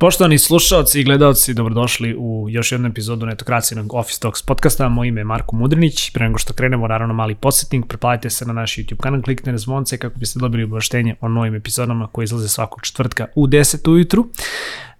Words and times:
Poštovani 0.00 0.38
slušalci 0.38 1.00
i 1.00 1.04
gledalci, 1.04 1.54
dobrodošli 1.54 2.16
u 2.18 2.46
još 2.48 2.72
jednu 2.72 2.88
epizodu 2.88 3.26
netokracijenog 3.26 3.94
Office 3.94 4.20
Talks 4.20 4.42
podcasta. 4.42 4.88
Moje 4.88 5.08
ime 5.08 5.20
je 5.20 5.24
Marko 5.24 5.56
Mudrinić. 5.56 6.10
Pre 6.10 6.26
nego 6.26 6.38
što 6.38 6.52
krenemo, 6.52 6.88
naravno 6.88 7.14
mali 7.14 7.34
podsjetnik, 7.34 7.86
preplatite 7.88 8.30
se 8.30 8.46
na 8.46 8.52
naš 8.52 8.76
YouTube 8.76 9.00
kanal, 9.00 9.22
kliknite 9.22 9.52
na 9.52 9.58
zvonce 9.58 9.98
kako 9.98 10.18
biste 10.18 10.38
dobili 10.38 10.64
obaveštenje 10.64 11.16
o 11.20 11.28
novim 11.28 11.54
epizodama 11.54 12.06
koje 12.06 12.24
izlaze 12.24 12.48
svakog 12.48 12.82
četvrtka 12.82 13.26
u 13.34 13.46
10 13.46 13.90
ujutru. 13.90 14.28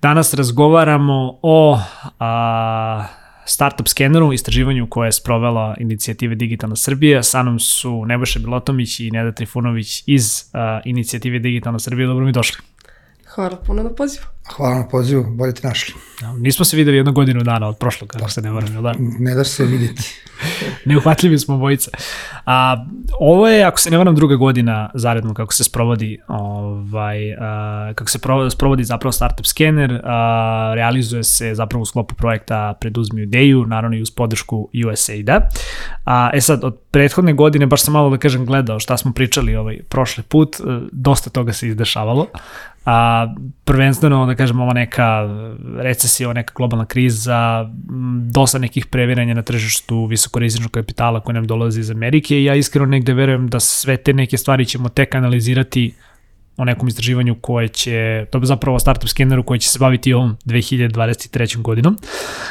Danas 0.02 0.34
razgovaramo 0.34 1.38
o 1.42 1.78
a, 2.18 3.06
startup 3.44 3.88
skeneru, 3.88 4.32
istraživanju 4.32 4.86
koje 4.90 5.08
je 5.08 5.12
sprovela 5.12 5.76
inicijative 5.78 6.34
Digitalna 6.34 6.76
Srbija. 6.76 7.22
Sa 7.22 7.42
mnom 7.42 7.58
su 7.58 8.04
Nebojša 8.06 8.38
Bilotomić 8.38 9.00
i 9.00 9.10
Neda 9.10 9.32
Trifunović 9.32 10.02
iz 10.06 10.44
a, 10.52 10.80
inicijative 10.84 11.38
Digitalna 11.38 11.78
Srbija. 11.78 12.08
Dobro 12.08 12.24
mi 12.24 12.32
došli. 12.32 12.62
Hvala 13.34 13.56
puno 13.66 13.82
na 13.82 13.90
pozivu. 13.90 14.24
Hvala 14.56 14.78
na 14.78 14.88
pozivu, 14.88 15.24
bolje 15.24 15.54
te 15.54 15.68
našli. 15.68 15.94
Nismo 16.38 16.64
se 16.64 16.76
videli 16.76 16.96
jednu 16.96 17.12
godinu 17.12 17.42
dana 17.42 17.68
od 17.68 17.78
prošlog, 17.78 18.10
kako 18.10 18.30
se 18.30 18.42
ne 18.42 18.50
varam, 18.50 18.82
da? 18.82 18.94
Ne 18.98 19.34
daš 19.34 19.48
se 19.48 19.64
vidjeti. 19.64 20.22
Neuhvatljivi 20.84 21.38
smo 21.38 21.56
bojice. 21.56 21.90
A, 22.46 22.86
ovo 23.20 23.48
je, 23.48 23.64
ako 23.64 23.80
se 23.80 23.90
ne 23.90 23.98
varam, 23.98 24.14
druga 24.14 24.36
godina 24.36 24.90
zaredno 24.94 25.34
kako 25.34 25.54
se 25.54 25.64
sprovodi 25.64 26.18
ovaj, 26.28 27.34
a, 27.34 27.92
kako 27.94 28.10
se 28.10 28.18
sprovodi 28.50 28.84
zapravo 28.84 29.12
Startup 29.12 29.46
Scanner, 29.46 30.00
a, 30.04 30.72
realizuje 30.74 31.24
se 31.24 31.54
zapravo 31.54 31.82
u 31.82 31.86
sklopu 31.86 32.14
projekta 32.14 32.74
Preduzmi 32.80 33.22
ideju, 33.22 33.66
naravno 33.66 33.96
i 33.96 34.02
uz 34.02 34.10
podršku 34.10 34.68
USAID-a. 34.90 35.40
A, 36.04 36.30
e 36.34 36.40
sad, 36.40 36.64
od 36.64 36.78
prethodne 36.90 37.32
godine, 37.32 37.66
baš 37.66 37.82
sam 37.82 37.92
malo 37.92 38.10
da 38.10 38.16
kažem 38.16 38.46
gledao 38.46 38.80
šta 38.80 38.96
smo 38.96 39.12
pričali 39.12 39.56
ovaj 39.56 39.78
prošli 39.88 40.22
put, 40.22 40.56
dosta 40.92 41.30
toga 41.30 41.52
se 41.52 41.68
izdešavalo 41.68 42.26
a 42.84 43.26
prvenstveno 43.64 44.26
da 44.26 44.34
kažem 44.34 44.60
ova 44.60 44.72
neka 44.72 45.28
recesija, 45.76 46.28
ova 46.28 46.34
neka 46.34 46.52
globalna 46.56 46.84
kriza, 46.84 47.70
dosta 48.32 48.58
nekih 48.58 48.86
previranja 48.86 49.34
na 49.34 49.42
tržištu 49.42 50.06
visokorizičnog 50.30 50.70
kapitala 50.70 51.20
koji 51.20 51.34
nam 51.34 51.46
dolazi 51.46 51.80
iz 51.80 51.90
Amerike 51.90 52.36
i 52.36 52.44
ja 52.44 52.54
iskreno 52.54 52.86
negde 52.86 53.14
verujem 53.14 53.48
da 53.48 53.60
sve 53.60 53.96
te 53.96 54.12
neke 54.12 54.36
stvari 54.36 54.66
ćemo 54.66 54.88
tek 54.88 55.14
analizirati 55.14 55.94
o 56.60 56.64
nekom 56.64 56.88
istraživanju 56.88 57.34
koje 57.40 57.68
će, 57.68 58.26
to 58.30 58.38
je 58.38 58.46
zapravo 58.46 58.78
startup 58.78 59.08
skeneru 59.08 59.42
koji 59.42 59.60
će 59.60 59.68
se 59.68 59.78
baviti 59.78 60.12
ovom 60.12 60.36
2023. 60.44 61.62
godinom. 61.62 61.98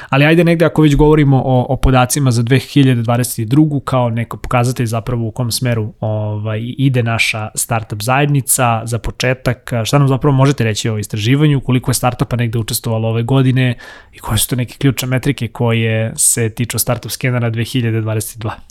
Ali 0.10 0.26
ajde 0.26 0.44
negde 0.44 0.66
ako 0.66 0.82
već 0.82 0.96
govorimo 0.96 1.42
o, 1.46 1.66
o 1.70 1.78
podacima 1.78 2.32
za 2.32 2.44
2022. 2.44 3.84
kao 3.84 4.10
neko 4.10 4.38
pokazatelj 4.38 4.86
zapravo 4.86 5.28
u 5.28 5.32
kom 5.32 5.52
smeru 5.52 5.94
ovaj, 6.00 6.60
ide 6.78 7.04
naša 7.04 7.50
startup 7.56 8.02
zajednica 8.02 8.82
za 8.86 9.00
početak. 9.00 9.74
Šta 9.86 10.00
nam 10.00 10.08
zapravo 10.08 10.36
možete 10.36 10.64
reći 10.64 10.90
o 10.90 10.98
istraživanju, 10.98 11.62
koliko 11.62 11.92
je 11.92 11.96
startupa 11.96 12.36
negde 12.36 12.60
učestvovalo 12.60 13.08
ove 13.08 13.24
godine 13.24 13.78
i 14.14 14.20
koje 14.20 14.38
su 14.38 14.50
to 14.50 14.56
neke 14.56 14.76
ključne 14.78 15.08
metrike 15.08 15.48
koje 15.48 16.14
se 16.16 16.50
tiču 16.50 16.80
startup 16.80 17.12
skenera 17.12 17.52
2022? 17.52 18.69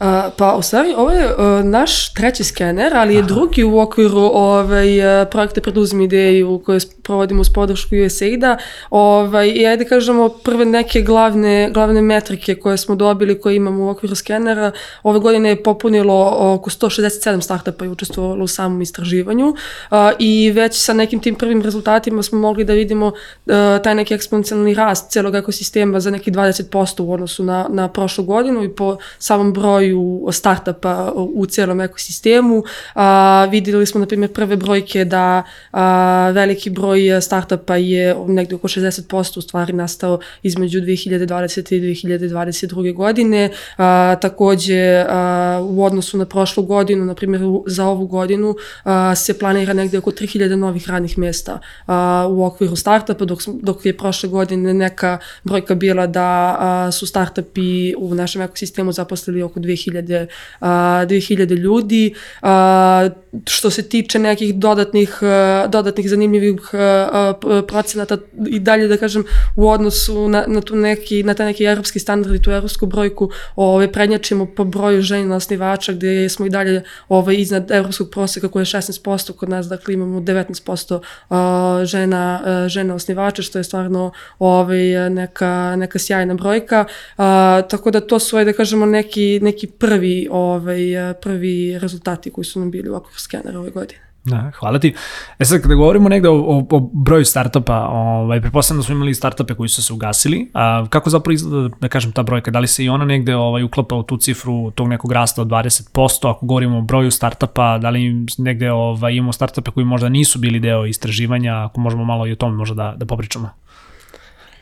Uh, 0.00 0.06
pa 0.36 0.54
u 0.56 0.62
stvari 0.62 0.94
ovo 0.96 1.10
je 1.10 1.26
uh, 1.26 1.64
naš 1.64 2.14
treći 2.14 2.44
skener, 2.44 2.92
ali 2.94 3.14
je 3.14 3.18
Aha. 3.18 3.28
drugi 3.28 3.64
u 3.64 3.78
okviru 3.78 4.30
ovaj, 4.34 5.20
uh, 5.22 5.28
projekta 5.30 5.60
Preduzmi 5.60 6.04
ideju 6.04 6.62
koje 6.64 6.80
provodimo 7.02 7.40
uz 7.40 7.48
podršku 7.54 7.94
USAID-a. 8.06 8.56
Ovaj, 8.90 9.48
I 9.48 9.66
ajde 9.66 9.84
kažemo 9.84 10.28
prve 10.28 10.64
neke 10.64 11.02
glavne, 11.02 11.70
glavne 11.74 12.02
metrike 12.02 12.54
koje 12.54 12.76
smo 12.76 12.94
dobili, 12.94 13.40
koje 13.40 13.56
imamo 13.56 13.84
u 13.84 13.88
okviru 13.88 14.14
skenera. 14.14 14.72
Ove 15.02 15.18
godine 15.18 15.48
je 15.48 15.62
popunilo 15.62 16.36
oko 16.54 16.70
167 16.70 17.40
startupa 17.40 17.84
i 17.84 17.88
učestvovalo 17.88 18.44
u 18.44 18.48
samom 18.48 18.82
istraživanju 18.82 19.48
uh, 19.48 19.56
i 20.18 20.50
već 20.50 20.84
sa 20.84 20.92
nekim 20.92 21.20
tim 21.20 21.34
prvim 21.34 21.62
rezultatima 21.62 22.22
smo 22.22 22.38
mogli 22.38 22.64
da 22.64 22.72
vidimo 22.72 23.06
uh, 23.06 23.52
taj 23.84 23.94
neki 23.94 24.14
eksponencijalni 24.14 24.74
rast 24.74 25.10
celog 25.10 25.34
ekosistema 25.34 26.00
za 26.00 26.10
neki 26.10 26.30
20% 26.30 27.02
u 27.02 27.12
odnosu 27.12 27.44
na, 27.44 27.66
na 27.70 27.88
prošlu 27.88 28.24
godinu 28.24 28.64
i 28.64 28.74
po 28.74 28.96
samom 29.18 29.52
broju 29.52 29.89
broju 29.90 30.28
startupa 30.32 31.12
u 31.14 31.46
cijelom 31.46 31.80
ekosistemu. 31.80 32.62
A, 32.94 33.48
videli 33.50 33.86
smo, 33.86 34.00
na 34.00 34.06
primjer, 34.06 34.32
prve 34.32 34.56
brojke 34.56 35.04
da 35.04 35.42
a, 35.72 36.30
veliki 36.34 36.70
broj 36.70 37.20
startupa 37.20 37.76
je 37.76 38.16
negde 38.28 38.54
oko 38.54 38.68
60% 38.68 39.38
u 39.38 39.40
stvari 39.40 39.72
nastao 39.72 40.20
između 40.42 40.80
2020. 40.80 41.74
i 41.74 41.80
2022. 41.80 42.94
godine. 42.94 43.50
A, 43.76 44.16
takođe, 44.20 45.04
a, 45.08 45.60
u 45.70 45.84
odnosu 45.84 46.18
na 46.18 46.24
prošlu 46.24 46.62
godinu, 46.62 47.04
na 47.04 47.14
primjer, 47.14 47.42
za 47.66 47.86
ovu 47.86 48.06
godinu 48.06 48.54
a, 48.84 49.14
se 49.14 49.38
planira 49.38 49.72
negde 49.72 49.98
oko 49.98 50.10
3000 50.10 50.56
novih 50.56 50.88
radnih 50.88 51.18
mesta 51.18 51.58
a, 51.86 52.26
u 52.30 52.44
okviru 52.44 52.76
startupa, 52.76 53.24
dok, 53.24 53.38
dok 53.62 53.86
je 53.86 53.96
prošle 53.96 54.28
godine 54.28 54.74
neka 54.74 55.18
brojka 55.44 55.74
bila 55.74 56.06
da 56.06 56.56
a, 56.58 56.92
su 56.92 57.06
startupi 57.06 57.94
u 57.98 58.14
našem 58.14 58.42
ekosistemu 58.42 58.92
zaposlili 58.92 59.42
oko 59.42 59.60
2000 59.60 59.79
2000, 59.86 60.26
uh, 60.60 60.68
2000 61.06 61.54
ljudi. 61.54 62.14
Što 63.46 63.70
se 63.70 63.82
tiče 63.88 64.18
nekih 64.18 64.54
dodatnih, 64.54 65.18
uh, 65.22 65.70
dodatnih 65.70 66.08
zanimljivih 66.10 66.60
uh, 66.72 67.64
procenata 67.66 68.18
i 68.48 68.58
dalje 68.60 68.88
da 68.88 68.96
kažem 68.96 69.24
u 69.56 69.68
odnosu 69.70 70.28
na, 70.28 70.44
na, 70.46 70.60
tu 70.60 70.76
neki, 70.76 71.22
na 71.22 71.34
taj 71.34 71.46
neki 71.46 71.64
evropski 71.64 71.98
standard 71.98 72.34
i 72.34 72.42
tu 72.42 72.50
evropsku 72.50 72.86
brojku 72.86 73.30
ove, 73.56 73.92
prednjačimo 73.92 74.46
po 74.46 74.64
broju 74.64 75.02
žena 75.02 75.36
osnivača 75.36 75.92
gde 75.92 76.28
smo 76.28 76.46
i 76.46 76.50
dalje 76.50 76.82
ove, 77.08 77.36
iznad 77.36 77.70
evropskog 77.70 78.10
proseka 78.10 78.48
koje 78.48 78.60
je 78.60 78.64
16% 78.64 79.32
kod 79.32 79.48
nas, 79.48 79.66
dakle 79.66 79.94
imamo 79.94 80.20
19% 80.20 80.94
uh, 80.94 81.84
žena, 81.84 82.40
žena 82.68 82.94
osnivača 82.94 83.42
što 83.42 83.58
je 83.58 83.64
stvarno 83.64 84.12
ove, 84.38 85.10
neka, 85.10 85.76
neka 85.76 85.98
sjajna 85.98 86.34
brojka. 86.34 86.84
Uh, 87.18 87.24
tako 87.70 87.90
da 87.90 88.00
to 88.00 88.18
su, 88.18 88.44
da 88.44 88.52
kažemo, 88.52 88.86
neki, 88.86 89.40
neki 89.42 89.66
prvi, 89.66 90.28
ovaj, 90.30 90.78
prvi 91.22 91.78
rezultati 91.78 92.30
koji 92.30 92.44
su 92.44 92.60
nam 92.60 92.70
bili 92.70 92.90
u 92.90 92.94
skenera 93.20 93.58
ove 93.58 93.70
godine. 93.70 94.00
Da, 94.24 94.50
hvala 94.58 94.78
ti. 94.78 94.94
E 95.38 95.44
sad, 95.44 95.62
kada 95.62 95.74
govorimo 95.74 96.08
negde 96.08 96.28
o, 96.28 96.34
o, 96.34 96.66
o 96.70 96.80
broju 96.92 97.24
startupa, 97.24 97.88
ovaj, 97.88 98.40
prepostavljam 98.40 98.80
da 98.80 98.86
smo 98.86 98.94
imali 98.94 99.14
startupe 99.14 99.54
koji 99.54 99.68
su 99.68 99.82
se 99.82 99.92
ugasili, 99.92 100.50
a 100.54 100.86
kako 100.90 101.10
zapravo 101.10 101.32
izgleda, 101.32 101.76
da 101.80 101.88
kažem, 101.88 102.12
ta 102.12 102.22
brojka? 102.22 102.50
Da 102.50 102.58
li 102.58 102.66
se 102.66 102.84
i 102.84 102.88
ona 102.88 103.04
negde 103.04 103.36
ovaj, 103.36 103.62
uklapa 103.62 103.96
u 103.96 104.02
tu 104.02 104.16
cifru 104.16 104.70
tog 104.70 104.88
nekog 104.88 105.12
rasta 105.12 105.42
od 105.42 105.48
20%, 105.48 106.30
ako 106.30 106.46
govorimo 106.46 106.78
o 106.78 106.82
broju 106.82 107.10
startupa, 107.10 107.78
da 107.78 107.90
li 107.90 108.26
negde 108.38 108.72
ovaj, 108.72 109.14
imamo 109.14 109.32
startupe 109.32 109.70
koji 109.70 109.86
možda 109.86 110.08
nisu 110.08 110.38
bili 110.38 110.60
deo 110.60 110.86
istraživanja, 110.86 111.64
ako 111.64 111.80
možemo 111.80 112.04
malo 112.04 112.26
i 112.26 112.32
o 112.32 112.36
tome 112.36 112.56
možda 112.56 112.74
da, 112.74 112.94
da 112.96 113.06
popričamo? 113.06 113.50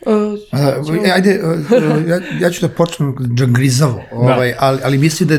Uh, 0.06 0.38
ajde, 1.14 1.40
uh, 1.44 2.08
ja, 2.08 2.20
ja 2.40 2.50
ću 2.50 2.66
da 2.66 2.68
počnem 2.68 3.16
džangrizavo, 3.34 4.02
da. 4.10 4.16
ovaj, 4.16 4.54
ali, 4.58 4.80
ali 4.84 4.98
mislim 4.98 5.28
da 5.28 5.38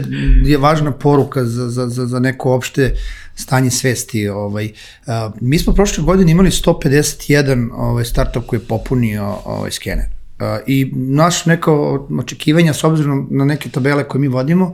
je 0.50 0.58
važna 0.58 0.92
poruka 0.92 1.46
za, 1.46 1.70
za, 1.70 1.88
za, 1.88 2.06
za 2.06 2.20
neko 2.20 2.54
opšte 2.54 2.96
stanje 3.36 3.70
svesti. 3.70 4.28
Ovaj. 4.28 4.66
Uh, 4.66 5.14
mi 5.42 5.60
smo 5.60 5.74
prošle 5.74 6.04
godine 6.04 6.32
imali 6.32 6.50
151 6.50 7.70
ovaj, 7.74 8.06
startup 8.06 8.46
koji 8.46 8.60
je 8.60 8.68
popunio 8.68 9.36
ovaj, 9.46 9.72
skener. 9.72 10.06
Uh, 10.06 10.46
I 10.68 10.92
naš 10.96 11.46
neko 11.46 12.08
očekivanja, 12.20 12.74
s 12.74 12.84
obzirom 12.84 13.28
na 13.32 13.46
neke 13.46 13.70
tabele 13.70 14.04
koje 14.04 14.20
mi 14.20 14.28
vodimo, 14.28 14.74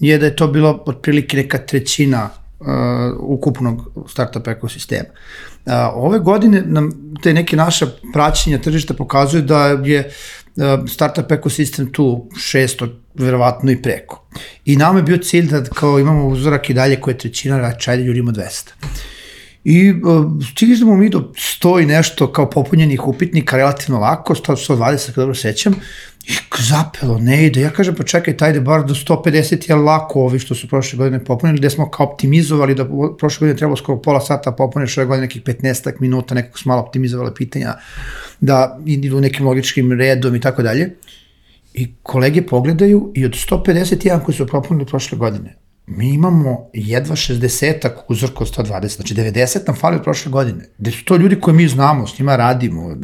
je 0.00 0.18
da 0.18 0.26
je 0.26 0.36
to 0.36 0.48
bilo 0.48 0.82
otprilike 0.86 1.36
neka 1.36 1.58
trećina 1.58 2.30
uh, 2.62 3.16
ukupnog 3.18 3.90
startup 4.08 4.48
ekosistema. 4.48 5.08
A, 5.66 5.92
ove 5.94 6.18
godine 6.18 6.62
nam 6.66 6.90
te 7.22 7.32
neke 7.32 7.56
naše 7.56 7.86
praćenja 8.12 8.58
tržišta 8.58 8.94
pokazuju 8.94 9.42
da 9.42 9.66
je 9.66 10.10
startup 10.88 11.32
ekosistem 11.32 11.92
tu 11.92 12.28
600, 12.32 12.88
verovatno 13.14 13.70
i 13.70 13.82
preko. 13.82 14.26
I 14.64 14.76
nama 14.76 14.98
je 14.98 15.02
bio 15.02 15.16
cilj 15.16 15.46
da 15.50 15.64
kao 15.64 15.98
imamo 15.98 16.26
uzorak 16.26 16.70
i 16.70 16.74
dalje 16.74 17.00
koje 17.00 17.14
je 17.14 17.18
trećina, 17.18 17.58
znači 17.58 17.90
ajde 17.90 18.02
ljudimo 18.02 18.30
200. 18.30 18.68
I 19.64 19.90
uh, 19.90 19.98
stigli 20.52 20.76
smo 20.76 20.96
mi 20.96 21.08
do 21.08 21.32
100 21.60 21.82
i 21.82 21.86
nešto 21.86 22.32
kao 22.32 22.50
popunjenih 22.50 23.06
upitnika 23.08 23.56
relativno 23.56 24.00
lako, 24.00 24.34
120 24.34 25.06
kada 25.06 25.20
dobro 25.20 25.34
sećam, 25.34 25.74
I 26.28 26.34
zapelo, 26.62 27.18
ne 27.18 27.46
ide. 27.46 27.60
Ja 27.60 27.70
kažem, 27.70 27.94
pa 27.94 28.04
čekaj, 28.04 28.36
tajde 28.36 28.60
bar 28.60 28.84
do 28.86 28.94
150 28.94 29.70
je 29.70 29.76
lako 29.76 30.20
ovi 30.20 30.38
što 30.38 30.54
su 30.54 30.68
prošle 30.68 30.96
godine 30.96 31.24
popunili, 31.24 31.58
gde 31.58 31.70
smo 31.70 31.90
kao 31.90 32.06
optimizovali 32.06 32.74
da 32.74 32.86
prošle 33.18 33.44
godine 33.44 33.58
trebalo 33.58 33.76
skoro 33.76 34.02
pola 34.02 34.20
sata 34.20 34.52
popuniš 34.52 34.98
ove 34.98 35.06
godine 35.06 35.26
nekih 35.26 35.42
15 35.42 35.92
minuta, 36.00 36.34
nekako 36.34 36.58
smo 36.58 36.72
malo 36.72 36.82
optimizovali 36.82 37.34
pitanja, 37.34 37.74
da 38.40 38.78
idu 38.86 39.20
nekim 39.20 39.46
logičkim 39.46 39.92
redom 39.92 40.36
i 40.36 40.40
tako 40.40 40.62
dalje. 40.62 40.96
I 41.74 41.94
kolege 42.02 42.46
pogledaju 42.46 43.12
i 43.14 43.24
od 43.24 43.32
151 43.32 44.24
koji 44.24 44.36
su 44.36 44.46
popunili 44.46 44.86
prošle 44.86 45.18
godine, 45.18 45.56
mi 45.96 46.08
imamo 46.08 46.70
jedva 46.72 47.16
60-ak 47.16 47.92
uzorka 48.08 48.38
od 48.40 48.56
120, 48.56 48.96
znači 48.96 49.14
90 49.14 49.58
nam 49.66 49.76
fali 49.76 49.96
od 49.96 50.02
prošle 50.02 50.32
godine. 50.32 50.68
Gde 50.78 50.90
su 50.90 51.04
to 51.04 51.16
ljudi 51.16 51.40
koje 51.40 51.54
mi 51.54 51.68
znamo, 51.68 52.06
s 52.06 52.18
njima 52.18 52.36
radimo, 52.36 52.96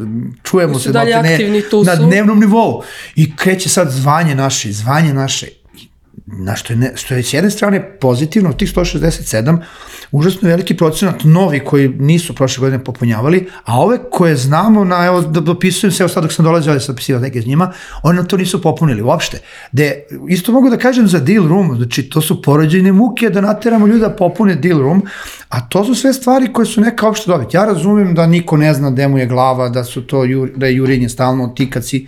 čujemo 0.43 0.79
se 0.79 0.93
dalje 0.93 1.23
ne, 1.23 1.39
na 1.87 1.97
dnevnom 1.97 2.41
nivou. 2.41 2.83
I 3.15 3.37
kreće 3.37 3.69
sad 3.69 3.91
zvanje 3.91 4.35
naše, 4.35 4.73
zvanje 4.73 5.15
naše. 5.15 5.47
Na 6.33 6.57
što 6.57 6.73
je, 6.73 6.77
ne, 6.77 6.93
što 6.95 7.15
je 7.15 7.23
s 7.23 7.33
jedne 7.33 7.51
strane 7.51 7.99
pozitivno, 8.01 8.53
tih 8.53 8.75
167, 8.75 9.59
užasno 10.11 10.49
veliki 10.49 10.77
procenat 10.77 11.25
novi 11.25 11.61
koji 11.61 11.89
nisu 11.89 12.35
prošle 12.35 12.61
godine 12.61 12.85
popunjavali, 12.85 13.49
a 13.65 13.81
ove 13.81 13.99
koje 14.11 14.37
znamo, 14.37 14.85
na, 14.85 15.07
evo, 15.07 15.21
da 15.21 15.41
dopisujem 15.41 15.93
se, 15.93 16.03
evo 16.03 16.09
sad 16.09 16.23
dok 16.23 16.33
sam 16.33 16.45
dolazio, 16.45 16.75
da 16.75 16.81
sam 16.81 16.95
dopisivao 16.95 17.23
neke 17.23 17.43
s 17.43 17.47
njima, 17.47 17.73
oni 18.03 18.29
to 18.29 18.37
nisu 18.37 18.63
popunili 18.63 19.03
uopšte. 19.03 19.41
De, 19.73 20.07
isto 20.29 20.53
mogu 20.53 20.71
da 20.71 20.77
kažem 20.77 21.09
za 21.09 21.19
deal 21.19 21.49
room, 21.49 21.77
znači 21.77 22.03
to 22.03 22.21
su 22.21 22.43
porođene 22.43 22.93
muke 22.93 23.31
da 23.31 23.41
nateramo 23.41 23.87
ljude 23.87 24.01
da 24.01 24.11
popune 24.11 24.55
deal 24.55 24.79
room, 24.79 25.03
a 25.49 25.69
to 25.69 25.85
su 25.85 25.95
sve 25.95 26.13
stvari 26.13 26.53
koje 26.53 26.67
su 26.67 26.81
neka 26.81 27.09
opšte 27.09 27.31
dobiti. 27.31 27.57
Ja 27.57 27.65
razumem 27.65 28.15
da 28.15 28.27
niko 28.27 28.57
ne 28.57 28.75
zna 28.75 28.91
gde 28.91 29.09
mu 29.09 29.19
je 29.19 29.27
glava, 29.27 29.69
da 29.69 29.85
su 29.85 30.07
to, 30.07 30.25
da 30.57 30.67
je 30.67 30.77
jurenje 30.77 31.09
stalno 31.09 31.49
ti 31.49 31.71
kad 31.71 31.87
si 31.87 32.07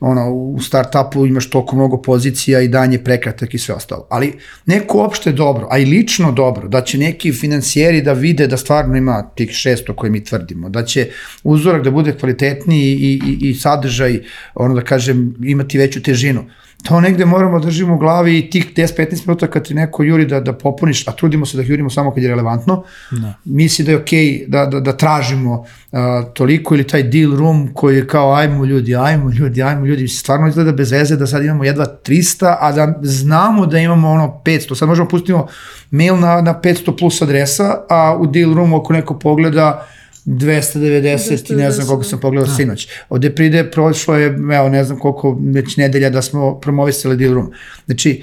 ono, 0.00 0.30
u 0.32 0.60
startupu 0.60 1.26
imaš 1.26 1.50
toliko 1.50 1.76
mnogo 1.76 2.02
pozicija 2.02 2.60
i 2.60 2.68
danje 2.68 2.98
prekratak 2.98 3.54
i 3.54 3.58
sve 3.58 3.74
ostalo. 3.74 4.06
Ali 4.10 4.32
neko 4.66 5.02
opšte 5.02 5.32
dobro, 5.32 5.68
a 5.70 5.78
i 5.78 5.84
lično 5.84 6.32
dobro, 6.32 6.68
da 6.68 6.80
će 6.80 6.98
neki 6.98 7.32
financijeri 7.32 8.02
da 8.02 8.12
vide 8.12 8.46
da 8.46 8.56
stvarno 8.56 8.96
ima 8.96 9.30
tih 9.34 9.50
600 9.50 9.94
koje 9.94 10.10
mi 10.10 10.24
tvrdimo, 10.24 10.68
da 10.68 10.84
će 10.84 11.08
uzorak 11.42 11.84
da 11.84 11.90
bude 11.90 12.12
kvalitetniji 12.12 12.92
i, 12.92 13.20
i, 13.26 13.50
i 13.50 13.54
sadržaj, 13.54 14.22
ono 14.54 14.74
da 14.74 14.80
kažem, 14.80 15.34
imati 15.44 15.78
veću 15.78 16.02
težinu 16.02 16.44
to 16.88 17.00
negde 17.00 17.24
moramo 17.24 17.58
da 17.58 17.64
držimo 17.64 17.94
u 17.94 17.98
glavi 17.98 18.38
i 18.38 18.50
tih 18.50 18.72
10-15 18.74 19.26
minuta 19.26 19.46
kad 19.46 19.64
ti 19.64 19.74
neko 19.74 20.02
juri 20.02 20.26
da, 20.26 20.40
da 20.40 20.52
popuniš, 20.52 21.08
a 21.08 21.12
trudimo 21.12 21.46
se 21.46 21.56
da 21.56 21.62
jurimo 21.62 21.90
samo 21.90 22.14
kad 22.14 22.22
je 22.22 22.28
relevantno, 22.28 22.82
da. 23.10 23.34
misli 23.44 23.84
da 23.84 23.90
je 23.90 23.96
okej 23.96 24.24
okay 24.24 24.48
da, 24.48 24.66
da, 24.66 24.80
da 24.80 24.92
tražimo 24.96 25.52
uh, 25.54 25.98
toliko 26.34 26.74
ili 26.74 26.86
taj 26.86 27.02
deal 27.02 27.36
room 27.36 27.70
koji 27.74 27.96
je 27.96 28.06
kao 28.06 28.34
ajmo 28.34 28.64
ljudi, 28.64 28.96
ajmo 28.96 29.30
ljudi, 29.30 29.62
ajmo 29.62 29.86
ljudi, 29.86 30.08
stvarno 30.08 30.48
izgleda 30.48 30.72
bez 30.72 30.90
veze 30.90 31.16
da 31.16 31.26
sad 31.26 31.44
imamo 31.44 31.64
jedva 31.64 31.86
300, 32.04 32.56
a 32.60 32.72
da 32.72 32.94
znamo 33.02 33.66
da 33.66 33.78
imamo 33.78 34.10
ono 34.10 34.40
500, 34.44 34.74
sad 34.74 34.88
možemo 34.88 35.08
pustimo 35.08 35.46
mail 35.90 36.16
na, 36.16 36.40
na 36.40 36.60
500 36.64 36.98
plus 36.98 37.22
adresa, 37.22 37.74
a 37.88 38.16
u 38.20 38.26
deal 38.26 38.54
roomu 38.54 38.76
ako 38.76 38.92
neko 38.92 39.18
pogleda 39.18 39.86
290 40.26 41.52
i 41.52 41.56
ne 41.56 41.70
znam 41.70 41.86
koliko 41.86 42.04
sam 42.04 42.20
pogledao 42.20 42.46
da. 42.46 42.54
sinoć. 42.54 42.88
Ovde 43.08 43.34
pride, 43.34 43.70
prošlo 43.70 44.16
je, 44.16 44.26
evo, 44.26 44.68
ne 44.68 44.84
znam 44.84 44.98
koliko 44.98 45.38
već 45.40 45.76
nedelja 45.76 46.10
da 46.10 46.22
smo 46.22 46.60
promovisali 46.60 47.16
deal 47.16 47.34
room. 47.34 47.52
Znači, 47.86 48.22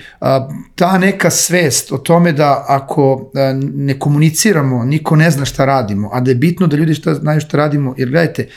ta 0.76 0.98
neka 0.98 1.30
svest 1.30 1.92
o 1.92 1.98
tome 1.98 2.32
da 2.32 2.66
ako 2.68 3.32
ne 3.74 4.00
komuniciramo, 4.00 4.86
niko 4.86 5.16
ne 5.16 5.32
zna 5.32 5.46
šta 5.46 5.66
radimo, 5.66 6.10
a 6.14 6.20
da 6.20 6.32
je 6.32 6.36
bitno 6.36 6.68
da 6.68 6.78
ljudi 6.78 6.94
šta, 6.94 7.14
znaju 7.14 7.40
šta 7.40 7.58
radimo, 7.58 7.96
jer 7.98 8.10
gledajte, 8.10 8.48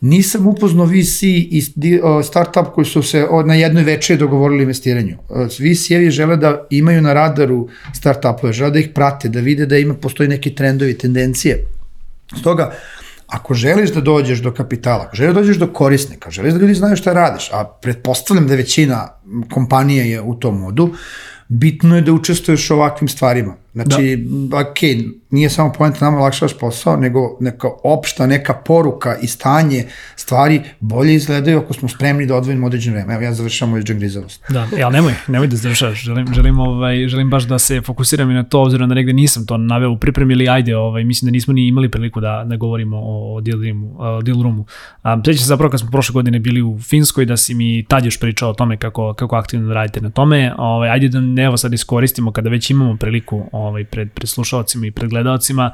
nisam 0.00 0.46
upoznao 0.46 0.86
VC 0.86 1.22
i 1.22 1.62
startup 2.24 2.66
koji 2.74 2.84
su 2.84 3.02
se 3.02 3.26
na 3.46 3.54
jednoj 3.54 3.82
veče 3.82 4.16
dogovorili 4.16 4.62
investiranju. 4.62 5.16
VC-evi 5.58 6.10
žele 6.10 6.36
da 6.36 6.66
imaju 6.70 7.02
na 7.02 7.12
radaru 7.12 7.68
startupove, 7.94 8.52
žele 8.52 8.70
da 8.70 8.78
ih 8.78 8.88
prate, 8.94 9.28
da 9.28 9.40
vide 9.40 9.66
da 9.66 9.78
ima, 9.78 9.94
postoji 9.94 10.28
neki 10.28 10.54
trendovi, 10.54 10.98
tendencije. 10.98 11.64
Stoga, 12.38 12.72
ako 13.26 13.54
želiš 13.54 13.90
da 13.90 14.00
dođeš 14.00 14.38
do 14.38 14.52
kapitala, 14.52 15.04
ako 15.04 15.16
želiš 15.16 15.34
da 15.34 15.40
dođeš 15.40 15.56
do 15.56 15.66
korisnika, 15.72 16.30
želiš 16.30 16.54
da 16.54 16.60
ljudi 16.60 16.74
znaju 16.74 16.96
šta 16.96 17.12
radiš, 17.12 17.50
a 17.52 17.64
pretpostavljam 17.82 18.46
da 18.46 18.54
većina 18.54 19.08
kompanija 19.50 20.04
je 20.04 20.20
u 20.20 20.34
tom 20.34 20.60
modu, 20.60 20.94
bitno 21.48 21.96
je 21.96 22.02
da 22.02 22.12
učestvuješ 22.12 22.70
u 22.70 22.74
ovakvim 22.74 23.08
stvarima. 23.08 23.54
Znači, 23.76 24.16
da. 24.16 24.56
ok, 24.56 24.76
nije 25.30 25.50
samo 25.50 25.72
poenta 25.72 26.04
nama 26.04 26.18
lakšaš 26.18 26.58
posao, 26.58 26.96
nego 26.96 27.36
neka 27.40 27.68
opšta, 27.84 28.26
neka 28.26 28.54
poruka 28.54 29.16
i 29.22 29.26
stanje 29.26 29.84
stvari 30.16 30.62
bolje 30.80 31.14
izgledaju 31.14 31.58
ako 31.58 31.74
smo 31.74 31.88
spremni 31.88 32.26
da 32.26 32.36
odvojimo 32.36 32.66
određeno 32.66 32.96
vreme. 32.96 33.14
Evo 33.14 33.22
ja 33.22 33.34
završam 33.34 33.70
moju 33.70 33.82
džangrizavost. 33.82 34.44
Da, 34.48 34.68
e, 34.78 34.82
ali 34.82 34.92
nemoj, 34.92 35.12
nemoj 35.28 35.46
da 35.46 35.56
završaš. 35.56 36.02
Želim, 36.02 36.34
želim, 36.34 36.58
ovaj, 36.58 37.08
želim 37.08 37.30
baš 37.30 37.44
da 37.44 37.58
se 37.58 37.80
fokusiram 37.80 38.30
i 38.30 38.34
na 38.34 38.42
to, 38.42 38.62
obzirom 38.62 38.88
da 38.88 38.94
negde 38.94 39.12
nisam 39.12 39.46
to 39.46 39.56
naveo 39.56 39.90
u 39.90 39.98
pripremi 39.98 40.32
ili 40.32 40.48
ajde, 40.48 40.76
ovaj, 40.76 41.04
mislim 41.04 41.26
da 41.26 41.32
nismo 41.32 41.54
ni 41.54 41.66
imali 41.66 41.90
priliku 41.90 42.20
da, 42.20 42.44
da 42.46 42.56
govorimo 42.56 42.96
o, 43.02 43.40
deal, 43.40 43.62
roomu, 43.62 43.96
o 43.98 44.22
deal 44.22 44.42
roomu. 44.42 44.64
A, 45.02 45.22
se 45.26 45.44
zapravo 45.44 45.70
kad 45.70 45.80
smo 45.80 45.90
prošle 45.90 46.12
godine 46.12 46.38
bili 46.38 46.62
u 46.62 46.78
Finskoj, 46.78 47.24
da 47.24 47.36
si 47.36 47.54
mi 47.54 47.84
tad 47.88 48.04
još 48.04 48.20
pričao 48.20 48.50
o 48.50 48.54
tome 48.54 48.76
kako, 48.76 49.14
kako 49.14 49.36
aktivno 49.36 49.74
radite 49.74 50.00
na 50.00 50.10
tome. 50.10 50.54
Ovaj, 50.58 50.90
ajde 50.90 51.08
da 51.08 51.42
evo 51.42 51.56
sad 51.56 51.72
iskoristimo 51.72 52.32
kada 52.32 52.50
već 52.50 52.70
imamo 52.70 52.96
priliku 52.96 53.44
ovaj, 53.52 53.65
pred, 53.90 54.12
pred 54.12 54.28
slušalcima 54.28 54.86
i 54.86 54.90
pred 54.90 55.10
gledalcima, 55.10 55.72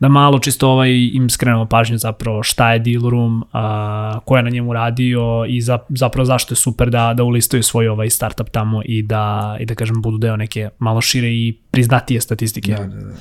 da 0.00 0.08
malo 0.08 0.38
čisto 0.38 0.68
ovaj, 0.68 1.10
im 1.12 1.30
skrenemo 1.30 1.66
pažnju 1.66 1.98
zapravo 1.98 2.42
šta 2.42 2.72
je 2.72 2.78
Deal 2.78 3.10
Room, 3.10 3.44
a, 3.52 4.20
ko 4.24 4.36
je 4.36 4.42
na 4.42 4.50
njemu 4.50 4.72
radio 4.72 5.44
i 5.48 5.60
za, 5.60 5.78
zapravo 5.88 6.24
zašto 6.24 6.52
je 6.52 6.56
super 6.56 6.90
da, 6.90 7.14
da 7.14 7.22
ulistaju 7.24 7.62
svoj 7.62 7.88
ovaj 7.88 8.10
startup 8.10 8.50
tamo 8.50 8.82
i 8.84 9.02
da, 9.02 9.56
i 9.60 9.66
da 9.66 9.74
kažem 9.74 10.02
budu 10.02 10.18
deo 10.18 10.36
neke 10.36 10.68
malo 10.78 11.00
šire 11.00 11.28
i 11.28 11.58
priznatije 11.70 12.20
statistike. 12.20 12.72
Da, 12.72 12.86
da, 12.86 13.00
da. 13.00 13.14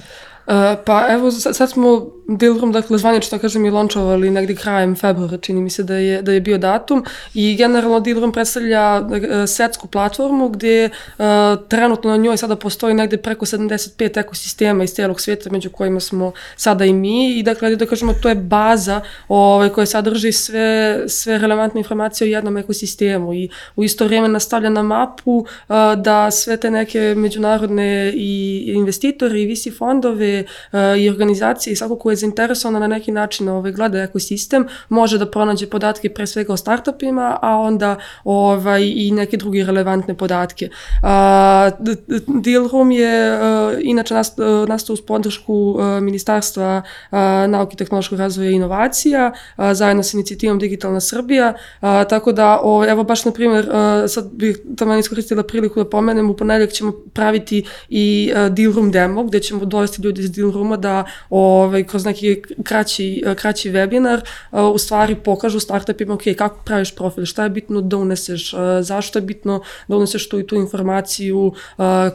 Uh, 0.47 0.53
pa 0.85 1.07
evo, 1.09 1.31
sad, 1.31 1.69
smo 1.69 2.05
Dealroom, 2.27 2.71
dakle, 2.71 2.97
zvanično, 2.97 3.39
kažem, 3.39 3.65
i 3.65 3.69
launčovali 3.71 4.31
negde 4.31 4.55
krajem 4.55 4.95
februara, 4.95 5.37
čini 5.37 5.61
mi 5.61 5.69
se 5.69 5.83
da 5.83 5.95
je, 5.95 6.21
da 6.21 6.31
je 6.31 6.41
bio 6.41 6.57
datum 6.57 7.05
i 7.33 7.55
generalno 7.55 7.99
Dealroom 7.99 8.31
predstavlja 8.31 9.01
uh, 9.01 9.09
svetsku 9.47 9.87
platformu 9.87 10.49
gde 10.49 10.89
uh, 10.89 11.25
trenutno 11.67 12.09
na 12.09 12.17
njoj 12.17 12.37
sada 12.37 12.55
postoji 12.55 12.93
negde 12.93 13.17
preko 13.17 13.45
75 13.45 14.19
ekosistema 14.19 14.83
iz 14.83 14.93
celog 14.93 15.21
sveta 15.21 15.49
među 15.51 15.69
kojima 15.69 15.99
smo 15.99 16.31
sada 16.55 16.85
i 16.85 16.93
mi 16.93 17.39
i 17.39 17.43
dakle, 17.43 17.75
da 17.75 17.85
kažemo, 17.85 18.13
to 18.13 18.29
je 18.29 18.35
baza 18.35 19.01
ovaj, 19.27 19.69
koja 19.69 19.85
sadrži 19.85 20.31
sve, 20.31 20.99
sve 21.07 21.37
relevantne 21.37 21.79
informacije 21.79 22.27
o 22.27 22.31
jednom 22.35 22.57
ekosistemu 22.57 23.33
i 23.33 23.49
u 23.75 23.83
isto 23.83 24.05
vrijeme 24.05 24.27
nastavlja 24.27 24.69
na 24.69 24.83
mapu 24.83 25.45
da 25.97 26.31
sve 26.31 26.57
te 26.57 26.71
neke 26.71 27.13
međunarodne 27.17 28.13
i 28.15 28.63
investitori 28.75 29.41
i 29.41 29.45
visi 29.45 29.71
fondove 29.71 30.32
uh, 30.41 30.79
i 30.97 31.09
organizacije 31.09 31.71
i 31.71 31.75
svako 31.75 31.95
koje 31.95 32.13
je 32.13 32.17
zainteresovana 32.17 32.79
na 32.79 32.87
neki 32.87 33.11
način 33.11 33.49
ovaj, 33.49 33.71
gleda 33.71 34.01
ekosistem, 34.01 34.67
može 34.89 35.17
da 35.17 35.31
pronađe 35.31 35.69
podatke 35.69 36.09
pre 36.09 36.27
svega 36.27 36.53
o 36.53 36.57
startupima, 36.57 37.37
a 37.41 37.57
onda 37.57 37.95
ovaj, 38.23 38.83
i 38.95 39.11
neke 39.11 39.37
druge 39.37 39.63
relevantne 39.63 40.17
podatke. 40.17 40.69
Uh, 41.01 41.09
Dealroom 42.43 42.91
je 42.91 43.33
uh, 43.33 43.73
inače 43.81 44.13
uh, 44.15 44.21
nastao 44.69 44.93
uz 44.93 45.01
podršku 45.01 45.77
Ministarstva 46.01 46.81
nauke, 47.47 47.75
tehnološkog 47.75 48.19
razvoja 48.19 48.49
i 48.49 48.53
inovacija, 48.53 49.31
zajedno 49.71 50.03
sa 50.03 50.17
inicijativom 50.17 50.59
Digitalna 50.59 50.99
Srbija, 50.99 51.53
tako 51.81 52.31
da, 52.31 52.59
o, 52.63 52.85
evo 52.85 53.03
baš 53.03 53.25
na 53.25 53.31
primjer, 53.31 53.69
sad 54.07 54.29
bih 54.31 54.57
tamo 54.77 54.95
iskoristila 54.97 55.43
priliku 55.43 55.83
da 55.83 55.89
pomenem, 55.89 56.29
u 56.29 56.35
ponedeljak 56.35 56.71
ćemo 56.71 56.91
praviti 57.13 57.63
i 57.89 58.31
Dealroom 58.49 58.91
demo, 58.91 59.23
gde 59.23 59.39
ćemo 59.39 59.65
dovesti 59.65 60.01
ljudi 60.01 60.22
iz 60.23 60.31
Dealrooma 60.31 60.77
da 60.77 61.03
ovaj, 61.29 61.83
kroz 61.83 62.05
neki 62.05 62.41
kraći, 62.63 63.23
kraći 63.35 63.71
webinar 63.71 64.21
u 64.73 64.77
stvari 64.77 65.15
pokažu 65.15 65.59
startupima, 65.59 66.13
ok, 66.13 66.21
kako 66.37 66.63
praviš 66.65 66.95
profil, 66.95 67.25
šta 67.25 67.43
je 67.43 67.49
bitno 67.49 67.81
da 67.81 67.97
uneseš, 67.97 68.53
zašto 68.81 69.19
je 69.19 69.23
bitno 69.23 69.61
da 69.87 69.97
uneseš 69.97 70.29
tu 70.29 70.39
i 70.39 70.47
tu 70.47 70.55
informaciju, 70.55 71.53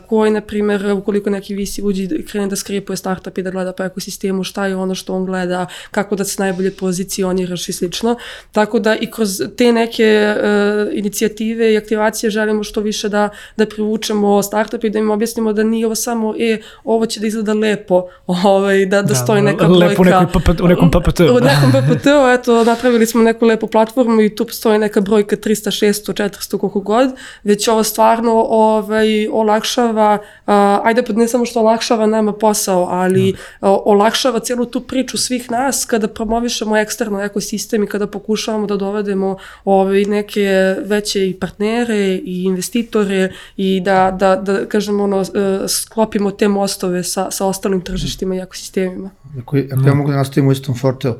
koji, 0.08 0.30
na 0.30 0.40
primjer, 0.40 0.92
ukoliko 0.92 1.30
neki 1.30 1.54
visi 1.54 1.82
uđi 1.82 2.08
krene 2.30 2.46
da 2.46 2.56
skripuje 2.56 2.96
startup 2.96 3.38
i 3.38 3.42
da 3.42 3.50
gleda 3.50 3.72
po 3.72 3.82
ekosistemu, 3.82 4.44
šta 4.44 4.66
je 4.66 4.76
ono 4.76 4.94
što 4.94 5.14
on 5.14 5.26
gleda, 5.26 5.66
kako 5.90 6.16
da 6.16 6.24
se 6.24 6.42
najbolje 6.42 6.70
pozicioniraš 6.70 7.68
i 7.68 7.72
slično. 7.72 8.16
Tako 8.52 8.78
da 8.78 8.96
i 8.96 9.10
kroz 9.10 9.42
te 9.56 9.72
neke 9.72 10.34
uh, 10.36 10.98
inicijative 10.98 11.72
i 11.72 11.76
aktivacije 11.76 12.30
želimo 12.30 12.64
što 12.64 12.80
više 12.80 13.08
da, 13.08 13.28
da 13.56 13.66
privučemo 13.66 14.42
startup 14.42 14.84
i 14.84 14.90
da 14.90 14.98
im 14.98 15.10
objasnimo 15.10 15.52
da 15.52 15.62
nije 15.62 15.86
ovo 15.86 15.94
samo, 15.94 16.34
e, 16.38 16.60
ovo 16.84 17.06
će 17.06 17.20
da 17.20 17.26
izgleda 17.26 17.52
lepo, 17.52 17.97
ovaj, 18.26 18.86
da, 18.86 19.02
da, 19.02 19.08
da 19.08 19.14
stoji 19.14 19.42
neka 19.42 19.66
lepo 19.66 20.02
u, 20.02 20.04
nekoj, 20.04 20.26
u 20.62 20.68
nekom 20.68 20.90
PPT-u. 20.90 21.24
U 21.24 21.40
nekom 21.40 21.72
PPT-u, 21.76 22.28
eto, 22.34 22.64
napravili 22.64 23.06
smo 23.06 23.22
neku 23.22 23.46
lepu 23.46 23.66
platformu 23.66 24.22
i 24.22 24.34
tu 24.34 24.44
postoji 24.44 24.78
neka 24.78 25.00
brojka 25.00 25.36
300, 25.36 25.86
600, 25.86 26.12
400, 26.12 26.58
koliko 26.58 26.80
god, 26.80 27.10
već 27.44 27.68
ovo 27.68 27.82
stvarno 27.84 28.32
ovaj, 28.48 29.28
olakšava, 29.28 30.18
uh, 30.46 30.54
ajde 30.84 31.02
pa 31.02 31.12
ne 31.12 31.28
samo 31.28 31.46
što 31.46 31.60
olakšava 31.60 32.06
nama 32.06 32.32
posao, 32.32 32.86
ali 32.90 33.30
uh, 33.30 33.36
olakšava 33.84 34.38
cijelu 34.38 34.64
tu 34.64 34.80
priču 34.80 35.18
svih 35.18 35.50
nas 35.50 35.84
kada 35.84 36.08
promovišemo 36.08 36.76
eksterno 36.76 37.22
ekosistem 37.22 37.82
i 37.82 37.86
kada 37.86 38.06
pokušavamo 38.06 38.66
da 38.66 38.76
dovedemo 38.76 39.36
ovaj, 39.64 40.04
neke 40.04 40.76
veće 40.84 41.28
i 41.28 41.34
partnere 41.34 42.14
i 42.24 42.44
investitore 42.44 43.32
i 43.56 43.80
da, 43.80 44.16
da, 44.18 44.36
da 44.36 44.66
kažemo, 44.66 45.04
ono, 45.04 45.20
uh, 45.20 45.26
sklopimo 45.68 46.30
te 46.30 46.48
mostove 46.48 47.02
sa, 47.02 47.30
sa 47.30 47.46
ostalim 47.46 47.80
tržištima 47.92 48.34
i 48.34 48.38
ekosistemima. 48.38 49.10
Ako, 49.38 49.56
ako 49.72 49.88
ja 49.88 49.94
mogu 49.94 50.10
da 50.10 50.16
nastavim 50.16 50.48
u 50.48 50.52
istom 50.52 50.74
fortelu, 50.74 51.14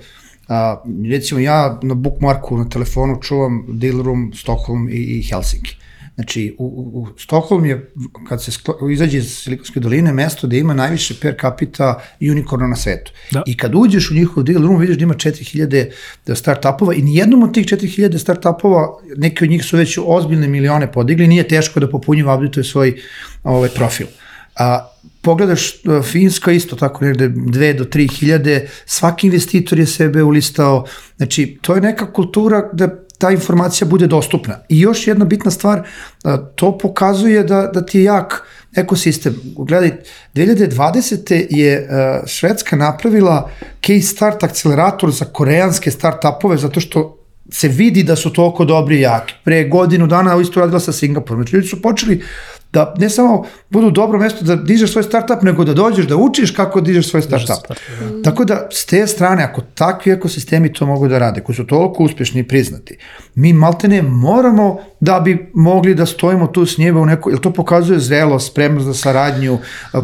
a, 0.49 0.83
recimo 1.13 1.41
ja 1.41 1.79
na 1.83 1.95
bookmarku 1.95 2.59
na 2.59 2.69
telefonu 2.69 3.21
čuvam 3.23 3.65
Deal 3.69 4.03
Room, 4.03 4.33
Stockholm 4.35 4.89
i, 4.89 4.93
i 4.93 5.23
Helsinki. 5.23 5.77
Znači, 6.19 6.57
u, 6.59 6.65
u, 6.65 7.01
u 7.01 7.07
Stockholm 7.19 7.65
je, 7.65 7.91
kad 8.29 8.43
se 8.43 8.51
sklo, 8.51 8.75
izađe 8.91 9.19
iz 9.19 9.35
Silikonske 9.35 9.81
doline, 9.81 10.13
mesto 10.13 10.47
gde 10.47 10.59
ima 10.59 10.75
najviše 10.75 11.15
per 11.21 11.37
capita 11.41 12.03
unicorna 12.21 12.67
na 12.67 12.77
svetu. 12.77 13.13
Da. 13.31 13.43
I 13.47 13.57
kad 13.57 13.75
uđeš 13.75 14.11
u 14.11 14.15
njihov 14.15 14.43
deal 14.43 14.63
room, 14.63 14.81
vidiš 14.81 14.97
da 14.97 15.03
ima 15.03 15.15
4000 15.15 16.35
startupova 16.35 16.95
i 16.95 17.03
nijednom 17.03 17.43
od 17.43 17.55
tih 17.55 17.67
4000 17.67 18.19
startupova, 18.19 18.89
neki 19.17 19.45
od 19.45 19.51
njih 19.51 19.65
su 19.65 19.77
već 19.77 19.99
ozbiljne 20.07 20.49
milione 20.49 20.93
podigli, 20.93 21.27
nije 21.27 21.49
teško 21.49 21.81
da 21.81 21.91
popunjiva, 21.91 22.35
updatuje 22.35 22.65
svoj 22.65 22.97
ovaj, 23.45 23.69
profil. 23.69 24.07
A, 24.57 24.89
pogledaš 25.29 25.75
e, 25.75 26.03
Finska 26.03 26.53
isto 26.53 26.77
tako 26.77 27.05
negde 27.05 27.29
2 27.29 27.79
do 27.79 27.85
3 27.85 28.19
hiljade, 28.19 28.69
svaki 28.87 29.27
investitor 29.27 29.79
je 29.79 29.87
sebe 29.87 30.23
ulistao, 30.23 30.85
znači 31.17 31.59
to 31.63 31.75
je 31.75 31.81
neka 31.81 32.13
kultura 32.13 32.63
da 32.73 32.89
ta 33.19 33.31
informacija 33.31 33.89
bude 33.89 34.07
dostupna. 34.07 34.61
I 34.69 34.81
još 34.81 35.07
jedna 35.07 35.25
bitna 35.25 35.51
stvar, 35.51 35.83
to 36.55 36.79
pokazuje 36.79 37.43
da, 37.43 37.67
da 37.75 37.87
ti 37.87 37.99
je 37.99 38.05
jak 38.05 38.43
ekosistem. 38.77 39.35
Gledaj, 39.57 39.93
2020. 40.35 41.47
je 41.51 41.89
Švedska 42.27 42.77
napravila 42.77 43.51
K-Start 43.81 44.45
akcelerator 44.45 45.11
za 45.11 45.25
koreanske 45.25 45.91
start-upove 45.91 46.57
zato 46.57 46.81
što 46.81 47.19
se 47.51 47.69
vidi 47.69 48.03
da 48.03 48.17
su 48.17 48.33
toliko 48.33 48.65
dobri 48.65 48.99
i 48.99 49.01
jaki. 49.01 49.35
Pre 49.45 49.65
godinu 49.69 50.07
dana 50.07 50.41
isto 50.41 50.61
radila 50.61 50.81
sa 50.81 50.93
Singapurom. 50.93 51.43
Znači, 51.43 51.57
ljudi 51.57 51.69
su 51.69 51.83
počeli 51.83 52.23
da 52.73 52.95
ne 52.99 53.11
samo 53.11 53.45
budu 53.71 53.91
dobro 53.91 54.19
mesto 54.19 54.45
da 54.45 54.57
dižeš 54.57 54.93
svoj 54.93 55.03
startup, 55.03 55.43
nego 55.43 55.65
da 55.65 55.75
dođeš 55.75 56.07
da 56.07 56.17
učiš 56.17 56.51
kako 56.51 56.81
dižeš 56.81 57.11
svoj 57.11 57.23
startup. 57.23 57.57
Start, 57.65 57.81
da. 58.01 58.23
Tako 58.23 58.45
da, 58.45 58.69
s 58.71 58.87
te 58.87 59.07
strane, 59.07 59.43
ako 59.43 59.61
takvi 59.75 60.13
ekosistemi 60.13 60.73
to 60.73 60.87
mogu 60.87 61.09
da 61.09 61.19
rade, 61.19 61.41
koji 61.41 61.57
su 61.57 61.67
toliko 61.67 62.03
uspešni 62.05 62.41
i 62.41 62.49
priznati, 62.49 62.99
mi 63.35 63.53
maltene 63.53 64.03
moramo 64.03 64.79
da 65.01 65.21
bi 65.21 65.51
mogli 65.55 65.95
da 65.95 66.07
stojimo 66.07 66.47
tu 66.47 66.67
s 66.67 66.79
njima 66.79 67.01
u 67.01 67.07
neko, 67.07 67.31
jer 67.31 67.41
to 67.41 67.53
pokazuje 67.53 67.99
zrelost, 67.99 68.51
spremnost 68.51 68.87
za 68.87 68.95
saradnju, 68.95 69.59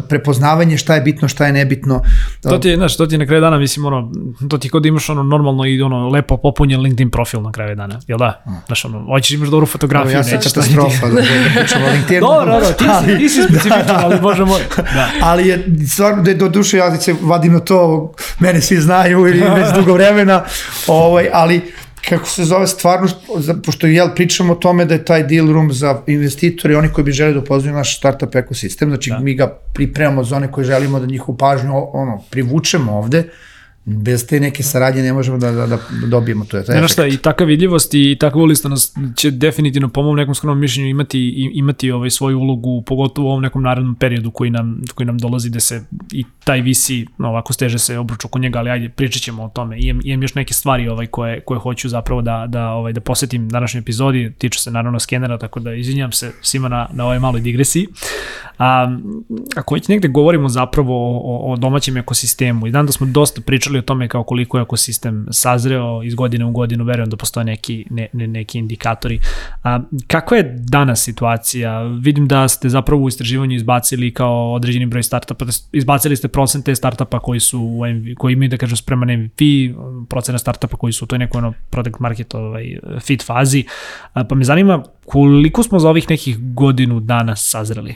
prepoznavanje 0.09 0.77
šta 0.77 0.95
je 0.95 1.01
bitno, 1.01 1.27
šta 1.27 1.45
je 1.45 1.53
nebitno. 1.53 2.01
To 2.41 2.57
ti 2.57 2.67
je, 2.67 2.75
znaš, 2.75 2.97
to 2.97 3.05
ti 3.05 3.15
je 3.15 3.19
na 3.19 3.25
kraju 3.25 3.41
dana, 3.41 3.57
mislim, 3.57 3.85
ono, 3.85 4.11
to 4.49 4.57
ti 4.57 4.69
kod 4.69 4.81
da 4.81 4.87
imaš 4.87 5.09
ono 5.09 5.23
normalno 5.23 5.65
i 5.65 5.81
ono 5.81 6.09
lepo 6.09 6.37
popunjen 6.37 6.81
LinkedIn 6.81 7.11
profil 7.11 7.41
na 7.41 7.51
kraju 7.51 7.75
dana, 7.75 7.99
jel 8.07 8.17
da? 8.17 8.43
Znaš, 8.67 8.85
ono, 8.85 9.05
hoćeš 9.05 9.31
imaš 9.31 9.49
dobru 9.49 9.65
fotografiju, 9.65 10.17
ja 10.17 10.23
sam 10.23 10.37
katastrofa, 10.37 11.07
da, 11.07 11.13
da, 11.13 11.21
pričamo 11.59 11.85
o 11.85 11.89
LinkedInu. 11.89 12.27
Dobro, 12.27 12.59
dobro, 12.69 13.05
ti 13.05 13.11
si, 13.11 13.17
ti 13.17 13.29
si 13.29 13.41
specifičan, 13.43 13.87
da. 13.87 14.01
ali 14.03 14.19
bože 14.19 14.45
moj. 14.45 14.61
Da. 14.75 15.09
Ali 15.21 15.47
je, 15.47 15.65
stvarno, 15.91 16.23
da 16.23 16.33
do 16.33 16.49
duše 16.49 16.77
ja 16.77 16.95
se 16.95 17.15
vadim 17.21 17.53
na 17.53 17.59
to, 17.59 18.11
mene 18.39 18.61
svi 18.61 18.77
znaju 18.77 19.19
ili 19.27 19.39
već 19.39 19.73
dugo 19.75 19.93
vremena, 19.93 20.43
ovaj, 20.87 21.29
ali 21.33 21.61
kako 22.09 22.29
se 22.29 22.45
zove 22.45 22.67
stvarno, 22.67 23.07
pošto 23.65 23.87
jel 23.87 24.09
pričamo 24.15 24.53
o 24.53 24.55
tome 24.55 24.85
da 24.85 24.93
je 24.93 25.05
taj 25.05 25.23
deal 25.23 25.51
room 25.51 25.73
za 25.73 26.01
investitore, 26.07 26.77
oni 26.77 26.89
koji 26.89 27.05
bi 27.05 27.11
želi 27.11 27.33
da 27.33 27.39
upoznaju 27.39 27.75
naš 27.75 27.97
startup 27.97 28.35
ekosistem, 28.35 28.89
znači 28.89 29.09
da. 29.09 29.19
mi 29.19 29.35
ga 29.35 29.47
pripremamo 29.73 30.23
za 30.23 30.35
one 30.35 30.51
koji 30.51 30.65
želimo 30.65 30.99
da 30.99 31.05
njihovu 31.05 31.37
pažnju 31.37 31.71
ono, 31.93 32.21
privučemo 32.29 32.97
ovde, 32.97 33.23
bez 33.85 34.27
te 34.27 34.39
neke 34.39 34.63
saradnje 34.63 35.01
ne 35.01 35.13
možemo 35.13 35.37
da, 35.37 35.51
da, 35.51 35.67
da 35.67 35.77
dobijemo 36.07 36.45
to. 36.45 36.57
Ne, 36.67 36.87
šta, 36.87 37.07
i 37.07 37.17
takva 37.17 37.45
vidljivost 37.45 37.93
i 37.93 38.17
takva 38.19 38.41
ulistanost 38.41 38.97
će 39.15 39.31
definitivno 39.31 39.89
po 39.89 40.03
mom 40.03 40.15
nekom 40.15 40.35
skromnom 40.35 40.59
mišljenju 40.59 40.89
imati, 40.89 41.49
imati 41.53 41.91
ovaj 41.91 42.09
svoju 42.09 42.39
ulogu, 42.39 42.81
pogotovo 42.81 43.27
u 43.27 43.31
ovom 43.31 43.41
nekom 43.41 43.63
narednom 43.63 43.95
periodu 43.95 44.31
koji 44.31 44.49
nam, 44.49 44.81
koji 44.95 45.07
nam 45.07 45.17
dolazi 45.17 45.49
da 45.49 45.59
se 45.59 45.83
i 46.11 46.25
taj 46.43 46.61
visi, 46.61 47.05
ovako 47.19 47.53
steže 47.53 47.79
se 47.79 47.97
obruč 47.97 48.25
oko 48.25 48.39
njega, 48.39 48.59
ali 48.59 48.69
ajde, 48.69 48.89
pričat 48.89 49.21
ćemo 49.21 49.43
o 49.43 49.49
tome. 49.49 49.77
I 49.77 49.93
imam 50.03 50.21
još 50.21 50.35
neke 50.35 50.53
stvari 50.53 50.87
ovaj, 50.87 51.07
koje, 51.07 51.41
koje 51.41 51.59
hoću 51.59 51.89
zapravo 51.89 52.21
da, 52.21 52.45
da, 52.47 52.69
ovaj, 52.69 52.93
da 52.93 53.01
posetim 53.01 53.49
današnjoj 53.49 53.79
epizodi, 53.79 54.33
tiču 54.37 54.59
se 54.59 54.71
naravno 54.71 54.99
skenera, 54.99 55.37
tako 55.37 55.59
da 55.59 55.73
izvinjam 55.73 56.11
se 56.11 56.31
svima 56.41 56.69
na, 56.69 56.87
na 56.93 57.05
ovoj 57.05 57.19
maloj 57.19 57.41
digresiji. 57.41 57.87
A, 58.57 58.97
ako 59.55 59.73
već 59.73 59.87
negde 59.87 60.07
govorimo 60.07 60.49
zapravo 60.49 61.17
o, 61.17 61.53
o 61.53 61.55
domaćem 61.55 61.97
ekosistemu, 61.97 62.67
i 62.67 62.71
dan 62.71 62.85
da 62.85 62.91
smo 62.91 63.07
dosta 63.07 63.41
pričali 63.41 63.79
o 63.79 63.81
tome 63.81 64.07
kao 64.07 64.23
koliko 64.23 64.57
je 64.57 64.61
ekosistem 64.61 65.27
sazreo 65.31 66.03
iz 66.03 66.15
godine 66.15 66.45
u 66.45 66.51
godinu, 66.51 66.83
verujem 66.83 67.09
da 67.09 67.17
postoje 67.17 67.43
neki, 67.43 67.85
ne, 67.89 68.07
ne, 68.13 68.27
neki 68.27 68.57
indikatori. 68.57 69.19
A, 69.63 69.79
kakva 70.07 70.37
je 70.37 70.55
danas 70.59 71.03
situacija? 71.03 71.81
Vidim 71.81 72.27
da 72.27 72.47
ste 72.47 72.69
zapravo 72.69 73.03
u 73.03 73.07
istraživanju 73.07 73.55
izbacili 73.55 74.13
kao 74.13 74.53
određeni 74.53 74.85
broj 74.85 75.03
startupa, 75.03 75.45
izbacili 75.71 76.15
ste 76.15 76.27
procente 76.27 76.75
startupa 76.75 77.19
koji 77.19 77.39
su 77.39 77.59
u 77.59 77.81
koji 78.17 78.33
imaju 78.33 78.49
da 78.49 78.57
kažem 78.57 78.77
spreman 78.77 79.11
MVP, 79.11 79.41
procena 80.09 80.37
startupa 80.37 80.77
koji 80.77 80.93
su 80.93 81.05
u 81.05 81.07
toj 81.07 81.19
nekoj 81.19 81.39
ono 81.39 81.53
product 81.69 81.99
market 81.99 82.33
ovaj, 82.33 82.77
fit 82.99 83.25
fazi, 83.25 83.63
pa 84.13 84.35
me 84.35 84.43
zanima 84.43 84.83
koliko 85.05 85.63
smo 85.63 85.79
za 85.79 85.89
ovih 85.89 86.09
nekih 86.09 86.53
godinu 86.53 86.99
dana 86.99 87.35
sazreli? 87.35 87.95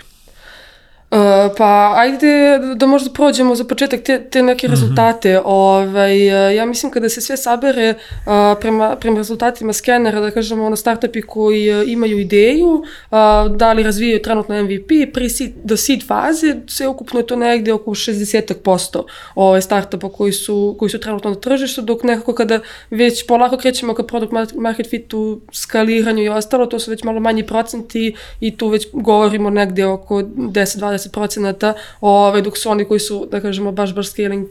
Uh, 1.12 1.18
pa 1.58 1.94
ajde 1.98 2.60
da 2.76 2.86
možda 2.86 3.10
prođemo 3.14 3.56
za 3.56 3.64
početak 3.64 4.02
te, 4.04 4.30
te 4.30 4.44
neke 4.44 4.68
rezultate. 4.68 5.34
Mm 5.34 5.38
-hmm. 5.38 5.42
ovaj, 5.46 6.26
ja 6.56 6.66
mislim 6.66 6.92
kada 6.92 7.10
se 7.10 7.22
sve 7.22 7.38
sabere 7.38 7.94
uh, 7.94 8.32
prema, 8.62 8.96
prema 8.96 9.18
rezultatima 9.18 9.74
skenera, 9.74 10.20
da 10.20 10.32
kažemo 10.32 10.66
ono 10.66 10.76
startupi 10.76 11.22
koji 11.22 11.82
uh, 11.82 11.90
imaju 11.90 12.20
ideju, 12.20 12.68
uh, 12.68 13.56
da 13.56 13.74
li 13.74 13.84
razvijaju 13.84 14.22
trenutno 14.22 14.64
MVP, 14.64 15.14
pri 15.14 15.30
seed, 15.30 15.52
do 15.64 15.78
seed 15.78 16.08
faze, 16.08 16.56
sve 16.68 16.88
ukupno 16.88 17.20
je 17.20 17.28
to 17.28 17.36
negde 17.36 17.74
oko 17.74 17.92
60% 17.92 19.04
ovaj, 19.36 19.62
startupa 19.62 20.10
koji 20.10 20.32
su, 20.32 20.76
koji 20.80 20.90
su 20.90 21.00
trenutno 21.00 21.30
na 21.30 21.36
tržištu, 21.36 21.82
dok 21.82 22.04
nekako 22.04 22.34
kada 22.34 22.60
već 22.92 23.28
polako 23.28 23.58
krećemo 23.58 23.94
ka 23.94 24.04
product 24.04 24.34
market 24.56 24.90
fitu, 24.90 25.42
skaliranju 25.52 26.24
i 26.24 26.30
ostalo, 26.30 26.66
to 26.66 26.80
su 26.80 26.92
već 26.92 27.04
malo 27.04 27.20
manji 27.20 27.48
procenti 27.48 28.16
i 28.40 28.58
tu 28.58 28.68
već 28.68 28.88
govorimo 28.94 29.50
negde 29.50 29.86
oko 29.86 30.16
10-20 30.16 30.99
20 31.00 31.12
procenata, 31.12 31.74
ovaj, 32.02 32.42
dok 32.42 32.58
su 32.58 32.70
oni 32.70 32.86
koji 32.86 33.00
su, 33.00 33.28
da 33.32 33.42
kažemo, 33.42 33.72
baš, 33.72 33.96
baš 33.96 34.10
scaling 34.10 34.48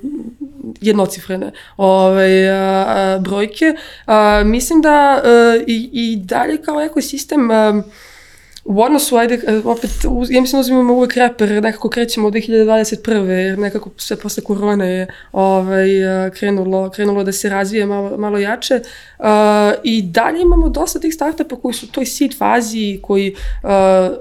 jednocifrene 0.80 1.52
ovaj, 1.76 2.50
a, 2.50 2.84
a, 2.88 3.18
brojke. 3.18 3.74
A, 4.06 4.42
mislim 4.44 4.82
da 4.82 4.90
a, 4.90 5.20
i, 5.66 5.90
i 5.92 6.16
dalje 6.16 6.62
kao 6.62 6.80
ekosistem 6.80 7.50
a, 7.50 7.82
u 8.68 8.82
odnosu, 8.82 9.16
ajde, 9.16 9.40
opet, 9.64 9.90
ja 10.30 10.40
mislim 10.40 10.60
uzimamo 10.60 10.94
uvek 10.94 11.14
reper, 11.14 11.62
nekako 11.62 11.88
krećemo 11.88 12.28
od 12.28 12.34
2021. 12.34 13.25
jer 13.28 13.58
nekako 13.58 13.90
sve 13.96 14.16
posle 14.16 14.44
korone 14.44 14.88
je 14.88 15.06
ovaj, 15.32 15.88
krenulo, 16.38 16.90
krenulo 16.90 17.25
da 17.25 17.32
se 17.32 17.48
razvije 17.48 17.87
malo, 17.87 18.18
malo 18.18 18.38
jače. 18.38 18.80
Uh, 19.18 19.26
I 19.82 20.02
dalje 20.02 20.42
imamo 20.42 20.68
dosta 20.68 21.00
tih 21.00 21.14
startupa 21.14 21.56
koji 21.56 21.75
su 21.75 21.87
u 21.87 21.88
toj 21.88 22.06
seed 22.06 22.38
fazi, 22.38 23.00
koji 23.02 23.30
uh, 23.32 23.68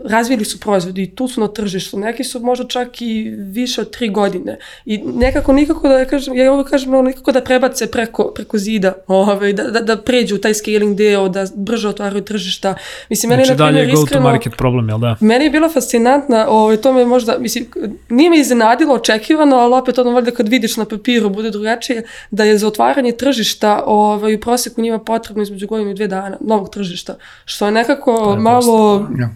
razvili 0.06 0.46
su 0.46 0.60
proizvodi 0.60 1.04
i 1.04 1.16
tu 1.16 1.28
su 1.28 1.42
na 1.42 1.48
tržištu. 1.48 2.00
Neki 2.00 2.24
su 2.24 2.40
možda 2.40 2.68
čak 2.68 3.02
i 3.02 3.36
više 3.38 3.82
od 3.82 3.92
tri 3.92 4.10
godine. 4.10 4.58
I 4.86 4.98
nekako 4.98 5.54
nikako 5.54 5.88
da 5.88 6.06
kažem, 6.06 6.36
ja 6.36 6.54
uvek 6.54 6.70
kažem, 6.70 6.92
no, 6.92 7.02
nikako 7.02 7.32
da 7.32 7.42
prebace 7.42 7.92
preko, 7.92 8.32
preko 8.36 8.58
zida, 8.58 8.94
ovaj, 9.08 9.54
da, 9.54 9.64
da, 9.64 9.80
da 9.80 9.98
pređu 9.98 10.38
taj 10.38 10.54
scaling 10.54 10.98
deo, 10.98 11.30
da 11.30 11.46
brže 11.56 11.88
otvaraju 11.88 12.24
tržišta. 12.24 12.76
Mislim, 13.10 13.30
meni 13.30 13.46
znači, 13.46 13.62
je 13.62 13.66
na 13.66 13.72
primjer 13.72 13.94
iskreno 13.94 14.37
market 14.38 14.58
problem, 14.58 14.90
jel 14.90 15.00
da? 15.00 15.16
Meni 15.20 15.46
je 15.46 15.50
bilo 15.50 15.70
fascinantna, 15.70 16.46
ovaj, 16.50 16.78
to 16.78 16.94
me 16.94 17.06
možda, 17.06 17.38
mislim, 17.40 17.66
nije 18.10 18.30
me 18.30 18.40
iznenadilo, 18.40 18.94
očekivano, 18.94 19.56
ali 19.56 19.76
opet 19.76 19.98
ono 19.98 20.12
valjda 20.12 20.32
kad 20.32 20.48
vidiš 20.48 20.78
na 20.78 20.86
papiru 20.86 21.30
bude 21.30 21.52
drugačije, 21.52 22.04
da 22.32 22.44
je 22.44 22.58
za 22.58 22.68
otvaranje 22.68 23.12
tržišta 23.12 23.84
ovaj, 23.86 24.36
u 24.36 24.40
proseku 24.40 24.82
njima 24.82 25.00
potrebno 25.00 25.44
između 25.44 25.68
godinu 25.68 25.92
i 25.92 25.94
dve 25.94 26.08
dana, 26.08 26.38
novog 26.42 26.70
tržišta, 26.70 27.16
što 27.46 27.66
je 27.66 27.72
nekako 27.72 28.32
je 28.32 28.40
malo... 28.40 29.08
Ja 29.20 29.30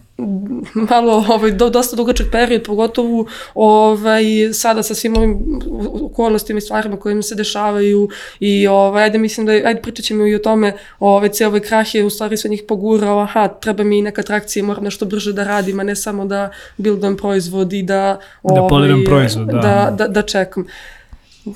malo 0.90 1.26
ovaj, 1.30 1.52
do, 1.52 1.70
dosta 1.70 1.96
dugačak 1.96 2.28
period, 2.32 2.64
pogotovo 2.64 3.26
ovaj, 3.56 4.24
sada 4.54 4.84
sa 4.84 4.96
svim 4.96 5.18
ovim 5.18 5.60
okolnostima 6.02 6.58
i 6.58 6.62
stvarima 6.62 6.98
koje 6.98 7.14
im 7.14 7.24
se 7.24 7.36
dešavaju 7.36 8.10
i 8.40 8.68
ovaj, 8.68 9.04
ajde 9.04 9.18
mislim 9.18 9.46
da, 9.46 9.52
ajde 9.52 9.82
pričat 9.82 10.06
ćemo 10.06 10.28
i 10.28 10.36
o 10.36 10.40
tome, 10.40 10.74
ovaj, 11.00 11.30
cijel 11.30 11.50
ovaj 11.50 11.60
krah 11.60 11.96
je 11.96 12.04
u 12.06 12.10
stvari 12.10 12.38
sve 12.38 12.50
njih 12.50 12.64
pogurao, 12.68 13.20
aha, 13.20 13.48
treba 13.48 13.84
mi 13.84 14.02
neka 14.02 14.22
atrakcija, 14.22 14.66
moram 14.66 14.84
nešto 14.84 15.06
brže 15.06 15.34
da 15.34 15.44
radim, 15.44 15.80
a 15.80 15.84
ne 15.84 15.96
samo 15.96 16.26
da 16.26 16.50
buildam 16.78 17.18
proizvod 17.18 17.74
i 17.74 17.84
da... 17.84 18.20
Da 18.44 18.62
ovaj, 18.62 19.06
proizvod, 19.06 19.48
da. 19.48 19.62
Da, 19.62 19.96
da, 19.98 20.08
da 20.08 20.22
čekam. 20.22 20.66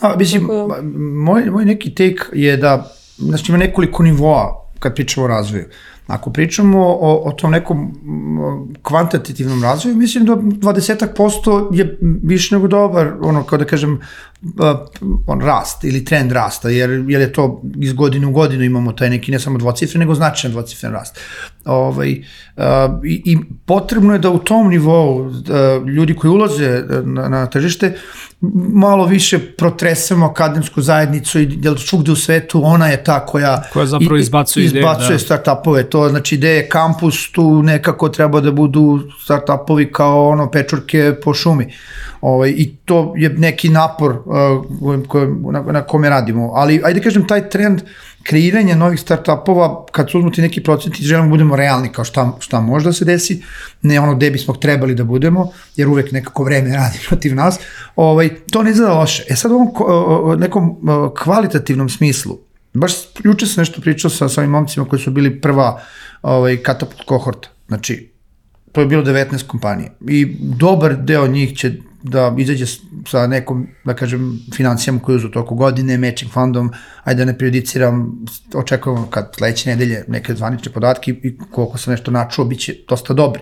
A, 0.01 0.15
mislim, 0.17 0.41
Tako... 0.41 0.81
moj, 1.25 1.45
moj 1.45 1.65
neki 1.65 1.95
take 1.95 2.23
je 2.33 2.57
da, 2.57 2.91
znači 3.17 3.51
ima 3.51 3.57
nekoliko 3.57 4.03
nivoa 4.03 4.65
kad 4.79 4.95
pričamo 4.95 5.25
o 5.25 5.27
razvoju. 5.27 5.65
Ako 6.07 6.29
pričamo 6.29 6.79
o, 6.79 7.21
o 7.25 7.31
tom 7.31 7.51
nekom 7.51 7.91
kvantitativnom 8.81 9.63
razvoju, 9.63 9.95
mislim 9.95 10.25
da 10.25 10.35
20% 10.35 11.75
je 11.75 11.97
više 12.23 12.55
nego 12.55 12.67
dobar, 12.67 13.13
ono, 13.21 13.43
kao 13.43 13.57
da 13.57 13.65
kažem, 13.65 13.99
on 15.27 15.41
rast 15.41 15.83
ili 15.83 16.05
trend 16.05 16.31
rasta, 16.31 16.69
jer, 16.69 16.89
jer 17.07 17.21
je 17.21 17.33
to 17.33 17.61
iz 17.79 17.93
godine 17.93 18.27
u 18.27 18.31
godinu 18.31 18.63
imamo 18.63 18.91
taj 18.91 19.09
neki 19.09 19.31
ne 19.31 19.39
samo 19.39 19.57
dvocifren, 19.57 19.99
nego 19.99 20.15
značajan 20.15 20.51
dvocifren 20.51 20.93
rast. 20.93 21.19
Ovaj, 21.65 22.09
i, 22.09 22.23
I 23.25 23.37
potrebno 23.65 24.13
je 24.13 24.19
da 24.19 24.29
u 24.29 24.39
tom 24.39 24.69
nivou 24.69 25.31
ljudi 25.95 26.15
koji 26.15 26.31
ulaze 26.31 26.83
na, 27.03 27.29
na 27.29 27.45
tržište 27.45 27.93
malo 28.73 29.05
više 29.05 29.39
protresemo 29.39 30.25
akademsku 30.25 30.81
zajednicu 30.81 31.39
i 31.39 31.59
jer 31.61 31.79
svugde 31.79 32.11
u 32.11 32.15
svetu 32.15 32.61
ona 32.63 32.87
je 32.87 33.03
ta 33.03 33.25
koja, 33.25 33.63
koja 33.73 33.85
zapravo 33.85 34.17
izbacuje, 34.17 34.65
izbacuje 34.65 35.05
ideje, 35.05 35.13
da. 35.13 35.19
startupove. 35.19 35.89
To 35.95 36.09
znači 36.09 36.35
ideje 36.35 36.69
kampus 36.69 37.31
tu 37.31 37.63
nekako 37.63 38.09
treba 38.09 38.41
da 38.41 38.51
budu 38.51 38.99
startupovi 39.23 39.91
kao 39.91 40.27
ono 40.29 40.51
pečurke 40.51 41.13
po 41.23 41.33
šumi. 41.33 41.73
Ovaj, 42.21 42.53
I 42.57 42.75
to 42.85 43.13
je 43.17 43.29
neki 43.29 43.69
napor 43.69 44.11
uh, 44.11 45.07
koje, 45.07 45.27
na, 45.51 45.61
na 45.61 45.81
kome 45.81 46.09
radimo. 46.09 46.51
Ali 46.53 46.81
ajde 46.83 47.01
kažem 47.01 47.27
taj 47.27 47.49
trend 47.49 47.81
kreiranja 48.23 48.75
novih 48.75 48.99
startupova, 48.99 49.85
kad 49.91 50.11
su 50.11 50.17
uzmuti 50.17 50.41
neki 50.41 50.63
procenti, 50.63 51.03
želimo 51.03 51.27
da 51.27 51.29
budemo 51.29 51.55
realni 51.55 51.89
kao 51.89 52.05
šta, 52.05 52.31
šta 52.39 52.59
može 52.59 52.85
da 52.85 52.93
se 52.93 53.05
desi, 53.05 53.43
ne 53.81 53.99
ono 53.99 54.15
gde 54.15 54.31
bismo 54.31 54.53
trebali 54.53 54.95
da 54.95 55.03
budemo, 55.03 55.51
jer 55.75 55.87
uvek 55.87 56.11
nekako 56.11 56.43
vreme 56.43 56.75
radi 56.75 56.99
protiv 57.07 57.35
nas, 57.35 57.59
ovaj, 57.95 58.29
to 58.51 58.63
ne 58.63 58.71
izgleda 58.71 58.93
loše. 58.93 59.23
E 59.29 59.35
sad 59.35 59.51
u 59.51 59.55
ovom 59.79 60.39
nekom 60.39 60.75
kvalitativnom 61.23 61.89
smislu, 61.89 62.37
baš 62.75 62.93
juče 63.23 63.45
sam 63.45 63.61
nešto 63.61 63.81
pričao 63.81 64.11
sa, 64.11 64.27
ovim 64.37 64.49
momcima 64.49 64.85
koji 64.85 65.01
su 65.01 65.11
bili 65.11 65.41
prva 65.41 65.81
ovaj, 66.21 66.57
katapult 66.57 67.01
kohorta, 67.05 67.49
znači 67.67 68.11
to 68.71 68.81
je 68.81 68.87
bilo 68.87 69.03
19 69.03 69.47
kompanija 69.47 69.89
i 70.07 70.37
dobar 70.39 70.95
deo 70.95 71.27
njih 71.27 71.57
će 71.57 71.71
da 72.03 72.35
izađe 72.37 72.65
sa 73.07 73.27
nekom, 73.27 73.67
da 73.85 73.93
kažem, 73.93 74.39
financijama 74.55 74.99
koje 74.99 75.15
uzu 75.15 75.29
toliko 75.29 75.55
godine, 75.55 75.97
matching 75.97 76.31
fundom, 76.31 76.71
ajde 77.03 77.25
da 77.25 77.31
ne 77.31 77.37
prejudiciram, 77.37 78.25
očekujemo 78.53 79.07
kad 79.09 79.31
sledeće 79.37 79.69
nedelje 79.69 80.03
neke 80.07 80.35
zvanične 80.35 80.71
podatke 80.71 81.11
i 81.11 81.37
koliko 81.51 81.77
sam 81.77 81.91
nešto 81.91 82.11
načuo, 82.11 82.45
bit 82.45 82.59
će 82.59 82.75
dosta 82.89 83.13
dobri. 83.13 83.41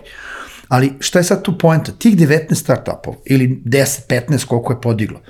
Ali 0.68 0.92
šta 1.00 1.18
je 1.18 1.24
sad 1.24 1.42
tu 1.42 1.58
poenta? 1.58 1.92
Tih 1.92 2.16
19 2.16 2.54
startupov 2.54 3.14
ili 3.24 3.62
10, 3.64 4.00
15 4.08 4.46
koliko 4.46 4.72
je 4.72 4.80
podiglo 4.80 5.20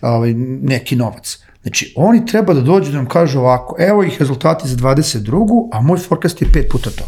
ovaj, 0.00 0.34
neki 0.62 0.96
novac, 0.96 1.38
Znači, 1.62 1.92
oni 1.96 2.26
treba 2.26 2.54
da 2.54 2.60
dođu 2.60 2.90
da 2.90 2.96
nam 2.96 3.08
kažu 3.08 3.38
ovako, 3.38 3.76
evo 3.78 4.02
ih 4.02 4.16
rezultati 4.18 4.68
za 4.68 4.76
22. 4.76 5.68
a 5.72 5.80
moj 5.80 5.98
forecast 5.98 6.42
je 6.42 6.52
pet 6.52 6.68
puta 6.70 6.90
to. 6.90 7.04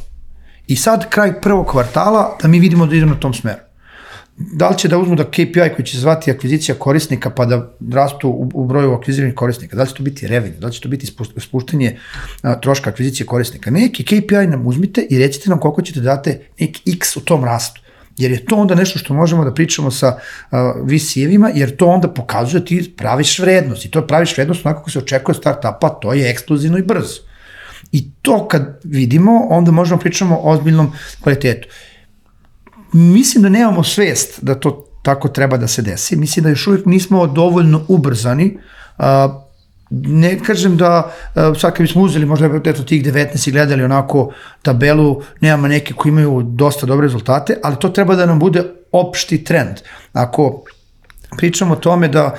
I 0.67 0.77
sad, 0.77 1.11
kraj 1.11 1.41
prvog 1.41 1.67
kvartala, 1.67 2.37
da 2.43 2.49
mi 2.49 2.61
vidimo 2.61 2.87
da 2.87 2.97
idemo 2.97 3.15
na 3.15 3.21
tom 3.21 3.35
smeru 3.35 3.61
da 4.37 4.69
li 4.69 4.79
će 4.79 4.89
da 4.89 4.99
uzmu 4.99 5.17
da 5.17 5.25
KPI 5.25 5.75
koji 5.77 5.87
će 5.87 5.99
zvati 5.99 6.31
akvizicija 6.31 6.75
korisnika 6.75 7.31
pa 7.31 7.45
da 7.47 7.73
rastu 7.93 8.29
u, 8.29 8.51
u 8.55 8.67
broju 8.67 8.93
akviziranih 8.93 9.35
korisnika, 9.35 9.77
da 9.77 9.83
li 9.83 9.89
će 9.89 9.95
to 9.95 10.03
biti 10.03 10.27
revenue, 10.27 10.59
da 10.59 10.67
li 10.67 10.73
će 10.73 10.81
to 10.81 10.89
biti 10.89 11.07
spuštanje 11.37 11.99
a, 12.43 12.61
troška 12.61 12.91
akvizicije 12.91 13.27
korisnika. 13.27 13.71
Neki 13.71 14.05
KPI 14.05 14.47
nam 14.49 14.67
uzmite 14.67 15.07
i 15.11 15.19
recite 15.19 15.51
nam 15.51 15.59
koliko 15.59 15.83
ćete 15.83 16.01
da 16.01 16.15
date 16.15 16.41
neki 16.61 16.93
X 16.93 17.17
u 17.17 17.21
tom 17.21 17.45
rastu. 17.45 17.82
Jer 18.17 18.31
je 18.31 18.45
to 18.45 18.57
onda 18.57 18.75
nešto 18.75 18.99
što 18.99 19.15
možemo 19.15 19.45
da 19.45 19.55
pričamo 19.55 19.91
sa 19.91 20.19
VC-evima, 20.85 21.51
jer 21.55 21.77
to 21.77 21.87
onda 21.87 22.09
pokazuje 22.09 22.61
da 22.61 22.67
ti 22.67 22.95
praviš 22.97 23.39
vrednost. 23.39 23.85
I 23.85 23.91
to 23.91 24.07
praviš 24.07 24.37
vrednost 24.37 24.67
onako 24.67 24.81
kako 24.81 24.91
se 24.91 24.99
očekuje 24.99 25.35
startupa, 25.35 25.89
to 25.89 26.13
je 26.13 26.31
ekskluzivno 26.31 26.79
i 26.79 26.83
brzo. 26.83 27.21
I 27.93 28.11
to 28.23 28.49
kad 28.49 28.81
vidimo, 28.85 29.47
onda 29.51 29.71
možemo 29.71 29.97
da 29.97 30.03
pričamo 30.03 30.37
o 30.37 30.51
ozbiljnom 30.51 30.93
kvalitetu 31.21 31.69
mislim 32.93 33.43
da 33.43 33.49
nemamo 33.49 33.85
svest 33.85 34.39
da 34.43 34.55
to 34.55 34.85
tako 35.03 35.29
treba 35.29 35.57
da 35.57 35.69
se 35.69 35.83
desi. 35.83 36.17
Mislim 36.17 36.43
da 36.43 36.51
još 36.51 36.67
uvijek 36.67 36.87
nismo 36.87 37.27
dovoljno 37.27 37.85
ubrzani. 37.89 38.59
Ne 40.07 40.39
kažem 40.39 40.77
da 40.77 41.13
sad 41.35 41.73
kad 41.73 41.81
bismo 41.81 42.03
uzeli 42.03 42.27
možda 42.27 42.47
eto 42.65 42.83
tih 42.83 43.05
19 43.05 43.49
i 43.49 43.53
gledali 43.53 43.85
onako 43.85 44.33
tabelu, 44.63 45.23
nemamo 45.41 45.69
neke 45.69 45.95
koji 45.95 46.11
imaju 46.11 46.43
dosta 46.43 46.87
dobre 46.87 47.07
rezultate, 47.07 47.57
ali 47.63 47.77
to 47.77 47.89
treba 47.89 48.15
da 48.15 48.27
nam 48.27 48.39
bude 48.39 48.65
opšti 48.93 49.45
trend. 49.45 49.77
Ako 50.13 50.65
pričamo 51.37 51.73
o 51.73 51.77
tome 51.77 52.09
da, 52.09 52.35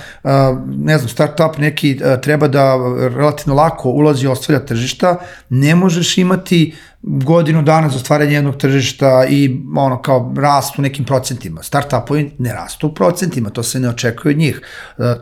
ne 0.68 0.98
znam, 0.98 1.10
startup 1.10 1.58
neki 1.58 2.00
treba 2.22 2.48
da 2.48 2.76
relativno 3.16 3.56
lako 3.56 3.90
ulazi 3.90 4.26
i 4.26 4.28
ostavlja 4.28 4.66
tržišta, 4.66 5.18
ne 5.50 5.76
možeš 5.76 6.18
imati 6.18 6.76
godinu 7.06 7.62
dana 7.62 7.90
za 7.90 8.00
stvaranje 8.00 8.34
jednog 8.34 8.58
tržišta 8.58 9.26
i 9.30 9.62
ono 9.78 10.02
kao 10.02 10.34
rast 10.38 10.80
u 10.80 10.82
nekim 10.82 11.06
procentima. 11.06 11.64
Startupovi 11.64 12.32
ne 12.38 12.54
rastu 12.54 12.88
u 12.88 12.94
procentima, 12.94 13.50
to 13.50 13.64
se 13.64 13.80
ne 13.80 13.90
očekuje 13.90 14.34
od 14.34 14.38
njih. 14.38 14.62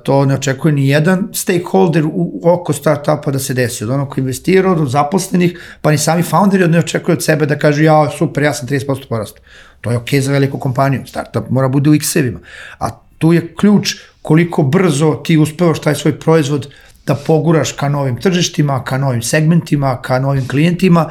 To 0.03 0.25
ne 0.25 0.33
očekuje 0.33 0.71
ni 0.71 0.87
jedan 0.87 1.29
stakeholder 1.33 2.05
u, 2.05 2.41
oko 2.43 2.73
startupa 2.73 3.31
da 3.31 3.39
se 3.39 3.53
desi. 3.53 3.83
Od 3.83 3.89
onog 3.89 4.09
ko 4.09 4.19
investira, 4.19 4.71
od 4.71 4.89
zaposlenih, 4.89 5.77
pa 5.81 5.91
ni 5.91 5.97
sami 5.97 6.23
founderi 6.23 6.67
ne 6.67 6.79
očekuju 6.79 7.13
od 7.13 7.23
sebe 7.23 7.45
da 7.45 7.57
kažu 7.57 7.83
ja 7.83 8.09
super, 8.17 8.43
ja 8.43 8.53
sam 8.53 8.67
30% 8.67 9.07
porastu. 9.09 9.41
To 9.81 9.91
je 9.91 9.97
okej 9.97 10.19
okay 10.19 10.23
za 10.23 10.31
veliku 10.31 10.59
kompaniju. 10.59 11.01
Startup 11.05 11.49
mora 11.49 11.67
bude 11.67 11.89
u 11.89 11.95
x-evima. 11.95 12.39
A 12.79 12.89
tu 13.21 13.33
je 13.33 13.53
ključ 13.55 13.95
koliko 14.21 14.63
brzo 14.63 15.13
ti 15.25 15.37
uspevaš 15.37 15.81
taj 15.81 15.95
svoj 15.95 16.19
proizvod 16.19 16.67
da 17.07 17.15
poguraš 17.15 17.71
ka 17.71 17.89
novim 17.89 18.17
tržištima, 18.21 18.83
ka 18.83 18.97
novim 18.97 19.21
segmentima, 19.21 20.01
ka 20.01 20.19
novim 20.19 20.47
klijentima. 20.47 21.09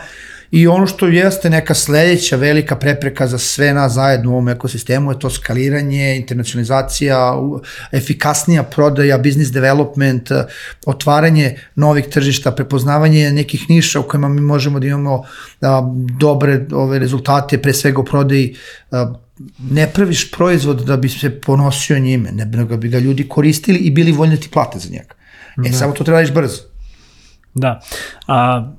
I 0.50 0.66
ono 0.66 0.86
što 0.86 1.06
jeste 1.06 1.50
neka 1.50 1.74
sledeća 1.74 2.36
velika 2.36 2.76
prepreka 2.76 3.26
za 3.26 3.38
sve 3.38 3.72
nas 3.74 3.92
zajedno 3.92 4.30
u 4.30 4.32
ovom 4.32 4.48
ekosistemu 4.48 5.12
je 5.12 5.18
to 5.18 5.30
skaliranje, 5.30 6.16
internacionalizacija, 6.16 7.34
efikasnija 7.92 8.62
prodaja, 8.62 9.18
business 9.18 9.52
development, 9.52 10.30
otvaranje 10.86 11.56
novih 11.74 12.08
tržišta, 12.10 12.50
prepoznavanje 12.50 13.30
nekih 13.32 13.70
niša 13.70 14.00
u 14.00 14.02
kojima 14.02 14.28
mi 14.28 14.40
možemo 14.40 14.80
da 14.80 14.86
imamo 14.86 15.22
dobre 16.18 16.66
ove 16.72 16.98
rezultate, 16.98 17.62
pre 17.62 17.72
svega 17.72 18.00
u 18.00 18.04
prodaji 18.04 18.56
ne 19.70 19.90
praviš 19.94 20.30
proizvod 20.30 20.80
da 20.80 20.96
bi 20.96 21.08
se 21.08 21.40
ponosio 21.40 21.98
njime, 21.98 22.32
ne 22.32 22.44
nego 22.44 22.76
bi 22.76 22.88
ga 22.88 22.98
ljudi 22.98 23.28
koristili 23.28 23.78
i 23.78 23.90
bili 23.90 24.12
voljni 24.12 24.36
da 24.36 24.42
ti 24.42 24.48
plate 24.48 24.78
za 24.78 24.88
njega. 24.90 25.14
E, 25.66 25.70
da. 25.70 25.72
samo 25.72 25.92
to 25.92 26.04
treba 26.04 26.22
da 26.22 26.32
brzo. 26.32 26.62
Da. 27.54 27.80
A, 28.26 28.70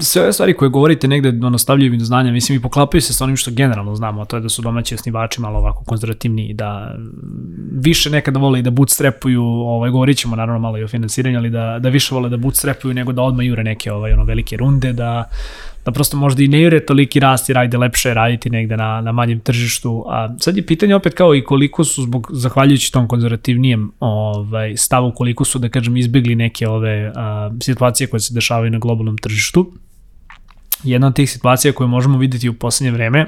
sve 0.00 0.22
ove 0.22 0.32
stvari 0.32 0.54
koje 0.54 0.68
govorite 0.68 1.08
negde 1.08 1.46
ono, 1.46 1.58
stavljaju 1.58 1.90
mi 1.90 1.98
do 1.98 2.04
znanja, 2.04 2.32
mislim 2.32 2.58
i 2.58 2.62
poklapaju 2.62 3.00
se 3.00 3.12
sa 3.12 3.24
onim 3.24 3.36
što 3.36 3.50
generalno 3.50 3.94
znamo, 3.94 4.22
a 4.22 4.24
to 4.24 4.36
je 4.36 4.40
da 4.40 4.48
su 4.48 4.62
domaći 4.62 4.94
osnivači 4.94 5.40
malo 5.40 5.58
ovako 5.58 5.84
konzervativni 5.84 6.46
i 6.46 6.54
da 6.54 6.96
više 7.72 8.10
nekada 8.10 8.38
vole 8.38 8.58
i 8.58 8.62
da 8.62 8.70
bootstrapuju, 8.70 9.42
ovaj, 9.44 9.90
govorit 9.90 10.18
ćemo 10.18 10.36
naravno 10.36 10.58
malo 10.60 10.78
i 10.78 10.84
o 10.84 10.88
finansiranju, 10.88 11.38
ali 11.38 11.50
da, 11.50 11.78
da 11.80 11.88
više 11.88 12.14
vole 12.14 12.28
da 12.28 12.36
bootstrapuju 12.36 12.94
nego 12.94 13.12
da 13.12 13.22
odmah 13.22 13.46
jure 13.46 13.64
neke 13.64 13.92
ovaj, 13.92 14.12
ono, 14.12 14.24
velike 14.24 14.56
runde, 14.56 14.92
da 14.92 15.30
da 15.86 15.92
prosto 15.92 16.16
možda 16.16 16.42
i 16.42 16.48
ne 16.48 16.60
jure 16.62 16.80
toliki 16.86 17.20
rast 17.20 17.48
i 17.48 17.52
rajde 17.52 17.78
lepše 17.78 18.14
raditi 18.14 18.50
negde 18.50 18.76
na, 18.76 19.00
na 19.00 19.12
manjem 19.12 19.40
tržištu. 19.40 20.04
A 20.08 20.28
sad 20.38 20.56
je 20.56 20.66
pitanje 20.66 20.94
opet 20.94 21.14
kao 21.14 21.34
i 21.34 21.44
koliko 21.44 21.84
su 21.84 22.02
zbog, 22.02 22.30
zahvaljujući 22.32 22.92
tom 22.92 23.08
konzervativnijem 23.08 23.92
ovaj, 24.00 24.76
stavu, 24.76 25.12
koliko 25.14 25.44
su, 25.44 25.58
da 25.58 25.68
kažem, 25.68 25.96
izbjegli 25.96 26.34
neke 26.34 26.68
ove 26.68 27.12
a, 27.14 27.50
situacije 27.62 28.06
koje 28.06 28.20
se 28.20 28.34
dešavaju 28.34 28.70
na 28.70 28.78
globalnom 28.78 29.18
tržištu. 29.18 29.72
Jedna 30.84 31.06
od 31.06 31.14
tih 31.14 31.30
situacija 31.30 31.72
koje 31.72 31.88
možemo 31.88 32.18
videti 32.18 32.48
u 32.48 32.54
poslednje 32.54 32.92
vreme 32.92 33.26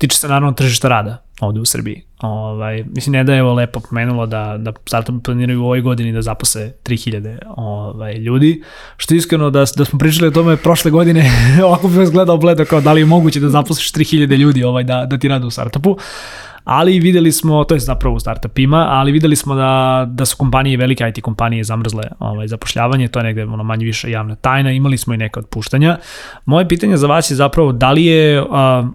tiče 0.00 0.16
se 0.16 0.28
naravno 0.28 0.52
tržišta 0.52 0.88
rada 0.88 1.22
ovde 1.40 1.60
u 1.60 1.64
Srbiji. 1.64 2.02
Ovaj, 2.20 2.84
mislim, 2.84 3.12
ne 3.12 3.24
da 3.24 3.32
je 3.32 3.38
evo 3.38 3.54
lepo 3.54 3.80
pomenulo 3.80 4.26
da, 4.26 4.56
da 4.58 4.72
startup 4.86 5.24
planiraju 5.24 5.62
u 5.62 5.64
ovoj 5.64 5.80
godini 5.80 6.12
da 6.12 6.22
zaposle 6.22 6.72
3000 6.84 7.38
ovaj, 7.56 8.14
ljudi, 8.14 8.62
što 8.96 9.14
iskreno 9.14 9.50
da, 9.50 9.64
da 9.76 9.84
smo 9.84 9.98
pričali 9.98 10.28
o 10.28 10.30
tome 10.30 10.56
prošle 10.56 10.90
godine, 10.90 11.30
ovako 11.66 11.88
bi 11.88 11.98
vas 11.98 12.10
gledao 12.10 12.36
bledo 12.36 12.64
kao 12.64 12.80
da 12.80 12.92
li 12.92 13.00
je 13.00 13.06
moguće 13.06 13.40
da 13.40 13.48
zaposliš 13.48 13.92
3000 13.92 14.36
ljudi 14.36 14.64
ovaj, 14.64 14.84
da, 14.84 15.06
da 15.06 15.18
ti 15.18 15.28
rade 15.28 15.46
u 15.46 15.50
startupu, 15.50 15.96
ali 16.64 17.00
videli 17.00 17.32
smo, 17.32 17.64
to 17.64 17.74
je 17.74 17.80
zapravo 17.80 18.16
u 18.16 18.20
startupima, 18.20 18.86
ali 18.90 19.12
videli 19.12 19.36
smo 19.36 19.54
da, 19.54 20.04
da 20.08 20.24
su 20.24 20.36
kompanije, 20.36 20.76
velike 20.76 21.08
IT 21.08 21.22
kompanije 21.22 21.64
zamrzle 21.64 22.02
ovaj, 22.18 22.48
zapošljavanje, 22.48 23.08
to 23.08 23.18
je 23.18 23.24
negde 23.24 23.44
ono, 23.44 23.64
manje 23.64 23.84
više 23.84 24.10
javna 24.10 24.34
tajna, 24.34 24.72
imali 24.72 24.98
smo 24.98 25.14
i 25.14 25.16
neka 25.16 25.40
otpuštanja. 25.40 25.98
Moje 26.44 26.68
pitanje 26.68 26.96
za 26.96 27.06
vas 27.06 27.30
je 27.30 27.36
zapravo 27.36 27.72
da 27.72 27.90
li 27.92 28.04
je 28.04 28.42
uh, 28.42 28.48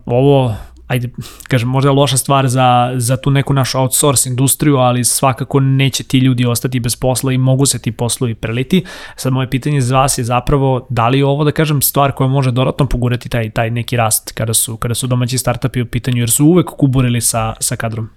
ovo 0.05 0.55
ajde, 0.87 1.09
kažem, 1.47 1.69
možda 1.69 1.89
je 1.89 1.93
loša 1.93 2.17
stvar 2.17 2.47
za, 2.47 2.93
za 2.95 3.17
tu 3.17 3.31
neku 3.31 3.53
našu 3.53 3.79
outsource 3.79 4.29
industriju, 4.29 4.77
ali 4.77 5.03
svakako 5.03 5.59
neće 5.59 6.03
ti 6.03 6.17
ljudi 6.17 6.45
ostati 6.45 6.79
bez 6.79 6.95
posla 6.95 7.31
i 7.31 7.37
mogu 7.37 7.65
se 7.65 7.79
ti 7.79 7.91
poslovi 7.91 8.35
preliti. 8.35 8.83
Sad 9.15 9.33
moje 9.33 9.49
pitanje 9.49 9.81
za 9.81 9.99
vas 9.99 10.17
je 10.17 10.23
zapravo 10.23 10.87
da 10.89 11.07
li 11.07 11.17
je 11.17 11.25
ovo, 11.25 11.43
da 11.43 11.51
kažem, 11.51 11.81
stvar 11.81 12.11
koja 12.11 12.27
može 12.27 12.51
dodatno 12.51 12.85
pogurati 12.85 13.29
taj, 13.29 13.49
taj 13.49 13.69
neki 13.69 13.97
rast 13.97 14.31
kada 14.31 14.53
su, 14.53 14.77
kada 14.77 14.95
su 14.95 15.07
domaći 15.07 15.37
startupi 15.37 15.81
u 15.81 15.85
pitanju, 15.85 16.17
jer 16.17 16.31
su 16.31 16.45
uvek 16.45 16.69
kuburili 16.69 17.21
sa, 17.21 17.53
sa 17.59 17.75
kadrom? 17.75 18.09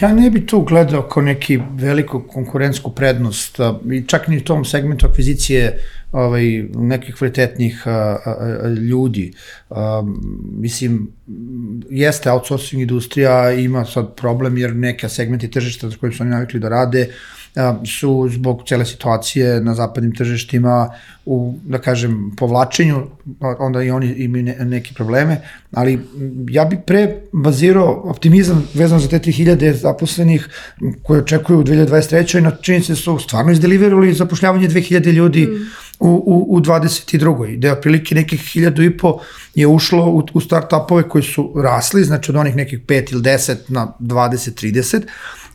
Ja 0.00 0.12
ne 0.14 0.30
bi 0.30 0.46
tu 0.46 0.60
gledao 0.60 1.02
kao 1.02 1.22
neki 1.22 1.60
veliku 1.74 2.20
konkurentsku 2.20 2.90
prednost, 2.94 3.58
i 3.92 4.04
čak 4.06 4.28
ni 4.28 4.36
u 4.36 4.44
tom 4.44 4.64
segmentu 4.64 5.06
akvizicije 5.06 5.78
ovaj, 6.12 6.62
nekih 6.74 7.14
kvalitetnih 7.14 7.82
a, 7.86 8.16
a, 8.24 8.68
ljudi. 8.68 9.32
A, 9.70 10.02
mislim, 10.52 11.12
jeste 11.90 12.32
outsourcing 12.32 12.82
industrija, 12.82 13.52
ima 13.52 13.84
sad 13.84 14.14
problem 14.14 14.58
jer 14.58 14.76
neke 14.76 15.08
segmenti 15.08 15.50
tržišta 15.50 15.88
za 15.88 15.96
kojim 15.96 16.12
su 16.12 16.22
oni 16.22 16.30
navikli 16.30 16.60
da 16.60 16.68
rade, 16.68 17.08
su 17.98 18.28
zbog 18.30 18.62
cele 18.68 18.84
situacije 18.86 19.60
na 19.60 19.74
zapadnim 19.74 20.14
tržištima 20.14 20.90
u, 21.26 21.54
da 21.64 21.78
kažem, 21.78 22.36
povlačenju, 22.36 23.06
onda 23.58 23.82
i 23.82 23.90
oni 23.90 24.12
imaju 24.12 24.44
ne, 24.44 24.56
neke 24.60 24.94
probleme, 24.94 25.40
ali 25.72 26.00
ja 26.50 26.64
bih 26.64 26.78
pre 26.86 27.16
bazirao 27.32 28.02
optimizam 28.04 28.68
vezan 28.74 29.00
za 29.00 29.08
te 29.08 29.18
3000 29.18 29.72
zaposlenih 29.72 30.48
koje 31.02 31.22
očekuju 31.22 31.58
u 31.58 31.64
2023. 31.64 32.40
na 32.40 32.50
činjenici 32.50 32.92
da 32.92 32.96
su 32.96 33.18
stvarno 33.18 33.52
izdeliverili 33.52 34.14
zapošljavanje 34.14 34.68
2000 34.68 35.12
ljudi 35.12 35.46
mm. 35.46 35.70
u, 36.00 36.08
u, 36.08 36.56
u 36.56 36.60
22. 36.60 37.58
Da 37.58 37.68
je 37.68 37.72
otprilike 37.72 38.14
nekih 38.14 38.40
1000 38.40 38.86
i 38.86 38.98
po 38.98 39.18
je 39.54 39.66
ušlo 39.66 40.06
u, 40.06 40.18
u 40.34 40.40
start-upove 40.40 41.08
koji 41.08 41.24
su 41.24 41.52
rasli, 41.56 42.04
znači 42.04 42.30
od 42.30 42.36
onih 42.36 42.56
nekih 42.56 42.80
5 42.80 43.12
ili 43.12 43.22
10 43.22 43.56
na 43.68 43.92
20-30, 44.00 45.02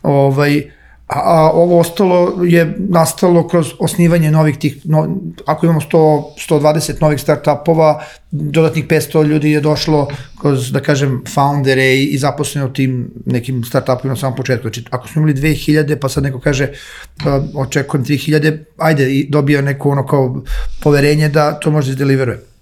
ovaj, 0.02 0.70
a, 1.06 1.18
a 1.18 1.50
ovo 1.54 1.78
ostalo 1.80 2.44
je 2.44 2.76
nastalo 2.78 3.48
kroz 3.48 3.72
osnivanje 3.78 4.30
novih 4.30 4.58
tih, 4.58 4.80
no, 4.84 5.16
ako 5.46 5.66
imamo 5.66 5.80
100, 5.80 6.22
120 6.50 7.00
novih 7.00 7.20
startupova, 7.20 8.02
dodatnih 8.30 8.86
500 8.86 9.24
ljudi 9.24 9.50
je 9.50 9.60
došlo 9.60 10.08
kroz, 10.40 10.72
da 10.72 10.80
kažem, 10.80 11.22
foundere 11.34 11.84
i, 11.94 12.04
i 12.04 12.18
zaposlene 12.18 12.66
u 12.66 12.72
tim 12.72 13.10
nekim 13.26 13.64
startupovima 13.64 14.12
na 14.14 14.20
samom 14.20 14.36
početku. 14.36 14.62
Znači, 14.62 14.84
ako 14.90 15.08
smo 15.08 15.22
imali 15.22 15.34
2000, 15.34 15.96
pa 15.96 16.08
sad 16.08 16.22
neko 16.22 16.40
kaže, 16.40 16.68
uh, 16.70 17.44
očekujem 17.54 18.04
3000, 18.04 18.58
ajde, 18.78 19.10
i 19.10 19.26
dobija 19.30 19.62
neko 19.62 19.90
ono 19.90 20.06
kao 20.06 20.42
poverenje 20.82 21.28
da 21.28 21.52
to 21.52 21.70
može 21.70 21.92
da 21.92 21.98
deliveruje. 21.98 22.55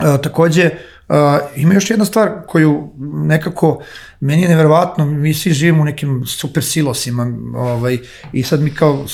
Uh, 0.00 0.20
takođe, 0.22 0.64
uh, 0.66 0.98
Uh, 1.08 1.14
ima 1.56 1.74
još 1.74 1.90
jedna 1.90 2.04
stvar 2.04 2.30
koju 2.46 2.92
nekako, 2.98 3.82
meni 4.20 4.42
je 4.42 4.48
neverovatno, 4.48 5.06
mi 5.06 5.34
svi 5.34 5.52
živimo 5.52 5.82
u 5.82 5.84
nekim 5.84 6.26
super 6.26 6.64
silosima 6.64 7.32
ovaj, 7.54 7.98
i 8.32 8.42
sad 8.42 8.60
mi 8.60 8.74
kao 8.74 9.04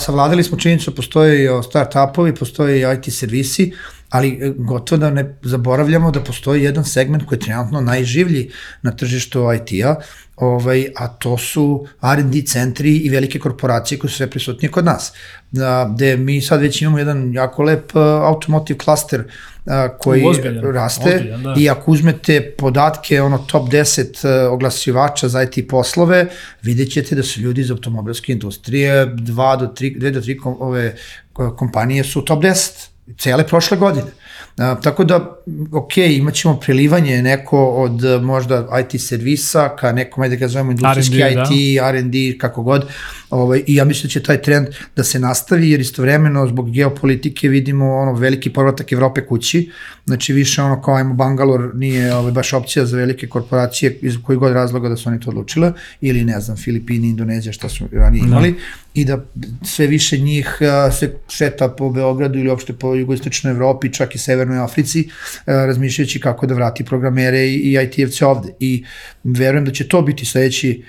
savladali 0.00 0.44
smo 0.44 0.58
činjenicu, 0.58 0.94
postoje 0.94 1.44
i 1.44 1.48
start-upovi, 1.48 2.38
postoje 2.38 2.94
IT 2.94 3.14
servisi, 3.14 3.72
ali 4.10 4.38
e, 4.42 4.52
gotovo 4.56 4.98
da 4.98 5.10
ne 5.10 5.36
zaboravljamo 5.42 6.10
da 6.10 6.20
postoji 6.24 6.62
jedan 6.62 6.84
segment 6.84 7.26
koji 7.26 7.36
je 7.36 7.40
trenutno 7.40 7.80
najživlji 7.80 8.50
na 8.82 8.90
tržištu 8.90 9.46
IT-a, 9.52 9.94
ovaj, 10.36 10.86
a 10.96 11.08
to 11.08 11.38
su 11.38 11.86
R&D 12.02 12.42
centri 12.46 12.96
i 12.96 13.08
velike 13.10 13.38
korporacije 13.38 13.98
koje 13.98 14.10
su 14.10 14.16
sve 14.16 14.30
prisutnije 14.30 14.70
kod 14.70 14.84
nas. 14.84 15.12
Da, 15.50 15.90
gde 15.94 16.16
mi 16.16 16.40
sad 16.40 16.60
već 16.60 16.82
imamo 16.82 16.98
jedan 16.98 17.34
jako 17.34 17.62
lep 17.62 17.96
uh, 17.96 18.02
automotive 18.02 18.78
cluster 18.78 19.20
uh, 19.20 19.72
koji 19.98 20.24
ozbiljan, 20.26 20.72
raste 20.72 21.14
ozbiljan, 21.14 21.42
da. 21.42 21.54
i 21.58 21.70
ako 21.70 21.90
uzmete 21.90 22.54
podatke 22.58 23.22
ono 23.22 23.38
top 23.38 23.68
10 23.68 24.46
uh, 24.46 24.52
oglasivača 24.52 25.28
za 25.28 25.42
IT 25.42 25.68
poslove, 25.68 26.26
vidjet 26.62 26.92
ćete 26.92 27.14
da 27.14 27.22
su 27.22 27.40
ljudi 27.40 27.60
iz 27.60 27.70
automobilske 27.70 28.32
industrije 28.32 29.06
2 29.06 29.58
do 29.60 29.66
3, 29.66 29.98
2 29.98 30.10
do 30.10 30.20
3 30.20 30.38
kom, 30.40 30.56
ove 30.60 30.96
kompanije 31.32 32.04
su 32.04 32.24
top 32.24 32.42
10 32.42 32.89
cele 33.18 33.46
prošle 33.46 33.76
godine. 33.76 34.10
A, 34.58 34.80
tako 34.80 35.04
da, 35.04 35.36
ok, 35.72 35.96
imat 35.96 36.34
ćemo 36.34 36.60
prilivanje 36.60 37.22
neko 37.22 37.66
od 37.66 38.22
možda 38.22 38.68
IT 38.80 39.00
servisa 39.00 39.68
ka 39.76 39.92
nekom, 39.92 40.22
ajde 40.22 40.36
da 40.36 40.40
ga 40.40 40.48
zovemo 40.48 40.70
industrijski 40.70 41.16
IT, 41.16 41.76
da. 41.80 41.88
R&D, 41.88 42.38
kako 42.38 42.62
god, 42.62 42.88
ovaj, 43.30 43.62
i 43.66 43.74
ja 43.74 43.84
mislim 43.84 44.08
da 44.08 44.08
će 44.08 44.22
taj 44.22 44.42
trend 44.42 44.66
da 44.96 45.04
se 45.04 45.18
nastavi, 45.18 45.70
jer 45.70 45.80
istovremeno 45.80 46.46
zbog 46.46 46.70
geopolitike 46.70 47.48
vidimo 47.48 47.96
ono 47.96 48.12
veliki 48.12 48.52
povratak 48.52 48.92
Evrope 48.92 49.26
kući, 49.26 49.70
znači 50.04 50.32
više 50.32 50.62
ono 50.62 50.82
kao 50.82 50.94
ajmo 50.94 51.14
Bangalore 51.14 51.68
nije 51.74 52.14
ovaj, 52.14 52.32
baš 52.32 52.52
opcija 52.52 52.86
za 52.86 52.96
velike 52.96 53.26
korporacije 53.26 53.98
iz 54.02 54.16
koji 54.22 54.38
god 54.38 54.52
razloga 54.52 54.88
da 54.88 54.96
su 54.96 55.08
oni 55.08 55.20
to 55.20 55.30
odlučile, 55.30 55.72
ili 56.00 56.24
ne 56.24 56.40
znam, 56.40 56.56
Filipini, 56.56 57.08
Indonezija, 57.08 57.52
šta 57.52 57.68
su 57.68 57.84
ranije 57.92 58.24
imali, 58.26 58.50
no. 58.50 58.56
I 58.94 59.04
da 59.04 59.24
sve 59.62 59.86
više 59.86 60.18
njih 60.18 60.58
se 60.98 61.14
šeta 61.28 61.68
po 61.68 61.90
Beogradu 61.90 62.38
ili 62.38 62.48
uopšte 62.48 62.72
po 62.72 62.94
jugoistočnoj 62.94 63.52
Evropi, 63.52 63.92
čak 63.92 64.14
i 64.14 64.18
Severnoj 64.18 64.58
Africi, 64.58 65.08
razmišljajući 65.46 66.20
kako 66.20 66.46
da 66.46 66.54
vrati 66.54 66.84
programere 66.84 67.46
i, 67.46 67.76
IT-evce 67.78 68.24
ovde. 68.24 68.52
I 68.60 68.84
verujem 69.24 69.64
da 69.64 69.72
će 69.72 69.88
to 69.88 70.02
biti 70.02 70.24
sledeći 70.24 70.82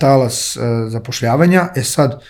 talas 0.00 0.56
zapošljavanja. 0.88 1.68
E 1.76 1.82
sad, 1.82 2.20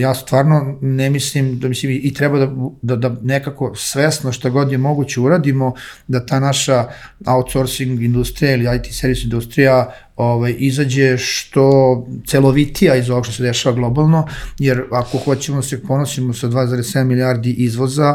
ja 0.00 0.14
stvarno 0.14 0.78
ne 0.80 1.10
mislim, 1.10 1.58
da 1.58 1.68
mislim 1.68 2.00
i 2.02 2.14
treba 2.14 2.38
da, 2.38 2.48
da, 2.82 2.96
da 2.96 3.16
nekako 3.22 3.74
svesno 3.74 4.32
što 4.32 4.50
god 4.50 4.72
je 4.72 4.78
moguće 4.78 5.20
uradimo, 5.20 5.74
da 6.06 6.26
ta 6.26 6.40
naša 6.40 6.84
outsourcing 7.26 8.02
industrija 8.02 8.54
ili 8.54 8.76
IT 8.76 8.94
servis 8.94 9.24
industrija 9.24 9.92
ovaj, 10.16 10.54
izađe 10.58 11.18
što 11.18 12.06
celovitija 12.26 12.96
iz 12.96 13.10
ovog 13.10 13.24
što 13.24 13.32
se 13.32 13.42
dešava 13.42 13.76
globalno, 13.76 14.26
jer 14.58 14.82
ako 14.92 15.18
hoćemo 15.18 15.58
da 15.58 15.62
se 15.62 15.82
ponosimo 15.82 16.32
sa 16.32 16.46
2,7 16.46 17.04
milijardi 17.04 17.52
izvoza, 17.52 18.14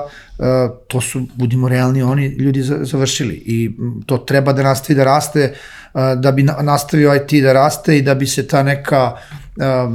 to 0.88 1.02
su, 1.02 1.28
budimo 1.36 1.70
realni, 1.70 2.04
oni 2.04 2.28
ljudi 2.28 2.62
završili 2.62 3.34
i 3.34 3.72
to 4.06 4.18
treba 4.18 4.54
da 4.54 4.64
nastavi 4.64 4.98
da 4.98 5.04
raste, 5.04 5.54
da 6.18 6.32
bi 6.32 6.44
nastavio 6.44 7.16
IT 7.16 7.44
da 7.44 7.54
raste 7.54 7.98
i 7.98 8.02
da 8.02 8.16
bi 8.16 8.28
se 8.28 8.48
ta 8.48 8.64
neka 8.64 9.18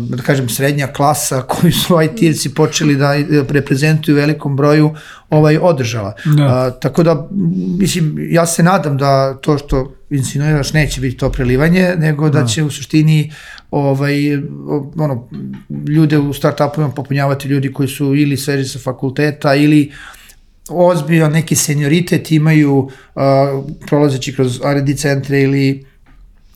da 0.09 0.23
kažem 0.23 0.49
srednja 0.49 0.87
klasa 0.87 1.43
koju 1.49 1.73
su 1.73 1.95
IT-evci 1.95 2.55
počeli 2.55 2.97
da 2.97 3.15
reprezentuju 3.49 4.15
u 4.15 4.19
velikom 4.19 4.57
broju 4.57 4.95
ovaj 5.31 5.59
održala. 5.59 6.15
Da. 6.25 6.45
A, 6.45 6.71
tako 6.71 7.03
da 7.03 7.29
mislim 7.79 8.17
ja 8.31 8.47
se 8.47 8.63
nadam 8.63 8.97
da 8.97 9.35
to 9.35 9.59
što 9.59 9.95
insinuiraš 10.11 10.73
neće 10.73 11.01
biti 11.01 11.17
to 11.17 11.33
prelivanje, 11.33 11.95
nego 11.99 12.31
da, 12.31 12.41
da. 12.41 12.47
će 12.47 12.63
u 12.63 12.71
suštini 12.71 13.33
ovaj 13.71 14.37
ono 14.99 15.29
ljude 15.89 16.19
u 16.19 16.33
startupovima 16.33 16.93
popunjavati 16.93 17.49
ljudi 17.49 17.73
koji 17.73 17.89
su 17.89 18.15
ili 18.15 18.37
sveži 18.37 18.69
sa 18.69 18.79
fakulteta 18.79 19.55
ili 19.55 19.93
ozbiljan 20.69 21.33
neki 21.33 21.57
senioritet 21.57 22.33
imaju 22.33 22.77
uh, 22.79 23.23
prolazeći 23.87 24.35
kroz 24.35 24.61
R&D 24.65 24.95
centre 24.95 25.43
ili 25.43 25.85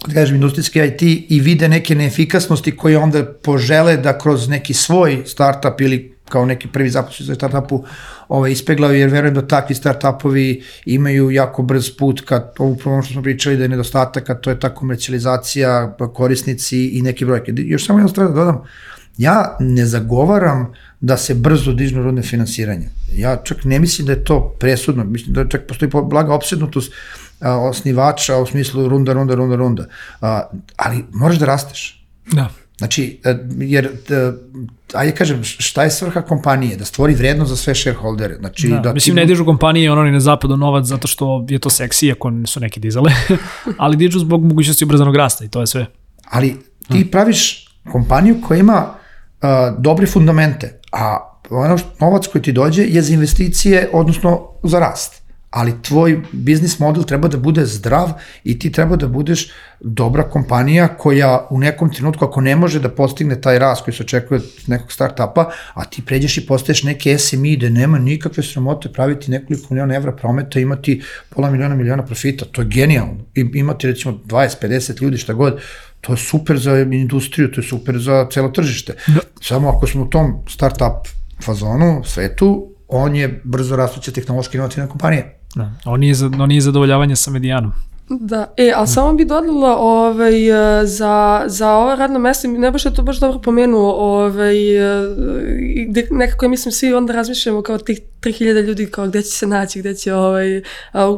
da 0.07 0.15
kažem, 0.15 0.35
industrijski 0.35 0.81
IT 0.81 1.03
i 1.03 1.41
vide 1.41 1.69
neke 1.69 1.95
neefikasnosti 1.95 2.77
koje 2.77 2.99
onda 2.99 3.25
požele 3.25 3.97
da 3.97 4.19
kroz 4.19 4.49
neki 4.49 4.75
svoj 4.75 5.23
startup 5.27 5.81
ili 5.81 6.19
kao 6.29 6.47
neki 6.47 6.69
prvi 6.69 6.91
zaposlen 6.91 7.27
za 7.27 7.35
startupu 7.35 7.85
ovaj, 8.29 8.53
ispeglaju, 8.53 8.99
jer 8.99 9.11
verujem 9.11 9.35
da 9.35 9.47
takvi 9.47 9.75
startupovi 9.75 10.63
imaju 10.87 11.31
jako 11.31 11.63
brz 11.63 11.91
put 11.99 12.21
ka 12.21 12.53
ovu 12.59 12.77
problem 12.77 13.03
što 13.03 13.13
smo 13.13 13.23
pričali 13.23 13.57
da 13.57 13.63
je 13.63 13.69
nedostatak, 13.69 14.31
a 14.31 14.35
to 14.35 14.51
je 14.51 14.61
ta 14.61 14.75
komercijalizacija, 14.75 15.97
korisnici 16.15 16.87
i 16.87 17.03
neke 17.03 17.27
brojke. 17.27 17.53
Još 17.57 17.87
samo 17.87 17.99
jedno 17.99 18.09
stvar 18.09 18.29
da 18.29 18.35
dodam, 18.35 18.63
ja 19.19 19.57
ne 19.61 19.87
zagovaram 19.87 20.73
da 21.01 21.17
se 21.17 21.35
brzo 21.35 21.73
dižnu 21.73 22.03
rodne 22.03 22.23
finansiranje. 22.23 22.89
Ja 23.17 23.37
čak 23.45 23.65
ne 23.65 23.79
mislim 23.79 24.07
da 24.07 24.13
je 24.13 24.25
to 24.25 24.57
presudno, 24.61 25.05
mislim 25.05 25.35
da 25.35 25.49
čak 25.49 25.67
postoji 25.69 25.91
blaga 26.05 26.35
opsednutost 26.35 26.93
a, 27.40 27.59
osnivača 27.59 28.37
u 28.37 28.46
smislu 28.46 28.88
runda, 28.88 29.12
runda, 29.12 29.35
runda, 29.35 29.57
runda. 29.57 29.87
A, 30.20 30.42
ali 30.77 31.05
moraš 31.12 31.38
da 31.38 31.46
rasteš. 31.46 32.07
Da. 32.33 32.48
Znači, 32.79 33.20
e, 33.24 33.37
jer, 33.59 33.87
e, 33.87 34.33
ajde 34.92 35.12
kažem, 35.12 35.44
šta 35.44 35.85
je 35.85 35.90
svrha 35.90 36.22
kompanije? 36.22 36.77
Da 36.77 36.85
stvori 36.85 37.14
vrednost 37.14 37.51
za 37.51 37.57
sve 37.57 37.74
shareholdere. 37.74 38.37
Znači, 38.37 38.68
da, 38.68 38.79
da 38.79 38.92
mislim, 38.92 39.16
ti... 39.16 39.20
ne 39.20 39.27
dižu 39.27 39.44
kompanije 39.44 39.92
ono 39.92 40.03
ni 40.03 40.11
na 40.11 40.20
zapadu 40.20 40.57
novac 40.57 40.85
zato 40.85 41.09
što 41.09 41.46
je 41.48 41.59
to 41.59 41.70
seksi, 41.70 42.12
ako 42.12 42.33
su 42.46 42.61
neki 42.61 42.81
dizale, 42.81 43.12
ali 43.79 43.96
dižu 43.96 44.18
zbog 44.18 44.44
mogućnosti 44.44 44.85
ubrzanog 44.85 45.16
rasta 45.16 45.44
i 45.44 45.48
to 45.48 45.61
je 45.61 45.66
sve. 45.66 45.87
Ali 46.31 46.57
ti 46.88 47.01
hmm. 47.01 47.09
praviš 47.11 47.68
kompaniju 47.92 48.37
koja 48.46 48.59
ima 48.59 48.87
uh, 48.88 49.48
dobre 49.79 50.07
fundamente, 50.07 50.81
a 50.92 51.18
ono 51.51 51.79
što, 51.79 51.88
novac 52.01 52.27
koji 52.27 52.42
ti 52.42 52.53
dođe 52.53 52.83
je 52.83 53.03
za 53.03 53.14
investicije, 53.14 53.90
odnosno 53.92 54.48
za 54.62 54.79
rast 54.79 55.18
ali 55.51 55.83
tvoj 55.83 56.21
biznis 56.33 56.79
model 56.79 57.05
treba 57.05 57.29
da 57.29 57.39
bude 57.39 57.67
zdrav 57.67 58.13
i 58.45 58.59
ti 58.59 58.73
treba 58.73 58.97
da 58.97 59.09
budeš 59.09 59.51
dobra 59.81 60.23
kompanija 60.31 60.89
koja 60.89 61.47
u 61.51 61.59
nekom 61.59 61.93
trenutku 61.93 62.25
ako 62.25 62.41
ne 62.41 62.57
može 62.57 62.81
da 62.81 62.89
postigne 62.89 63.41
taj 63.41 63.59
rast 63.59 63.85
koji 63.85 63.95
se 63.95 64.03
očekuje 64.03 64.39
od 64.41 64.45
nekog 64.67 64.93
startupa, 64.93 65.51
a 65.75 65.85
ti 65.85 66.03
pređeš 66.07 66.39
i 66.39 66.47
postaješ 66.47 66.83
neke 66.83 67.19
SME 67.19 67.57
gde 67.57 67.71
nema 67.71 67.99
nikakve 67.99 68.43
sramote 68.43 68.93
praviti 68.93 69.31
nekoliko 69.31 69.75
miliona 69.75 69.95
evra 69.95 70.13
prometa, 70.13 70.61
imati 70.61 71.03
pola 71.29 71.51
miliona 71.51 71.75
miliona 71.75 72.05
profita, 72.07 72.45
to 72.45 72.63
je 72.63 72.69
genijalno. 72.69 73.17
I 73.35 73.51
imati 73.55 73.87
recimo 73.87 74.19
20-50 74.27 75.03
ljudi 75.03 75.17
šta 75.17 75.33
god, 75.33 75.61
to 76.01 76.13
je 76.13 76.17
super 76.17 76.59
za 76.59 76.79
industriju, 76.81 77.53
to 77.53 77.61
je 77.61 77.67
super 77.67 77.99
za 77.99 78.29
celo 78.33 78.49
tržište. 78.49 78.95
Da. 79.07 79.21
Samo 79.43 79.69
ako 79.69 79.87
smo 79.87 80.03
u 80.03 80.09
tom 80.09 80.45
startup 80.49 81.09
fazonu, 81.45 82.03
svetu, 82.05 82.75
on 82.89 83.17
je 83.17 83.41
brzo 83.45 83.77
rastuća 83.77 84.13
tehnološka 84.13 84.57
inovacijna 84.57 84.89
kompanija. 84.89 85.38
Da. 85.59 85.73
On 85.85 86.01
nije, 86.01 86.14
on 86.38 86.49
nije 86.49 86.61
zadovoljavanje 86.61 87.16
sa 87.16 87.31
medijanom. 87.31 87.73
Da, 88.11 88.55
e, 88.57 88.73
a 88.77 88.87
samo 88.87 89.12
bi 89.12 89.25
dodala 89.25 89.77
ovaj, 89.77 90.49
e, 90.81 90.87
za, 90.87 91.44
za 91.47 91.73
ova 91.73 91.94
radna 91.94 92.18
mesta, 92.18 92.49
ne 92.49 92.71
baš 92.71 92.85
je 92.85 92.94
to 92.94 93.03
baš 93.03 93.21
dobro 93.21 93.38
pomenuo, 93.38 93.92
ovaj, 93.92 94.77
e, 94.77 95.09
nekako 96.11 96.44
ja 96.44 96.49
mislim 96.49 96.73
svi 96.73 96.94
onda 96.94 97.12
razmišljamo 97.12 97.62
kao 97.62 97.79
tih 97.79 98.01
3000 98.21 98.64
ljudi 98.64 98.87
kao 98.87 99.07
gde 99.07 99.23
će 99.23 99.31
se 99.31 99.47
naći, 99.47 99.79
gde 99.79 99.94
će 99.94 100.14
ovaj, 100.14 100.62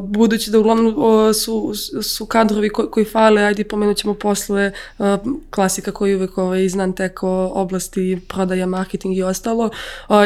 budući 0.02 0.50
da 0.50 0.58
uglavnom 0.58 0.94
o, 0.98 1.32
su, 1.32 1.72
su 2.02 2.26
kadrovi 2.26 2.68
ko, 2.68 2.90
koji 2.90 3.06
fale, 3.06 3.42
ajde 3.42 3.64
pomenut 3.64 3.96
ćemo 3.96 4.14
posle 4.14 4.72
a, 4.98 5.18
klasika 5.50 5.92
koji 5.92 6.14
uvek 6.14 6.38
ovaj, 6.38 6.68
znan 6.68 6.92
teko 6.92 7.50
oblasti 7.54 8.20
prodaja, 8.28 8.66
marketing 8.66 9.16
i 9.16 9.22
ostalo. 9.22 9.70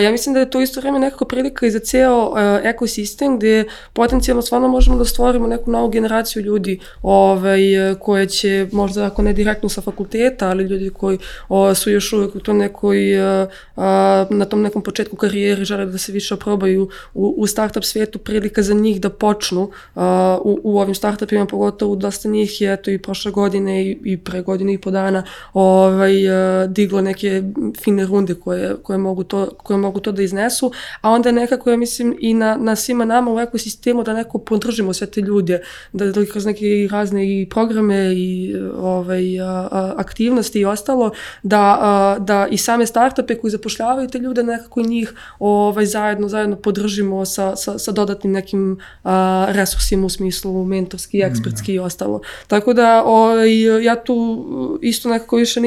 Ja 0.03 0.11
mislim 0.11 0.35
da 0.35 0.41
je 0.41 0.51
to 0.51 0.61
isto 0.61 0.81
vreme 0.81 0.99
nekako 0.99 1.25
prilika 1.25 1.67
i 1.67 1.71
za 1.71 1.79
ceo 1.79 2.35
ekosistem 2.65 3.37
gde 3.37 3.65
potencijalno 3.93 4.43
stvarno 4.43 4.69
možemo 4.69 4.99
da 4.99 5.05
stvorimo 5.05 5.47
neku 5.47 5.71
novu 5.71 5.89
generaciju 5.89 6.43
ljudi 6.43 6.54
ovaj, 7.03 7.61
koje 8.01 8.27
će 8.27 8.69
možda 8.73 9.07
ako 9.07 9.23
ne 9.23 9.33
direktno 9.33 9.69
sa 9.69 9.81
fakulteta, 9.81 10.49
ali 10.49 10.65
ljudi 10.65 10.91
koji 10.91 11.19
o, 11.49 11.75
su 11.75 11.91
još 11.91 12.13
uvek 12.13 12.35
u 12.35 12.41
tom 12.41 12.59
nekoj, 12.59 13.21
a, 13.23 13.47
a, 13.77 14.27
na 14.31 14.45
tom 14.45 14.63
nekom 14.63 14.83
početku 14.83 15.17
karijere 15.17 15.65
žele 15.65 15.87
da 15.87 15.99
se 15.99 16.13
više 16.13 16.35
oprobaju 16.35 16.89
u, 17.15 17.35
u 17.37 17.47
startup 17.47 17.85
svijetu, 17.85 18.19
prilika 18.19 18.63
za 18.63 18.75
njih 18.75 19.01
da 19.01 19.11
počnu 19.11 19.71
a, 19.95 20.39
u, 20.45 20.61
u 20.63 20.81
ovim 20.81 20.95
startupima, 20.95 21.47
pogotovo 21.47 21.97
dosta 21.97 22.29
njih 22.29 22.61
je 22.61 22.83
to 22.83 22.91
i 22.91 22.99
prošle 22.99 23.33
godine 23.33 23.87
i, 23.87 23.99
i 24.05 24.17
pre 24.17 24.43
godine 24.43 24.75
i 24.75 24.79
po 24.79 24.91
dana 24.91 25.23
ovaj, 25.53 26.31
a, 26.31 26.67
diglo 26.67 27.01
neke 27.01 27.43
fine 27.85 28.07
runde 28.07 28.35
koje, 28.35 28.77
koje, 28.83 28.99
mogu 28.99 29.25
to, 29.25 29.51
koje 29.63 29.77
mogu 29.79 30.01
to 30.01 30.13
da 30.13 30.23
iznesu, 30.23 30.73
a 31.01 31.11
onda 31.11 31.33
nekako, 31.33 31.71
ja 31.71 31.77
mislim, 31.77 32.17
i 32.21 32.35
na, 32.35 32.57
na 32.57 32.77
svima 32.77 33.05
nama 33.05 33.35
u 33.35 33.41
ekosistemu 33.41 34.03
da 34.03 34.15
neko 34.15 34.39
podržimo 34.39 34.93
sve 34.93 35.07
te 35.07 35.21
ljude, 35.21 35.61
da, 35.93 36.07
da 36.07 36.21
neke 36.45 36.89
razne 36.91 37.41
i 37.41 37.49
programe 37.49 38.15
i 38.15 38.55
ovaj, 38.77 39.41
a, 39.41 39.69
a, 39.71 39.95
aktivnosti 39.97 40.61
i 40.61 40.65
ostalo, 40.65 41.11
da, 41.43 41.79
a, 41.81 42.19
da 42.19 42.47
i 42.51 42.57
same 42.57 42.87
startupe 42.87 43.35
koji 43.35 43.51
zapošljavaju 43.51 44.09
te 44.09 44.19
ljude 44.19 44.43
nekako 44.43 44.83
njih 44.83 45.13
ovaj, 45.39 45.87
zajedno, 45.87 46.29
zajedno 46.29 46.57
podržimo 46.57 47.25
sa, 47.25 47.57
sa, 47.57 47.79
sa 47.79 47.93
dodatnim 47.93 48.33
nekim 48.33 48.79
a, 49.05 49.47
resursima 49.49 50.07
u 50.07 50.09
smislu 50.09 50.65
mentorski, 50.65 51.21
ekspertski 51.21 51.73
mm, 51.73 51.75
i 51.75 51.79
ostalo. 51.79 52.21
Tako 52.47 52.73
da 52.73 53.03
ovaj, 53.05 53.85
ja 53.85 54.05
tu 54.05 54.79
isto 54.83 55.09
nekako 55.09 55.37
više 55.37 55.61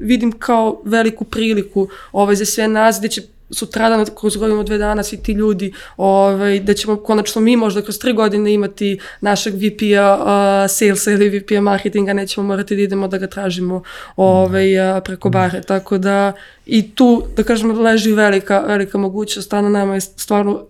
vidim 0.00 0.32
kao 0.32 0.82
veliku 0.84 1.24
priliku 1.24 1.88
ovaj, 2.12 2.34
za 2.34 2.44
sve 2.44 2.68
nas 2.68 2.98
gde 2.98 3.08
će 3.08 3.33
sutradan 3.54 4.06
kroz 4.20 4.36
godinu 4.36 4.64
dve 4.64 4.78
dana 4.78 5.02
svi 5.02 5.16
ti 5.16 5.32
ljudi 5.32 5.72
ovaj, 5.96 6.60
da 6.60 6.74
ćemo 6.74 6.96
konačno 6.96 7.42
mi 7.42 7.56
možda 7.56 7.82
kroz 7.82 7.98
tri 7.98 8.12
godine 8.12 8.54
imati 8.54 8.98
našeg 9.20 9.54
VP-a 9.54 10.14
uh, 10.14 10.70
salesa 10.70 11.10
ili 11.10 11.38
VP-a 11.38 11.60
marketinga, 11.60 12.12
nećemo 12.12 12.46
morati 12.46 12.76
da 12.76 12.82
idemo 12.82 13.08
da 13.08 13.18
ga 13.18 13.26
tražimo 13.26 13.82
ovaj, 14.16 14.96
uh, 14.96 15.02
preko 15.04 15.30
bare, 15.30 15.62
tako 15.62 15.98
da 15.98 16.32
i 16.66 16.90
tu, 16.94 17.22
da 17.36 17.42
kažem, 17.42 17.80
leži 17.80 18.12
velika, 18.12 18.60
velika 18.60 18.98
mogućnost, 18.98 19.52
a 19.52 19.62
na 19.62 19.68
nama 19.68 19.94
je 19.94 20.00
stvarno 20.00 20.66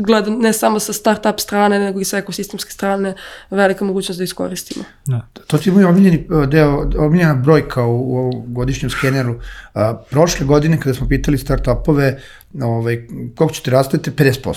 gledam 0.00 0.38
ne 0.38 0.52
samo 0.52 0.80
sa 0.80 0.92
start-up 0.92 1.40
strane, 1.40 1.78
nego 1.78 2.00
i 2.00 2.04
sa 2.04 2.18
ekosistemske 2.18 2.72
strane 2.72 3.14
velika 3.50 3.84
mogućnost 3.84 4.18
da 4.18 4.24
iskoristimo. 4.24 4.84
Da. 5.06 5.26
To 5.46 5.58
ti 5.58 5.68
je 5.68 5.72
moj 5.72 5.84
omiljeni 5.84 6.26
uh, 6.30 6.46
deo, 6.46 6.90
omiljena 6.98 7.34
brojka 7.34 7.84
u, 7.84 8.28
u 8.28 8.44
godišnjem 8.46 8.90
skeneru. 8.90 9.40
A, 9.74 9.90
uh, 9.90 10.06
prošle 10.10 10.46
godine 10.46 10.80
kada 10.80 10.94
smo 10.94 11.08
pitali 11.08 11.38
start-upove 11.38 12.18
ovaj, 12.62 13.06
koliko 13.36 13.54
ćete 13.54 13.70
rastete, 13.70 14.10
50%. 14.10 14.54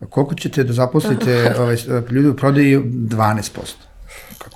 A 0.00 0.06
koliko 0.06 0.34
ćete 0.34 0.64
da 0.64 0.72
zaposlite 0.72 1.52
ovaj, 1.58 1.76
ljudi 2.10 2.28
u 2.28 2.36
prodaji, 2.36 2.78
12% 2.78 3.86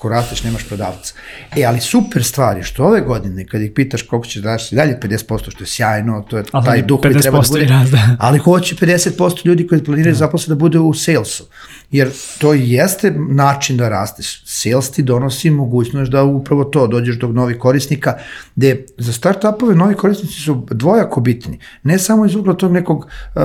ako 0.00 0.08
rasteš 0.08 0.42
nemaš 0.44 0.64
prodavca. 0.68 1.14
E, 1.56 1.64
ali 1.64 1.80
super 1.80 2.24
stvar 2.24 2.56
je 2.56 2.62
što 2.62 2.84
ove 2.84 3.00
godine, 3.00 3.46
kad 3.46 3.62
ih 3.62 3.72
pitaš 3.74 4.02
koliko 4.02 4.26
ćeš 4.26 4.42
da 4.42 4.50
daš, 4.50 4.70
dalje 4.70 4.98
50%, 5.02 5.50
što 5.50 5.62
je 5.62 5.66
sjajno, 5.66 6.24
to 6.30 6.36
je 6.36 6.44
ali 6.52 6.64
taj 6.64 6.82
duh 6.82 7.00
koji 7.00 7.14
treba 7.14 7.40
da 7.40 7.48
bude, 7.48 7.66
da. 7.66 8.16
ali 8.18 8.38
hoće 8.38 8.76
50% 8.76 9.46
ljudi 9.46 9.66
koji 9.66 9.84
planiraju 9.84 10.14
da. 10.14 10.18
zaposle 10.18 10.54
da 10.54 10.58
bude 10.58 10.78
u 10.78 10.94
salesu. 10.94 11.44
Jer 11.90 12.10
to 12.38 12.54
jeste 12.54 13.10
način 13.30 13.76
da 13.76 13.88
rasteš. 13.88 14.42
Sales 14.44 14.90
ti 14.90 15.02
donosi 15.02 15.50
mogućnost 15.50 16.10
da 16.10 16.22
upravo 16.24 16.64
to 16.64 16.86
dođeš 16.86 17.18
do 17.18 17.28
novih 17.28 17.58
korisnika, 17.58 18.14
gde 18.56 18.86
za 18.98 19.12
start-upove 19.12 19.74
novi 19.74 19.94
korisnici 19.94 20.40
su 20.40 20.66
dvojako 20.70 21.20
bitni. 21.20 21.58
Ne 21.82 21.98
samo 21.98 22.26
iz 22.26 22.34
ugla 22.34 22.54
tog 22.54 22.72
nekog 22.72 22.98
uh, 22.98 23.42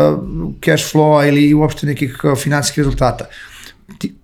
cash 0.65 0.93
flowa 0.93 1.27
ili 1.27 1.53
uopšte 1.53 1.87
nekih 1.87 2.19
uh, 2.23 2.37
finansijskih 2.37 2.83
rezultata, 2.83 3.25
ti, 3.97 4.15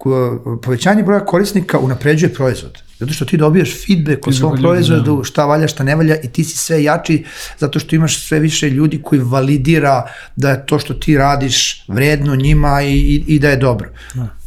povećanje 0.63 1.03
broja 1.03 1.25
korisnika 1.25 1.79
unapređuje 1.79 2.33
proizvod. 2.33 2.77
Zato 2.99 3.13
što 3.13 3.25
ti 3.25 3.37
dobijaš 3.37 3.85
feedback 3.85 4.27
o 4.27 4.31
svom 4.31 4.57
proizvodu, 4.57 5.17
da. 5.17 5.23
šta 5.23 5.45
valja, 5.45 5.67
šta 5.67 5.83
ne 5.83 5.95
valja 5.95 6.15
i 6.23 6.27
ti 6.27 6.43
si 6.43 6.57
sve 6.57 6.83
jači 6.83 7.23
zato 7.57 7.79
što 7.79 7.95
imaš 7.95 8.27
sve 8.27 8.39
više 8.39 8.69
ljudi 8.69 9.01
koji 9.01 9.21
validira 9.21 10.03
da 10.35 10.49
je 10.49 10.65
to 10.65 10.79
što 10.79 10.93
ti 10.93 11.17
radiš 11.17 11.83
vredno 11.87 12.35
njima 12.35 12.81
i, 12.81 12.93
i, 12.93 13.23
i 13.27 13.39
da 13.39 13.49
je 13.49 13.57
dobro. 13.57 13.89
Da. 14.13 14.40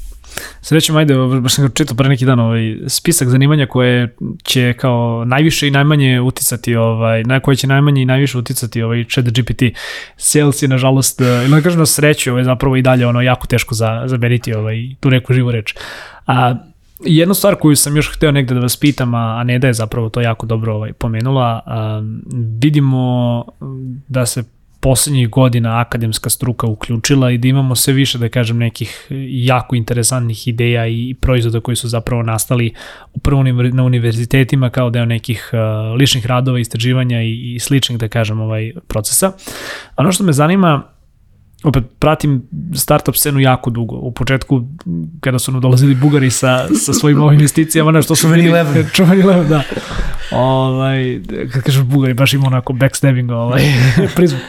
Srećem, 0.60 0.96
ajde, 0.96 1.14
baš 1.40 1.54
sam 1.54 1.70
čitao 1.74 1.96
pre 1.96 2.08
neki 2.08 2.24
dan 2.24 2.40
ovaj, 2.40 2.76
spisak 2.86 3.28
zanimanja 3.28 3.66
koje 3.66 4.16
će 4.42 4.72
kao 4.72 5.24
najviše 5.26 5.68
i 5.68 5.70
najmanje 5.70 6.20
uticati, 6.20 6.76
ovaj, 6.76 7.22
na 7.22 7.40
koje 7.40 7.56
će 7.56 7.66
najmanje 7.66 8.02
i 8.02 8.04
najviše 8.04 8.38
uticati 8.38 8.82
ovaj 8.82 9.04
chat 9.04 9.24
GPT. 9.24 9.62
Sales 10.16 10.62
je, 10.62 10.68
nažalost, 10.68 11.20
ili 11.20 11.50
da 11.50 11.60
kažem 11.60 11.78
na 11.78 11.86
sreću, 11.86 12.30
ovaj, 12.30 12.44
zapravo 12.44 12.76
i 12.76 12.82
dalje 12.82 13.06
ono 13.06 13.22
jako 13.22 13.46
teško 13.46 13.74
za, 13.74 14.02
zaberiti 14.06 14.54
ovaj, 14.54 14.76
tu 15.00 15.10
neku 15.10 15.32
živu 15.32 15.50
reč. 15.50 15.74
A, 16.26 16.54
Jedna 17.00 17.34
stvar 17.34 17.54
koju 17.54 17.76
sam 17.76 17.96
još 17.96 18.16
hteo 18.16 18.32
negde 18.32 18.54
da 18.54 18.60
vas 18.60 18.76
pitam, 18.76 19.14
a 19.14 19.44
ne 19.44 19.58
da 19.58 19.66
je 19.66 19.72
zapravo 19.74 20.08
to 20.08 20.20
jako 20.20 20.46
dobro 20.46 20.74
ovaj, 20.74 20.92
pomenula, 20.92 21.62
a, 21.66 22.02
vidimo 22.60 23.44
da 24.08 24.26
se 24.26 24.44
poslednjih 24.84 25.28
godina 25.28 25.80
akademska 25.80 26.30
struka 26.30 26.66
uključila 26.66 27.30
i 27.30 27.38
da 27.38 27.48
imamo 27.48 27.74
sve 27.74 27.94
više, 27.94 28.18
da 28.18 28.28
kažem, 28.28 28.58
nekih 28.58 29.08
jako 29.28 29.76
interesantnih 29.76 30.48
ideja 30.48 30.86
i 30.86 31.14
proizvoda 31.20 31.60
koji 31.60 31.76
su 31.76 31.88
zapravo 31.88 32.22
nastali 32.22 32.74
upravo 33.14 33.42
na 33.72 33.84
univerzitetima 33.84 34.70
kao 34.70 34.90
deo 34.90 35.04
nekih 35.04 35.50
uh, 35.52 35.96
ličnih 35.98 36.26
radova, 36.26 36.58
istraživanja 36.58 37.22
i, 37.22 37.54
i 37.54 37.58
sličnih, 37.58 37.98
da 37.98 38.08
kažem, 38.08 38.40
ovaj 38.40 38.72
procesa. 38.88 39.32
Ono 39.96 40.12
što 40.12 40.24
me 40.24 40.32
zanima, 40.32 40.82
opet 41.64 41.84
pratim 41.98 42.42
startup 42.74 43.16
scenu 43.16 43.40
jako 43.40 43.70
dugo. 43.70 43.96
U 43.96 44.12
početku, 44.12 44.64
kada 45.20 45.38
su 45.38 45.52
nam 45.52 45.60
dolazili 45.60 45.94
Bugari 45.94 46.30
sa, 46.30 46.68
sa 46.74 46.92
svojim 46.92 47.22
ovim 47.22 47.34
investicijama, 47.34 47.90
nešto 47.90 48.14
su 48.14 48.28
meni... 48.28 48.52
Čuveni 48.92 49.22
level, 49.22 49.44
da. 49.54 49.62
Ovaj, 50.32 51.20
kad 51.52 51.62
kažeš 51.62 51.82
Bugari, 51.82 52.14
baš 52.14 52.34
ima 52.34 52.46
onako 52.46 52.72
backstabbing, 52.72 53.30
ovaj, 53.30 53.62
prizvuk. 54.16 54.40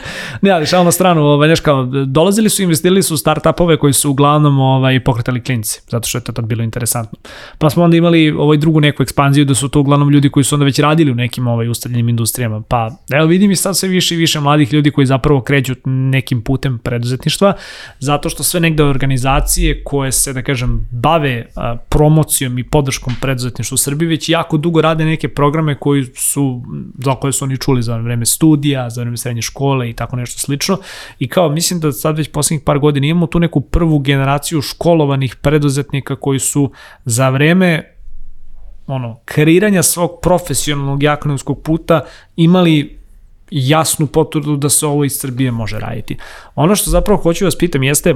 Ne, 0.42 0.50
ali 0.50 0.66
šal 0.66 0.84
na 0.84 0.92
stranu, 0.92 1.22
ovaj, 1.22 1.48
neš 1.48 1.60
kao, 1.60 1.84
dolazili 2.06 2.48
su, 2.48 2.62
investirali 2.62 3.02
su 3.02 3.16
startupove 3.16 3.76
koji 3.76 3.92
su 3.92 4.10
uglavnom 4.10 4.58
ovaj, 4.58 5.04
pokretali 5.04 5.42
klinci, 5.42 5.80
zato 5.88 6.08
što 6.08 6.18
je 6.18 6.24
to 6.24 6.32
tad 6.32 6.44
bilo 6.44 6.62
interesantno. 6.62 7.18
Pa 7.58 7.70
smo 7.70 7.84
onda 7.84 7.96
imali 7.96 8.30
ovaj 8.30 8.56
drugu 8.56 8.80
neku 8.80 9.02
ekspanziju 9.02 9.44
da 9.44 9.54
su 9.54 9.68
to 9.68 9.80
uglavnom 9.80 10.10
ljudi 10.10 10.30
koji 10.30 10.44
su 10.44 10.54
onda 10.54 10.64
već 10.64 10.78
radili 10.78 11.10
u 11.10 11.14
nekim 11.14 11.46
ovaj, 11.46 11.68
ustaljenim 11.68 12.08
industrijama. 12.08 12.62
Pa, 12.68 12.90
evo 13.12 13.26
vidim 13.26 13.50
i 13.50 13.56
sad 13.56 13.76
sve 13.76 13.88
više 13.88 14.14
i 14.14 14.18
više 14.18 14.40
mladih 14.40 14.72
ljudi 14.72 14.90
koji 14.90 15.06
zapravo 15.06 15.40
kreću 15.40 15.74
nekim 15.84 16.42
putem 16.42 16.78
preduzetništva, 17.06 17.52
zato 17.98 18.28
što 18.28 18.42
sve 18.42 18.60
negde 18.60 18.84
organizacije 18.84 19.84
koje 19.84 20.12
se, 20.12 20.32
da 20.32 20.42
kažem, 20.42 20.88
bave 20.90 21.46
promocijom 21.88 22.58
i 22.58 22.64
podrškom 22.64 23.14
preduzetništva 23.20 23.74
u 23.74 23.78
Srbiji 23.78 24.08
već 24.08 24.28
jako 24.28 24.56
dugo 24.56 24.80
rade 24.80 25.04
neke 25.04 25.28
programe 25.28 25.74
koji 25.74 26.04
su, 26.14 26.62
za 27.04 27.14
koje 27.14 27.32
su 27.32 27.44
oni 27.44 27.58
čuli 27.58 27.82
za 27.82 27.96
vreme 27.96 28.26
studija, 28.26 28.90
za 28.90 29.00
vreme 29.00 29.16
srednje 29.16 29.42
škole 29.42 29.90
i 29.90 29.92
tako 29.92 30.16
nešto 30.16 30.38
slično. 30.38 30.78
I 31.18 31.28
kao, 31.28 31.48
mislim 31.48 31.80
da 31.80 31.92
sad 31.92 32.18
već 32.18 32.30
poslednjih 32.30 32.64
par 32.64 32.78
godina 32.78 33.06
imamo 33.06 33.26
tu 33.26 33.40
neku 33.40 33.60
prvu 33.60 33.98
generaciju 33.98 34.62
školovanih 34.62 35.36
preduzetnika 35.36 36.16
koji 36.16 36.38
su 36.38 36.70
za 37.04 37.28
vreme 37.28 37.92
ono, 38.86 39.18
kreiranja 39.24 39.82
svog 39.82 40.18
profesionalnog 40.22 41.02
i 41.02 41.08
puta 41.64 42.00
imali 42.36 42.95
jasnu 43.50 44.06
potvrdu 44.06 44.56
da 44.56 44.68
se 44.68 44.86
ovo 44.86 45.04
iz 45.04 45.18
Srbije 45.18 45.50
može 45.50 45.78
raditi. 45.78 46.16
Ono 46.54 46.76
što 46.76 46.90
zapravo 46.90 47.22
hoću 47.22 47.44
vas 47.44 47.58
pitam 47.58 47.82
jeste, 47.82 48.14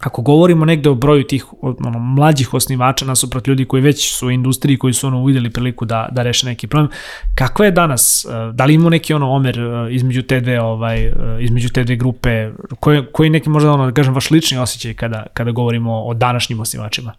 ako 0.00 0.22
govorimo 0.22 0.64
negde 0.64 0.90
o 0.90 0.94
broju 0.94 1.24
tih 1.24 1.44
ono, 1.62 1.98
mlađih 1.98 2.54
osnivača 2.54 3.04
nasuprot 3.04 3.46
ljudi 3.46 3.64
koji 3.64 3.82
već 3.82 4.14
su 4.14 4.26
u 4.26 4.30
industriji, 4.30 4.78
koji 4.78 4.92
su 4.92 5.06
ono 5.06 5.20
uvideli 5.20 5.50
priliku 5.50 5.84
da, 5.84 6.08
da 6.12 6.22
reše 6.22 6.46
neki 6.46 6.66
problem, 6.66 6.90
kakva 7.34 7.64
je 7.64 7.70
danas, 7.70 8.24
eh, 8.24 8.52
da 8.52 8.64
li 8.64 8.74
ima 8.74 8.90
neki 8.90 9.14
ono 9.14 9.30
omer 9.30 9.58
eh, 9.58 9.94
između 9.94 10.22
te 10.22 10.40
dve, 10.40 10.60
ovaj, 10.60 11.04
eh, 11.04 11.12
između 11.40 11.68
te 11.68 11.84
dve 11.84 11.96
grupe, 11.96 12.50
koji, 12.80 13.02
koji 13.12 13.30
neki 13.30 13.50
možda 13.50 13.72
ono, 13.72 13.86
da 13.86 13.92
kažem, 13.92 14.14
vaš 14.14 14.30
lični 14.30 14.58
osjećaj 14.58 14.94
kada, 14.94 15.26
kada 15.34 15.50
govorimo 15.50 16.02
o 16.04 16.14
današnjim 16.14 16.60
osnivačima? 16.60 17.12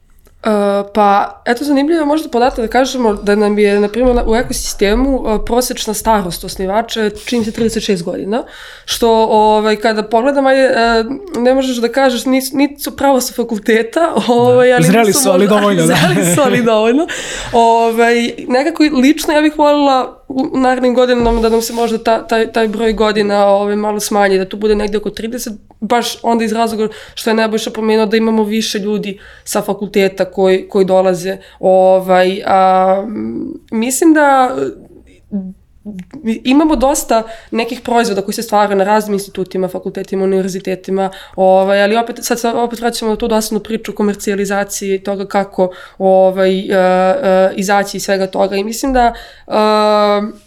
Uh, 0.45 0.51
pa, 0.93 1.41
eto 1.45 1.65
zanimljivo 1.65 1.99
je 1.99 2.05
možda 2.05 2.29
podatak 2.29 2.59
da 2.59 2.67
kažemo 2.67 3.13
da 3.13 3.35
nam 3.35 3.59
je, 3.59 3.79
na 3.79 3.87
primjer, 3.87 4.23
u 4.27 4.35
ekosistemu 4.35 5.19
uh, 5.19 5.41
prosečna 5.45 5.93
starost 5.93 6.43
osnivača 6.43 7.09
čini 7.09 7.45
se 7.45 7.51
36 7.51 8.03
godina, 8.03 8.43
što 8.85 9.09
ovaj, 9.29 9.75
kada 9.75 10.03
pogledam, 10.03 10.47
ajde, 10.47 10.69
uh, 10.69 11.41
ne 11.41 11.53
možeš 11.53 11.77
da 11.77 11.91
kažeš, 11.91 12.25
nisu, 12.25 12.57
nisu 12.57 12.95
pravo 12.97 13.21
sa 13.21 13.33
fakulteta, 13.33 14.13
ovaj, 14.27 14.73
ali 14.73 14.83
zreli 14.83 15.13
su, 15.13 15.29
ali 15.29 15.47
dovoljno. 15.47 15.87
Da. 15.87 15.95
zreli 16.13 16.35
su, 16.35 16.41
ali 16.41 16.63
dovoljno. 16.63 17.07
Ovaj, 17.53 18.33
nekako 18.47 18.83
lično 18.83 19.33
ja 19.33 19.41
bih 19.41 19.57
voljela 19.57 20.16
u 20.27 20.59
narednim 20.59 20.93
godinama 20.93 21.41
da 21.41 21.49
nam 21.49 21.61
se 21.61 21.73
možda 21.73 21.97
ta, 21.97 22.27
taj, 22.27 22.51
taj 22.51 22.67
broj 22.67 22.93
godina 22.93 23.45
ove, 23.47 23.75
malo 23.75 23.99
smanji, 23.99 24.37
da 24.37 24.49
tu 24.49 24.57
bude 24.57 24.75
negde 24.75 24.97
oko 24.97 25.09
30, 25.09 25.51
baš 25.79 26.17
onda 26.23 26.45
iz 26.45 26.51
razloga 26.51 26.93
što 27.13 27.29
je 27.29 27.33
Nebojša 27.33 27.71
pomenuo 27.71 28.05
da 28.05 28.17
imamo 28.17 28.43
više 28.43 28.79
ljudi 28.79 29.19
sa 29.43 29.61
fakulteta 29.61 30.25
koji, 30.25 30.69
koji 30.69 30.85
dolaze. 30.85 31.37
Ovaj, 31.59 32.41
a, 32.45 33.03
mislim 33.71 34.13
da 34.13 34.55
imamo 36.43 36.75
dosta 36.75 37.23
nekih 37.51 37.81
proizvoda 37.81 38.21
koji 38.21 38.33
se 38.33 38.43
stvaraju 38.43 38.77
na 38.77 38.83
raznim 38.83 39.13
institutima, 39.13 39.67
fakultetima, 39.67 40.23
univerzitetima, 40.23 41.09
ovaj, 41.35 41.83
ali 41.83 41.97
opet, 41.97 42.19
sad, 42.21 42.39
sad 42.39 42.55
opet 42.55 42.79
vraćamo 42.79 43.11
na 43.11 43.17
tu 43.17 43.27
dosadnu 43.27 43.59
priču 43.59 43.95
komercijalizaciji 43.95 45.03
toga 45.03 45.25
kako 45.25 45.71
ovaj, 45.97 46.59
uh, 46.59 46.67
uh, 46.67 47.57
izaći 47.57 47.97
iz 47.97 48.03
svega 48.03 48.27
toga 48.27 48.55
i 48.55 48.63
mislim 48.63 48.93
da 48.93 49.13
uh, 49.47 50.46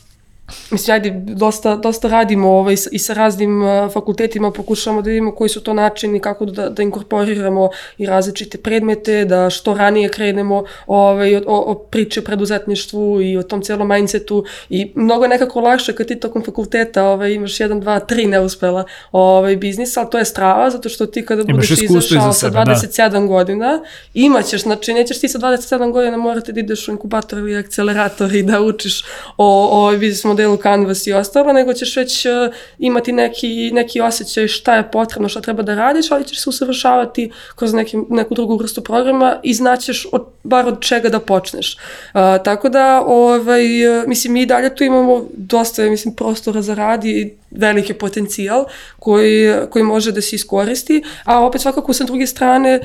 mislim, 0.71 0.95
ajde, 0.95 1.11
dosta, 1.27 1.77
dosta 1.77 2.09
radimo 2.09 2.49
ovaj, 2.49 2.77
i 2.93 2.99
sa 2.99 3.15
raznim 3.15 3.63
uh, 3.63 3.93
fakultetima, 3.93 4.51
pokušamo 4.51 5.03
da 5.03 5.09
vidimo 5.09 5.35
koji 5.35 5.49
su 5.49 5.61
to 5.61 5.75
načini, 5.75 6.21
kako 6.21 6.45
da, 6.45 6.69
da 6.69 6.83
inkorporiramo 6.83 7.71
i 7.99 8.07
različite 8.07 8.59
predmete, 8.59 9.25
da 9.25 9.51
što 9.51 9.75
ranije 9.75 10.09
krenemo 10.09 10.65
ovaj, 10.87 11.37
o, 11.37 11.43
o 11.47 11.75
priče 11.75 12.21
o 12.21 12.23
preduzetništvu 12.23 13.23
i 13.23 13.37
o 13.37 13.43
tom 13.43 13.63
celom 13.63 13.89
mindsetu 13.89 14.45
i 14.69 14.93
mnogo 14.95 15.25
je 15.25 15.29
nekako 15.29 15.61
lakše 15.61 15.95
kad 15.95 16.07
ti 16.07 16.21
tokom 16.21 16.45
fakulteta 16.45 17.05
ovaj, 17.05 17.33
imaš 17.33 17.61
jedan, 17.61 17.81
dva, 17.81 18.01
tri 18.01 18.27
neuspela 18.27 18.85
ovaj, 19.13 19.57
biznisa, 19.57 20.01
ali 20.01 20.11
to 20.11 20.19
je 20.19 20.25
strava, 20.25 20.71
zato 20.71 20.89
što 20.89 21.07
ti 21.07 21.27
kada 21.27 21.45
budeš 21.45 21.71
izašao 21.71 22.33
sa 22.33 22.51
27 22.51 23.11
da. 23.11 23.21
godina, 23.21 23.83
imaćeš, 24.15 24.63
znači 24.63 24.95
nećeš 24.95 25.21
ti 25.21 25.29
sa 25.29 25.39
27 25.39 25.93
godina 25.93 26.17
morati 26.17 26.53
da 26.53 26.61
ideš 26.61 26.89
u 26.89 26.91
inkubator 26.91 27.39
ili 27.39 27.57
akcelerator 27.57 28.35
i 28.35 28.43
da 28.43 28.61
učiš 28.61 29.05
o, 29.37 29.87
o 29.87 29.99
biznis 29.99 30.25
modelu 30.41 30.57
Canvas 30.57 31.07
i 31.07 31.13
ostalo, 31.13 31.53
nego 31.53 31.73
ćeš 31.73 31.97
već 31.97 32.27
uh, 32.27 32.55
imati 32.79 33.13
neki, 33.13 33.71
neki 33.73 34.01
osjećaj 34.01 34.49
šta 34.49 34.75
je 34.75 34.91
potrebno, 34.91 35.29
šta 35.29 35.41
treba 35.41 35.63
da 35.63 35.75
radiš, 35.75 36.11
ali 36.11 36.25
ćeš 36.25 36.43
se 36.43 36.49
usavršavati 36.49 37.31
kroz 37.57 37.73
neki, 37.73 37.99
neku 38.09 38.35
drugu 38.35 38.57
vrstu 38.57 38.81
programa 38.81 39.37
i 39.43 39.55
znaćeš 39.55 40.07
od, 40.13 40.27
bar 40.43 40.69
od 40.69 40.81
čega 40.81 41.09
da 41.09 41.21
počneš. 41.21 41.75
Uh, 41.75 42.21
tako 42.45 42.69
da, 42.69 43.03
ovaj, 43.07 43.99
uh, 43.99 44.05
mislim, 44.07 44.33
mi 44.33 44.47
dalje 44.47 44.75
tu 44.75 44.85
imamo 44.85 45.27
dosta, 45.37 45.83
mislim, 45.83 46.15
prostora 46.15 46.63
za 46.63 46.75
rad 46.75 47.05
i 47.05 47.35
veliki 47.51 47.95
potencijal 47.95 48.65
koji, 48.99 49.53
koji 49.71 49.85
može 49.85 50.13
da 50.13 50.21
se 50.21 50.37
iskoristi, 50.37 51.03
a 51.25 51.47
opet 51.47 51.61
svakako 51.61 51.93
sa 51.93 52.05
druge 52.05 52.27
strane 52.27 52.81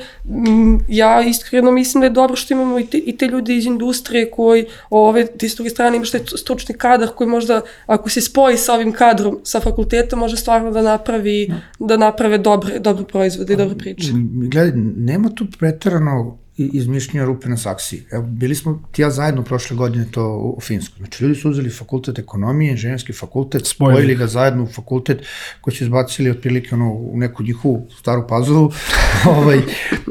ja 0.88 1.22
iskreno 1.22 1.70
mislim 1.70 2.00
da 2.00 2.06
je 2.06 2.10
dobro 2.10 2.36
što 2.36 2.54
imamo 2.54 2.78
i 2.78 2.86
te, 2.86 2.98
i 2.98 3.16
te 3.16 3.26
ljudi 3.26 3.56
iz 3.56 3.66
industrije 3.66 4.30
koji 4.30 4.66
ove, 4.90 5.26
ti 5.26 5.48
s 5.48 5.54
druge 5.54 5.70
strane 5.70 5.96
imaš 5.96 6.10
taj 6.10 6.20
stručni 6.36 6.74
kadar 6.74 7.08
koji 7.08 7.28
možda 7.28 7.60
ako 7.86 8.10
se 8.10 8.20
spoji 8.20 8.56
sa 8.56 8.74
ovim 8.74 8.92
kadrom 8.92 9.38
sa 9.44 9.60
fakultetom 9.60 10.18
može 10.18 10.36
stvarno 10.36 10.70
da 10.70 10.82
napravi 10.82 11.52
da 11.78 11.96
naprave 11.96 12.38
dobre, 12.38 12.78
dobre 12.78 13.04
proizvode 13.04 13.52
i 13.52 13.56
dobre 13.56 13.78
priče. 13.78 14.08
Gledaj, 14.50 14.72
nema 14.96 15.30
tu 15.34 15.46
pretarano 15.58 16.38
izmišljenja 16.56 17.26
rupe 17.26 17.48
na 17.48 17.56
saksiji. 17.56 18.02
Evo, 18.12 18.22
bili 18.22 18.54
smo 18.54 18.82
ti 18.92 19.02
ja 19.02 19.10
zajedno 19.10 19.42
prošle 19.42 19.76
godine 19.76 20.06
to 20.10 20.54
u 20.56 20.60
Finsku. 20.60 20.94
Znači, 20.98 21.24
ljudi 21.24 21.34
su 21.34 21.50
uzeli 21.50 21.70
fakultet 21.70 22.18
ekonomije, 22.18 22.70
inženjerski 22.70 23.12
fakultet, 23.12 23.66
spojili, 23.66 23.94
spojili 23.94 24.14
ga 24.14 24.26
zajedno 24.26 24.62
u 24.62 24.66
fakultet 24.66 25.26
koji 25.60 25.74
su 25.74 25.84
izbacili 25.84 26.30
otprilike 26.30 26.74
ono, 26.74 26.92
u 26.92 27.12
neku 27.16 27.42
njihovu 27.42 27.86
staru 27.98 28.26
pazulu 28.28 28.72
ovaj, 29.38 29.58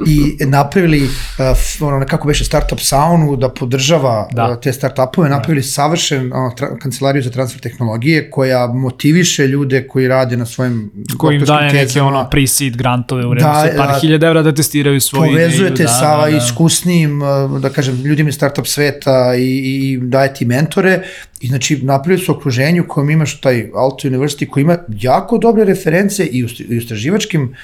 i 0.07 0.45
napravili 0.45 1.03
uh, 1.03 1.87
ono, 1.87 1.99
nekako 1.99 2.27
beše 2.27 2.45
startup 2.45 2.79
saunu 2.79 3.35
da 3.35 3.49
podržava 3.49 4.27
da. 4.31 4.49
Uh, 4.51 4.61
te 4.61 4.73
startupove, 4.73 5.29
da. 5.29 5.35
napravili 5.35 5.61
da. 5.61 5.67
savršen 5.67 6.33
uh, 6.33 6.55
tra, 6.55 6.77
kancelariju 6.79 7.23
za 7.23 7.29
transfer 7.29 7.61
tehnologije 7.61 8.31
koja 8.31 8.67
motiviše 8.67 9.47
ljude 9.47 9.87
koji 9.87 10.07
rade 10.07 10.37
na 10.37 10.45
svojim 10.45 10.91
koji 11.17 11.35
im 11.35 11.45
daje 11.45 11.73
neke 11.73 12.01
ono 12.01 12.29
pre-seed 12.31 12.75
grantove 12.75 13.25
u 13.25 13.29
vrednosti 13.29 13.69
da, 13.77 13.83
par 13.83 13.99
hiljada 14.01 14.27
evra 14.27 14.41
da 14.41 14.55
testiraju 14.55 15.01
svoju 15.01 15.31
ideju. 15.31 15.47
Povezujete 15.47 15.83
da, 15.83 15.89
sa 15.89 16.17
da, 16.17 16.31
da 16.31 16.34
iskusnijim, 16.37 17.19
da 17.59 17.69
kažem, 17.69 17.95
ljudima 17.95 18.29
iz 18.29 18.35
startup 18.35 18.67
sveta 18.67 19.35
i, 19.35 19.41
i 19.41 19.99
daje 20.01 20.33
ti 20.33 20.45
mentore 20.45 21.03
i 21.39 21.47
znači 21.47 21.79
napravili 21.83 22.23
su 22.23 22.31
okruženju 22.31 22.85
kojem 22.87 23.09
imaš 23.09 23.41
taj 23.41 23.69
Alto 23.75 24.07
University 24.07 24.49
koji 24.49 24.61
ima 24.61 24.77
jako 24.87 25.37
dobre 25.37 25.65
reference 25.65 26.25
i 26.25 26.43
u, 26.43 26.47
u 26.69 26.73
istraživačkim, 26.73 27.55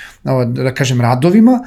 da 0.47 0.73
kažem, 0.73 1.01
radovima 1.01 1.59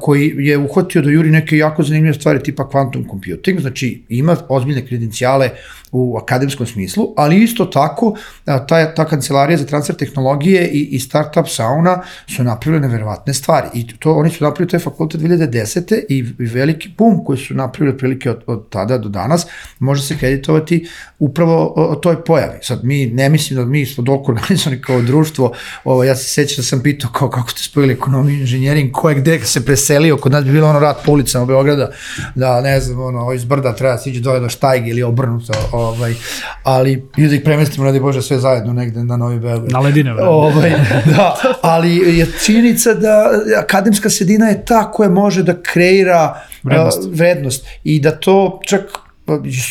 koji 0.00 0.34
je 0.38 0.58
uhvatio 0.58 1.02
da 1.02 1.10
juri 1.10 1.30
neke 1.30 1.56
jako 1.56 1.82
zanimljive 1.82 2.14
stvari 2.14 2.42
tipa 2.42 2.68
quantum 2.72 3.10
computing, 3.10 3.60
znači 3.60 4.02
ima 4.08 4.36
ozbiljne 4.48 4.86
kredencijale 4.86 5.50
u 5.92 6.16
akademskom 6.16 6.66
smislu, 6.66 7.14
ali 7.16 7.42
isto 7.42 7.64
tako 7.64 8.16
ta, 8.44 8.94
ta 8.94 9.04
kancelarija 9.04 9.58
za 9.58 9.66
transfer 9.66 9.96
tehnologije 9.96 10.68
i, 10.68 10.80
i 10.80 11.00
startup 11.00 11.48
sauna 11.48 12.02
su 12.26 12.44
napravili 12.44 12.80
neverovatne 12.80 13.34
stvari 13.34 13.68
i 13.74 13.86
to 13.98 14.14
oni 14.14 14.30
su 14.30 14.44
napravili 14.44 14.70
taj 14.70 14.80
fakultet 14.80 15.20
2010. 15.20 16.04
i 16.08 16.22
veliki 16.38 16.88
boom 16.98 17.24
koji 17.24 17.38
su 17.38 17.54
napravili 17.54 17.94
otprilike 17.94 18.30
od, 18.30 18.42
od 18.46 18.68
tada 18.68 18.98
do 18.98 19.08
danas 19.08 19.46
može 19.78 20.02
se 20.02 20.16
kreditovati 20.18 20.88
upravo 21.18 21.47
o, 21.52 21.72
o 21.90 21.94
toj 21.94 22.24
pojavi. 22.24 22.58
Sad 22.62 22.84
mi 22.84 23.06
ne 23.06 23.28
mislim 23.28 23.58
da 23.58 23.64
mi 23.64 23.86
smo 23.86 24.04
dok 24.04 24.28
organizovani 24.28 24.82
kao 24.86 25.02
društvo, 25.02 25.52
ovo, 25.84 26.04
ja 26.04 26.16
se 26.16 26.24
sećam 26.24 26.56
da 26.56 26.62
sam 26.62 26.82
pitao 26.82 27.10
kao 27.10 27.30
kako 27.30 27.50
ste 27.50 27.62
spojili 27.62 27.92
ekonomiju 27.92 28.36
i 28.36 28.40
inženjering, 28.40 28.92
ko 28.92 29.08
je 29.10 29.14
gde 29.14 29.40
se 29.40 29.64
preselio, 29.64 30.16
kod 30.16 30.32
nas 30.32 30.44
bi 30.44 30.52
bilo 30.52 30.68
ono 30.68 30.78
rat 30.78 30.96
po 31.04 31.12
ulicama 31.12 31.46
Beograda, 31.46 31.90
da 32.34 32.60
ne 32.60 32.80
znam, 32.80 33.00
ono, 33.00 33.32
iz 33.32 33.44
brda 33.44 33.74
treba 33.74 33.98
siđe 33.98 34.20
dole 34.20 34.40
do 34.40 34.48
štajge 34.48 34.90
ili 34.90 35.02
obrnuto, 35.02 35.52
ovaj, 35.72 36.14
ali 36.62 37.08
ili 37.16 37.28
da 37.28 37.34
ih 37.34 37.40
premestimo, 37.44 37.84
radi 37.84 38.00
Bože, 38.00 38.22
sve 38.22 38.38
zajedno 38.38 38.72
negde 38.72 39.04
na 39.04 39.16
Novi 39.16 39.38
Beograd. 39.38 39.72
Na 39.72 39.80
ledine, 39.80 40.14
ovaj, 40.14 40.70
da, 41.16 41.36
ali 41.62 42.18
je 42.18 42.26
činjenica 42.44 42.94
da 42.94 43.30
akademska 43.58 44.10
sredina 44.10 44.46
je 44.48 44.64
ta 44.64 44.90
koja 44.90 45.08
može 45.08 45.42
da 45.42 45.62
kreira 45.62 46.40
vrednost. 46.62 47.02
Uh, 47.04 47.14
vrednost 47.14 47.66
i 47.84 48.00
da 48.00 48.10
to 48.10 48.60
čak 48.66 49.07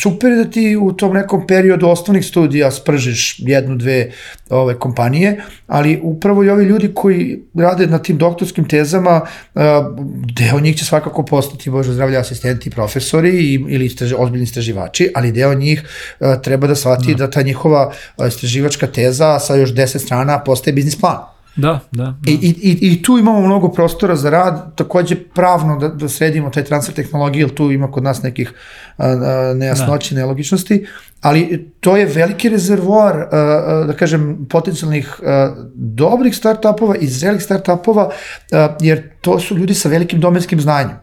super 0.02 0.36
da 0.36 0.50
ti 0.50 0.76
u 0.80 0.92
tom 0.92 1.14
nekom 1.14 1.46
periodu 1.46 1.86
osnovnih 1.88 2.26
studija 2.26 2.70
spržiš 2.70 3.36
jednu, 3.38 3.76
dve 3.76 4.10
ove 4.50 4.78
kompanije, 4.78 5.40
ali 5.66 6.00
upravo 6.02 6.44
i 6.44 6.50
ovi 6.50 6.64
ljudi 6.64 6.90
koji 6.94 7.42
rade 7.54 7.86
na 7.86 7.98
tim 7.98 8.18
doktorskim 8.18 8.68
tezama, 8.68 9.20
deo 10.38 10.60
njih 10.60 10.76
će 10.76 10.84
svakako 10.84 11.24
postati, 11.24 11.70
bože 11.70 11.92
zdravlje, 11.92 12.16
asistenti, 12.16 12.70
profesori 12.70 13.54
ili 13.54 13.86
istraži, 13.86 14.14
ozbiljni 14.18 14.44
istraživači, 14.44 15.10
ali 15.14 15.32
deo 15.32 15.54
njih 15.54 15.82
treba 16.42 16.66
da 16.66 16.74
shvati 16.74 17.14
da. 17.14 17.26
da 17.26 17.30
ta 17.30 17.42
njihova 17.42 17.92
istraživačka 18.28 18.86
teza 18.86 19.38
sa 19.38 19.54
još 19.54 19.74
10 19.74 19.98
strana 19.98 20.38
postaje 20.38 20.74
biznis 20.74 21.00
plan. 21.00 21.37
Da, 21.58 21.80
da. 21.92 22.04
da. 22.04 22.14
I, 22.26 22.32
i, 22.62 22.78
I 22.80 23.02
tu 23.02 23.18
imamo 23.18 23.40
mnogo 23.40 23.68
prostora 23.68 24.16
za 24.16 24.30
rad, 24.30 24.76
takođe 24.76 25.16
pravno 25.34 25.76
da, 25.76 25.88
da 25.88 26.08
sredimo 26.08 26.50
taj 26.50 26.64
transfer 26.64 26.94
tehnologije, 26.94 27.42
jer 27.42 27.54
tu 27.54 27.70
ima 27.70 27.90
kod 27.90 28.02
nas 28.02 28.22
nekih 28.22 28.52
a, 28.96 29.06
a, 29.06 29.54
nejasnoći, 29.54 30.14
da. 30.14 30.20
nelogičnosti, 30.20 30.86
ali 31.20 31.70
to 31.80 31.96
je 31.96 32.06
veliki 32.06 32.48
rezervoar, 32.48 33.16
a, 33.16 33.26
a, 33.32 33.84
da 33.86 33.92
kažem, 33.92 34.46
potencijalnih 34.50 35.20
a, 35.26 35.54
dobrih 35.74 36.36
startupova 36.36 36.96
i 36.96 37.06
zrelih 37.06 37.42
startupova, 37.42 38.10
a, 38.52 38.76
jer 38.80 39.02
to 39.20 39.40
su 39.40 39.58
ljudi 39.58 39.74
sa 39.74 39.88
velikim 39.88 40.20
domenskim 40.20 40.60
znanjem 40.60 40.96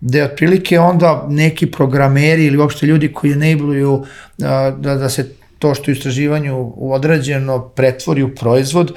gde 0.00 0.24
otprilike 0.24 0.78
onda 0.78 1.26
neki 1.28 1.66
programeri 1.70 2.44
ili 2.44 2.56
uopšte 2.56 2.86
ljudi 2.86 3.12
koji 3.12 3.32
enabluju 3.32 4.04
da, 4.38 4.76
da 4.80 5.08
se 5.08 5.30
to 5.64 5.74
što 5.74 5.90
je 5.90 5.92
istraživanju 5.92 6.72
određeno 6.76 7.68
pretvori 7.68 8.22
u 8.22 8.34
proizvod, 8.34 8.90
e, 8.90 8.94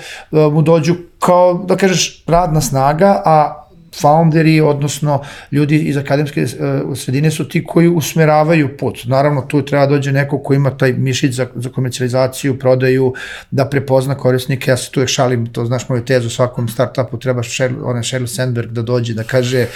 mu 0.52 0.62
dođu 0.62 0.96
kao, 1.20 1.54
da 1.54 1.78
kažeš, 1.78 2.24
radna 2.28 2.62
snaga, 2.62 3.22
a 3.26 3.64
founderi, 4.02 4.62
odnosno 4.62 5.22
ljudi 5.52 5.78
iz 5.78 5.98
akademske 5.98 6.42
e, 6.42 6.48
sredine 6.96 7.32
su 7.32 7.48
ti 7.50 7.64
koji 7.64 7.88
usmeravaju 7.88 8.78
put. 8.78 9.00
Naravno, 9.06 9.42
tu 9.42 9.62
treba 9.66 9.86
da 9.86 9.96
dođe 9.96 10.12
neko 10.12 10.42
ko 10.44 10.54
ima 10.54 10.78
taj 10.78 10.94
mišić 10.94 11.36
za, 11.36 11.48
za 11.56 11.70
komercijalizaciju, 11.70 12.60
prodaju, 12.60 13.14
da 13.52 13.70
prepozna 13.70 14.16
korisnike. 14.16 14.72
Ja 14.72 14.78
se 14.78 14.92
tu 14.92 15.00
uvek 15.00 15.10
šalim, 15.10 15.46
to 15.46 15.66
znaš 15.66 15.90
moju 15.90 16.06
tezu, 16.06 16.30
svakom 16.30 16.68
startupu 16.68 17.20
treba 17.20 17.42
onaj 17.84 18.04
Sheryl 18.04 18.28
Sandberg 18.28 18.72
da 18.72 18.82
dođe 18.82 19.14
da 19.14 19.24
kaže 19.24 19.68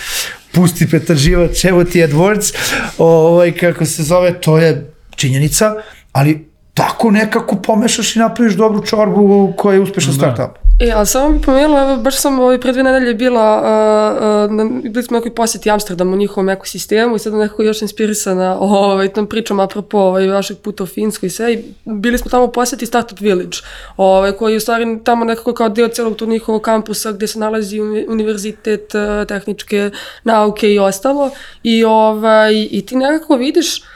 pusti 0.52 0.90
pretraživač, 0.90 1.66
evo 1.66 1.84
ti 1.84 2.04
AdWords, 2.04 2.54
ovaj, 2.98 3.52
kako 3.52 3.86
se 3.86 4.04
zove, 4.04 4.42
to 4.42 4.58
je 4.58 4.92
činjenica, 5.16 5.74
ali 6.12 6.51
tako 6.74 7.12
nekako 7.12 7.56
pomešaš 7.56 8.16
i 8.16 8.20
napraviš 8.20 8.54
dobru 8.54 8.86
čorbu 8.86 9.54
koja 9.58 9.74
je 9.74 9.82
uspešan 9.82 10.14
da. 10.14 10.18
startup. 10.18 10.62
E, 10.80 10.92
ali 10.96 11.06
samo 11.06 11.30
bih 11.30 11.42
pomenula, 11.46 11.82
evo, 11.82 11.98
baš 11.98 12.16
sam 12.16 12.40
ovaj, 12.40 12.60
pre 12.60 12.72
dve 12.72 12.84
nedelje 12.84 13.14
bila, 13.14 13.58
uh, 13.58 14.50
uh, 14.50 14.58
na, 14.58 14.82
bili 14.90 15.04
smo 15.04 15.18
nekoj 15.18 15.36
posjeti 15.36 15.72
Amsterdam 15.72 16.14
u 16.14 16.16
njihovom 16.16 16.50
ekosistemu 16.50 17.16
i 17.16 17.20
sad 17.20 17.34
nekako 17.34 17.64
još 17.64 17.82
inspirisana 17.82 18.58
ovaj, 18.60 19.08
tom 19.08 19.28
pričom 19.28 19.60
apropo 19.60 19.98
ovaj, 19.98 20.28
vašeg 20.28 20.58
puta 20.58 20.84
u 20.84 20.88
Finsku 20.88 21.26
i 21.26 21.30
sve 21.30 21.54
i 21.54 21.64
bili 21.86 22.18
smo 22.18 22.32
tamo 22.32 22.48
posjeti 22.48 22.86
Startup 22.86 23.20
Village, 23.20 23.58
ovaj, 23.98 24.32
koji 24.32 24.54
je 24.54 24.58
u 24.58 24.60
stvari 24.60 25.00
tamo 25.04 25.26
nekako 25.26 25.54
kao 25.54 25.70
deo 25.70 25.88
celog 25.88 26.16
tog 26.16 26.30
njihovog 26.30 26.62
kampusa 26.62 27.12
gde 27.12 27.28
se 27.28 27.40
nalazi 27.40 27.80
univerzitet, 28.08 28.94
uh, 28.96 29.28
tehničke 29.28 29.92
nauke 30.24 30.74
i 30.74 30.80
ostalo 30.80 31.30
i, 31.64 31.84
ovaj, 31.84 32.68
i 32.72 32.86
ti 32.86 32.96
nekako 32.96 33.36
vidiš 33.36 33.78
uh, 33.78 33.88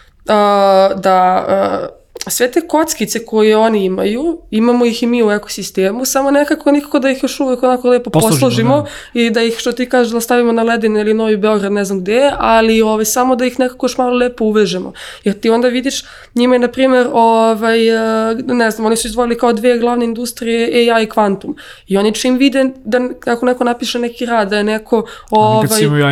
da 1.02 1.46
uh, 1.48 2.05
sve 2.32 2.52
te 2.52 2.62
kockice 2.62 3.26
koje 3.26 3.58
oni 3.58 3.86
imaju, 3.86 4.38
imamo 4.52 4.86
ih 4.86 5.04
i 5.04 5.08
mi 5.08 5.24
u 5.24 5.32
ekosistemu, 5.32 6.06
samo 6.06 6.32
nekako 6.32 6.72
nikako 6.72 7.00
da 7.00 7.10
ih 7.10 7.24
još 7.24 7.40
uvek 7.40 7.64
onako 7.64 7.90
lepo 7.90 8.10
Posložimo, 8.10 8.40
posložimo 8.40 8.82
da. 8.82 9.20
i 9.20 9.30
da 9.30 9.42
ih, 9.42 9.56
što 9.58 9.72
ti 9.72 9.90
kažeš, 9.90 10.14
da 10.14 10.22
stavimo 10.22 10.52
na 10.52 10.64
ledine 10.64 11.02
ili 11.02 11.14
Novi 11.14 11.38
Beograd, 11.38 11.72
ne 11.72 11.86
znam 11.86 12.00
gde, 12.00 12.32
ali 12.38 12.82
ovaj, 12.82 13.06
samo 13.06 13.36
da 13.36 13.46
ih 13.46 13.60
nekako 13.60 13.86
još 13.86 13.98
malo 13.98 14.18
lepo 14.18 14.46
uvežemo. 14.46 14.93
Jer 15.24 15.39
ti 15.39 15.49
onda 15.49 15.68
vidiš, 15.68 16.04
njima 16.36 16.56
je, 16.56 16.60
na 16.60 16.68
primjer, 16.68 17.08
ovaj, 17.14 17.89
eh, 17.89 18.36
ne 18.45 18.72
znam, 18.72 18.86
oni 18.86 18.97
su 18.97 19.08
izdvojili 19.08 19.38
kao 19.38 19.54
dve 19.54 19.78
glavne 19.80 20.06
industrije 20.06 20.91
AI 20.91 21.04
i 21.04 21.10
kvantum. 21.10 21.56
I 21.88 21.97
oni 21.97 22.14
čim 22.14 22.38
vide 22.38 22.70
da 22.86 22.99
ako 23.26 23.45
neko 23.45 23.64
napiše 23.64 23.99
neki 23.99 24.26
rad, 24.26 24.49
da 24.49 24.58
je 24.58 24.64
neko 24.64 25.06
ovaj, 25.30 25.68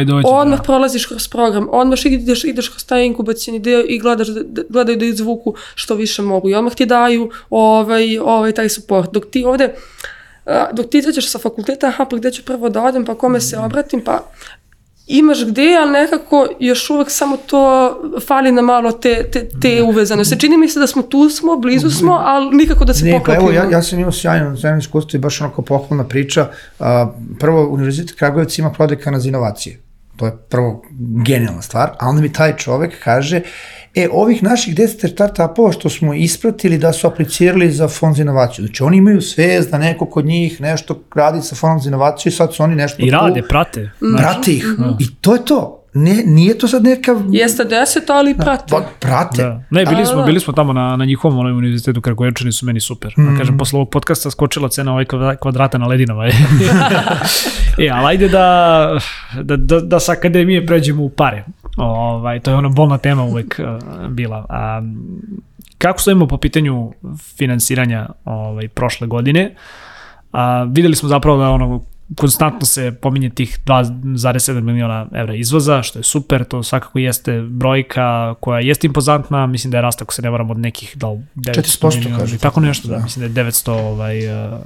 dođe, 0.06 0.28
odmah 0.28 0.60
da. 0.60 0.64
prolaziš 0.64 1.06
kroz 1.06 1.28
program, 1.28 1.68
odmah 1.72 2.06
ideš, 2.06 2.44
ideš 2.44 2.70
kroz 2.70 2.86
taj 2.86 3.06
inkubacijni 3.06 3.60
deo 3.60 3.84
i 3.88 4.00
gledaš 4.00 4.28
da, 4.28 4.42
da, 4.44 4.62
gledaju 4.70 4.98
da 4.98 5.06
izvuku 5.06 5.56
što 5.76 5.96
više 6.04 6.22
mogu 6.22 6.49
i 6.49 6.56
odmah 6.56 6.76
ti 6.76 6.86
daju 6.86 7.30
ovaj, 7.49 8.18
ovaj, 8.20 8.51
taj 8.51 8.70
support. 8.70 9.12
Dok 9.14 9.30
ti 9.32 9.45
ovde, 9.45 9.74
dok 10.74 10.89
ti 10.89 10.97
izađeš 10.97 11.30
sa 11.32 11.39
fakulteta, 11.39 11.88
aha, 11.88 12.06
pa 12.06 12.18
gde 12.18 12.32
ću 12.32 12.43
prvo 12.45 12.70
da 12.70 12.84
odem, 12.84 13.06
pa 13.06 13.16
kome 13.16 13.41
se 13.41 13.58
obratim, 13.58 14.01
pa 14.04 14.20
imaš 15.08 15.45
gde, 15.45 15.76
ali 15.82 15.91
nekako 15.91 16.47
još 16.60 16.89
uvek 16.89 17.10
samo 17.12 17.38
to 17.38 17.64
fali 18.28 18.51
na 18.51 18.62
malo 18.62 18.91
te, 18.91 19.30
te, 19.32 19.49
te 19.62 19.84
uvezanosti. 19.84 20.39
Čini 20.39 20.58
mi 20.58 20.70
se 20.70 20.80
da 20.80 20.88
smo 20.88 21.01
tu 21.01 21.30
smo, 21.30 21.58
blizu 21.58 21.89
smo, 21.89 22.14
ali 22.24 22.56
nikako 22.56 22.86
da 22.86 22.93
se 22.93 23.06
Ne, 23.06 23.12
pa 23.12 23.18
poklopimo. 23.20 23.51
evo, 23.51 23.58
ja, 23.58 23.72
ja 23.72 23.82
sam 23.84 23.99
imao 23.99 24.12
sjajno, 24.12 24.58
sjajno 24.58 24.78
iskustvo 24.80 25.18
i 25.18 25.20
baš 25.20 25.41
onako 25.41 25.62
pohvalna 25.62 26.08
priča. 26.08 26.47
Prvo, 27.39 27.68
Univerzitet 27.70 28.18
Kragujevac 28.18 28.58
ima 28.58 28.72
prodekana 28.72 29.20
za 29.20 29.30
inovacije. 29.30 29.80
To 30.16 30.26
je 30.26 30.38
prvo 30.49 30.84
genijalna 31.26 31.61
stvar, 31.61 31.89
a 31.99 32.07
onda 32.09 32.22
mi 32.22 32.34
taj 32.34 32.57
čovek 32.57 33.03
kaže, 33.03 33.41
e, 33.95 34.07
ovih 34.11 34.43
naših 34.43 34.76
10 34.76 35.11
startupova 35.14 35.72
što 35.72 35.89
smo 35.89 36.14
ispratili 36.14 36.78
da 36.78 36.93
su 36.93 37.07
aplicirali 37.07 37.72
za 37.72 37.88
fond 37.88 38.16
za 38.16 38.22
inovaciju. 38.22 38.66
Znači, 38.66 38.84
oni 38.84 38.97
imaju 38.97 39.22
svest 39.22 39.72
da 39.72 39.78
neko 39.78 40.05
kod 40.05 40.26
njih 40.26 40.61
nešto 40.61 41.03
radi 41.16 41.41
sa 41.41 41.55
fondom 41.55 41.80
za 41.80 41.89
inovaciju 41.89 42.30
i 42.30 42.34
sad 42.34 42.53
su 42.53 42.64
oni 42.64 42.76
nešto 42.76 43.01
I 43.01 43.05
tu- 43.05 43.11
rade, 43.11 43.41
prate. 43.49 43.89
Prate 44.18 44.51
ih. 44.51 44.66
I 44.99 45.16
to 45.22 45.34
je 45.34 45.45
to. 45.45 45.83
Ne, 45.94 46.24
nije 46.26 46.58
to 46.58 46.68
sad 46.68 46.84
neka... 46.84 47.12
Jeste 47.30 47.64
deset, 47.64 48.10
ali 48.10 48.38
prate. 48.38 48.64
Pa, 48.70 48.82
prate. 49.00 49.44
Da. 49.44 49.64
Ne, 49.70 49.86
bili 49.86 50.06
smo, 50.06 50.22
A. 50.22 50.26
bili 50.26 50.39
smo 50.39 50.54
tamo 50.54 50.74
na, 50.74 50.96
na 50.96 51.06
njihovom 51.06 51.39
onoj 51.39 51.52
univerzitetu 51.52 52.02
Kragujevčani 52.02 52.52
su 52.52 52.66
meni 52.66 52.80
super. 52.80 53.14
Mm. 53.18 53.32
Da 53.32 53.38
kažem, 53.38 53.58
posle 53.58 53.78
ovog 53.78 53.89
podcasta 53.89 54.32
skočila 54.32 54.70
cena 54.70 54.91
ovaj 54.91 55.06
kvadra- 55.06 55.36
kvadrata 55.36 55.78
na 55.78 55.88
ledinama. 55.88 56.26
e, 57.78 57.89
ali 57.94 58.06
ajde 58.06 58.30
da, 58.30 58.98
da, 59.41 59.56
da, 59.58 59.80
da 59.80 60.00
sa 60.00 60.12
akademije 60.12 60.66
pređemo 60.66 61.04
u 61.04 61.10
pare. 61.10 61.44
Ovaj, 61.78 62.39
to 62.39 62.52
je 62.52 62.58
ona 62.58 62.70
bolna 62.70 62.98
tema 62.98 63.24
uvek 63.24 63.60
uh, 63.60 64.08
bila. 64.10 64.46
A, 64.50 64.82
kako 65.78 66.02
stojimo 66.02 66.28
po 66.28 66.38
pitanju 66.38 66.94
finansiranja 67.38 68.10
ovaj, 68.26 68.68
prošle 68.68 69.08
godine? 69.08 69.56
A, 70.32 70.64
videli 70.64 70.96
smo 70.96 71.10
zapravo 71.10 71.38
da 71.38 71.50
ono 71.50 71.93
konstantno 72.16 72.66
se 72.66 72.91
pominje 73.01 73.30
tih 73.30 73.59
2,7 73.66 74.61
miliona 74.61 75.07
evra 75.14 75.36
izvoza, 75.36 75.82
što 75.84 75.99
je 75.99 76.03
super, 76.03 76.43
to 76.43 76.64
svakako 76.64 76.99
jeste 76.99 77.41
brojka 77.41 78.36
koja 78.39 78.59
jeste 78.59 78.88
impozantna, 78.88 79.47
mislim 79.47 79.72
da 79.72 79.78
je 79.78 79.82
rast, 79.82 80.01
ako 80.01 80.14
se 80.14 80.22
ne 80.22 80.30
varam, 80.30 80.51
od 80.51 80.57
nekih 80.57 80.97
da 80.97 81.09
li 81.09 81.20
900 81.36 81.80
4% 81.82 81.97
miliona, 81.97 82.24
ili 82.24 82.38
tako 82.38 82.59
nešto, 82.59 82.88
da, 82.88 82.99
mislim 82.99 83.34
da 83.34 83.41
je 83.41 83.47
900 83.47 83.72
ovaj, 83.72 84.45
uh, 84.53 84.59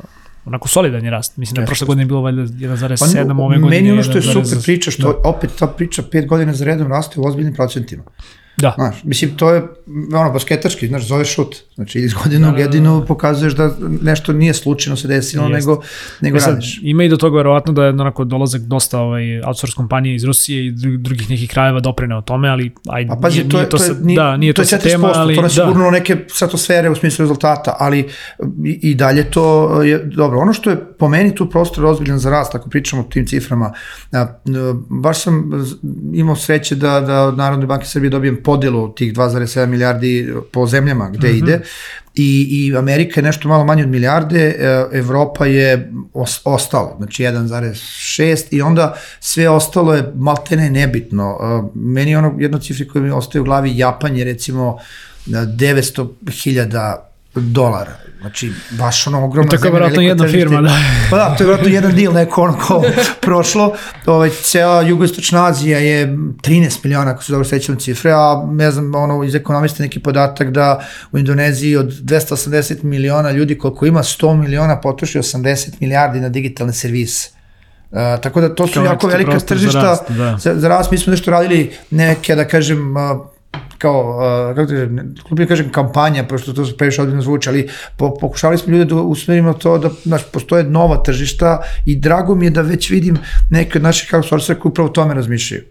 onako 0.46 0.68
solidan 0.68 1.06
je 1.06 1.12
rast. 1.12 1.38
Mislim 1.38 1.56
da 1.56 1.62
je 1.62 1.66
prošle 1.66 1.88
godine 1.88 2.06
bilo 2.06 2.22
valjda 2.22 2.42
1,7, 2.42 3.28
Pa, 3.28 3.44
ove 3.44 3.58
godine 3.58 3.78
meni 3.78 3.92
ono 3.92 4.04
što 4.04 4.18
je 4.18 4.22
1,7. 4.22 4.44
super 4.44 4.64
priča, 4.64 4.92
što 4.92 5.14
Da. 5.14 5.30
opet 5.30 5.52
ta 5.60 5.68
priča 5.68 6.04
pet 6.12 6.28
godina 6.28 6.54
za 6.54 6.66
redom 6.66 6.88
raste 6.88 7.20
u 7.20 7.28
ozbiljnim 7.28 7.54
procentima. 7.54 8.04
Da, 8.62 8.74
Znaš, 8.78 8.96
mislim, 9.04 9.32
to 9.38 9.52
je 9.52 9.64
ono, 10.14 10.32
basketački, 10.32 10.88
znaš, 10.88 11.08
zove 11.08 11.26
šut. 11.26 11.56
Znači, 11.76 12.00
iz 12.00 12.14
godine 12.14 12.46
Da, 12.46 12.52
da, 12.52 12.58
da. 12.58 12.64
godinu 12.66 13.06
pokazuješ 13.08 13.54
da 13.54 13.72
nešto 14.02 14.34
nije 14.34 14.54
slučajno 14.54 14.98
se 14.98 15.08
desilo, 15.08 15.44
Jeste. 15.44 15.58
nego, 15.58 15.82
nego 16.22 16.38
E 16.38 16.40
sad, 16.40 16.54
radiš. 16.54 16.80
ima 16.84 17.04
i 17.04 17.10
do 17.10 17.18
toga 17.18 17.38
verovatno 17.38 17.74
da 17.74 17.84
je 17.84 17.90
onako 17.90 18.24
dolazak 18.24 18.62
dosta 18.62 19.00
ovaj, 19.00 19.42
outsource 19.42 19.76
kompanije 19.76 20.16
iz 20.16 20.24
Rusije 20.24 20.68
i 20.68 20.72
dru- 20.72 20.98
drugih 20.98 21.30
nekih 21.30 21.50
krajeva 21.50 21.80
doprene 21.80 22.16
o 22.18 22.22
tome, 22.22 22.50
ali 22.50 22.72
aj, 22.90 23.08
Pa 23.08 23.16
pazi, 23.16 23.38
nije, 23.40 23.50
to 23.50 23.58
je, 23.58 23.62
nije 23.62 23.70
to, 23.70 23.78
to 23.78 23.84
je, 23.84 23.88
sad, 23.88 24.06
nije, 24.06 24.16
da, 24.18 24.38
nije 24.38 24.54
to, 24.54 24.56
to 24.56 24.62
je 24.62 24.66
sad 24.66 24.80
40%, 24.82 24.84
tema, 24.84 25.12
ali 25.16 25.36
to 25.36 25.42
ne 25.42 25.48
da. 25.48 25.50
sigurno 25.54 25.92
neke 25.92 26.18
stratosfere 26.30 26.90
u 26.90 26.96
smislu 26.96 27.24
rezultata, 27.24 27.76
ali 27.80 28.00
i, 28.66 28.80
i 28.82 28.96
dalje 28.96 29.32
to 29.32 29.48
je 29.84 30.04
dobro. 30.06 30.40
Ono 30.40 30.54
što 30.54 30.70
je 30.70 30.94
po 30.94 31.10
meni 31.10 31.36
tu 31.36 31.50
prostor 31.50 31.86
ozbiljan 31.86 32.20
za 32.20 32.30
rast, 32.30 32.56
ako 32.56 32.70
pričamo 32.70 33.02
o 33.02 33.06
tim 33.06 33.28
ciframa, 33.28 33.74
a, 34.12 34.18
a, 34.20 34.38
baš 34.90 35.22
sam 35.24 35.52
imao 36.14 36.36
sreće 36.36 36.76
da, 36.76 37.02
da 37.02 37.24
od 37.24 37.38
Narodne 37.38 37.66
banke 37.66 37.86
Srbije 37.86 38.10
dobijem 38.10 38.44
podelu 38.48 38.96
tih 38.96 39.14
2,7 39.14 39.66
milijardi 39.66 40.34
po 40.52 40.68
zemljama 40.68 41.10
gde 41.10 41.28
mm 41.28 41.32
-hmm. 41.32 41.44
ide 41.44 41.62
i, 42.16 42.48
i 42.52 42.78
Amerika 42.78 43.20
je 43.20 43.24
nešto 43.24 43.50
malo 43.50 43.66
manje 43.66 43.84
od 43.84 43.90
milijarde, 43.90 44.56
e, 44.60 44.86
Evropa 44.98 45.46
je 45.46 45.92
os, 46.14 46.42
ostala, 46.46 46.96
znači 46.98 47.24
1,6 47.24 48.44
i 48.52 48.62
onda 48.62 48.96
sve 49.20 49.50
ostalo 49.50 49.94
je 49.94 50.12
maltene 50.16 50.70
nebitno. 50.70 51.38
E, 51.42 51.70
Meni 51.76 52.12
je 52.12 52.18
ono 52.18 52.36
jedno 52.40 52.60
cifri 52.60 52.88
koje 52.88 53.02
mi 53.02 53.12
ostaje 53.12 53.42
u 53.42 53.46
glavi, 53.46 53.78
Japan 53.78 54.18
je 54.18 54.26
recimo 54.26 54.78
900.000 55.28 57.07
dolara. 57.40 58.08
Znači, 58.22 58.52
baš 58.70 59.08
ono 59.08 59.26
ogromna 59.26 59.58
To 59.58 59.66
je 59.66 59.72
veliko 59.72 60.02
jedna 60.02 60.24
tržište. 60.24 60.40
firma, 60.40 60.62
da. 60.62 60.78
Pa 61.10 61.18
da, 61.18 61.36
to 61.36 61.44
je 61.44 61.48
vjerojatno 61.48 61.74
jedan 61.74 61.96
deal 61.96 62.14
neko 62.14 62.42
ono 62.42 62.58
kao 62.68 62.84
prošlo. 63.22 63.76
Ovaj, 64.06 64.30
cela 64.30 64.82
jugoistočna 64.82 65.46
Azija 65.46 65.80
je 65.80 66.08
13 66.08 66.78
miliona, 66.84 67.12
ako 67.12 67.24
se 67.24 67.32
dobro 67.32 67.46
sećam 67.46 67.80
cifre, 67.80 68.12
a 68.12 68.46
ne 68.52 68.72
znam, 68.72 68.96
ono, 68.96 69.24
iz 69.24 69.36
ekonomiste 69.36 69.84
neki 69.84 70.00
podatak 70.00 70.52
da 70.52 70.86
u 71.12 71.18
Indoneziji 71.18 71.76
od 71.76 71.86
280 71.86 72.84
miliona 72.84 73.32
ljudi 73.32 73.58
koliko 73.58 73.86
ima 73.86 74.04
100 74.04 74.36
miliona 74.36 74.82
potroši 74.82 75.20
80 75.20 75.70
milijardi 75.80 76.20
na 76.20 76.30
digitalne 76.30 76.74
servise. 76.74 77.30
Uh, 77.92 77.98
tako 78.24 78.42
da 78.42 78.56
to 78.56 78.68
su 78.68 78.74
Kao 78.74 78.86
jako 78.86 79.08
velika 79.08 79.32
prostor 79.32 79.58
za 79.58 79.62
tržišta 79.62 79.82
rast, 79.82 80.04
da. 80.08 80.38
za, 80.40 80.56
za 80.56 80.68
rast. 80.68 80.92
Mi 80.92 80.98
smo 80.98 81.12
nešto 81.12 81.32
radili 81.32 81.72
neke, 81.92 82.36
da 82.36 82.48
kažem, 82.48 82.98
uh, 82.98 83.37
kao, 83.78 84.20
uh, 84.50 84.56
kako 84.56 84.68
kažem, 84.68 85.48
kažem 85.48 85.72
kampanja, 85.72 86.24
pošto 86.24 86.54
to 86.54 86.66
previše 86.78 87.02
odbiljno 87.02 87.22
zvuči, 87.22 87.50
ali 87.50 87.70
po, 87.98 88.14
pokušali 88.14 88.58
smo 88.58 88.74
ljude 88.74 88.86
da 88.86 88.96
usmerimo 88.96 89.54
to 89.54 89.78
da 89.78 89.90
znaš, 90.04 90.22
postoje 90.32 90.64
nova 90.64 91.04
tržišta 91.04 91.62
i 91.86 91.96
drago 91.96 92.36
mi 92.36 92.46
je 92.46 92.50
da 92.50 92.62
već 92.62 92.90
vidim 92.90 93.18
neke 93.50 93.78
od 93.78 93.84
naših 93.84 94.14
outsourcera 94.14 94.60
koji 94.60 94.70
upravo 94.70 94.90
tome 94.90 95.14
razmišljaju. 95.14 95.64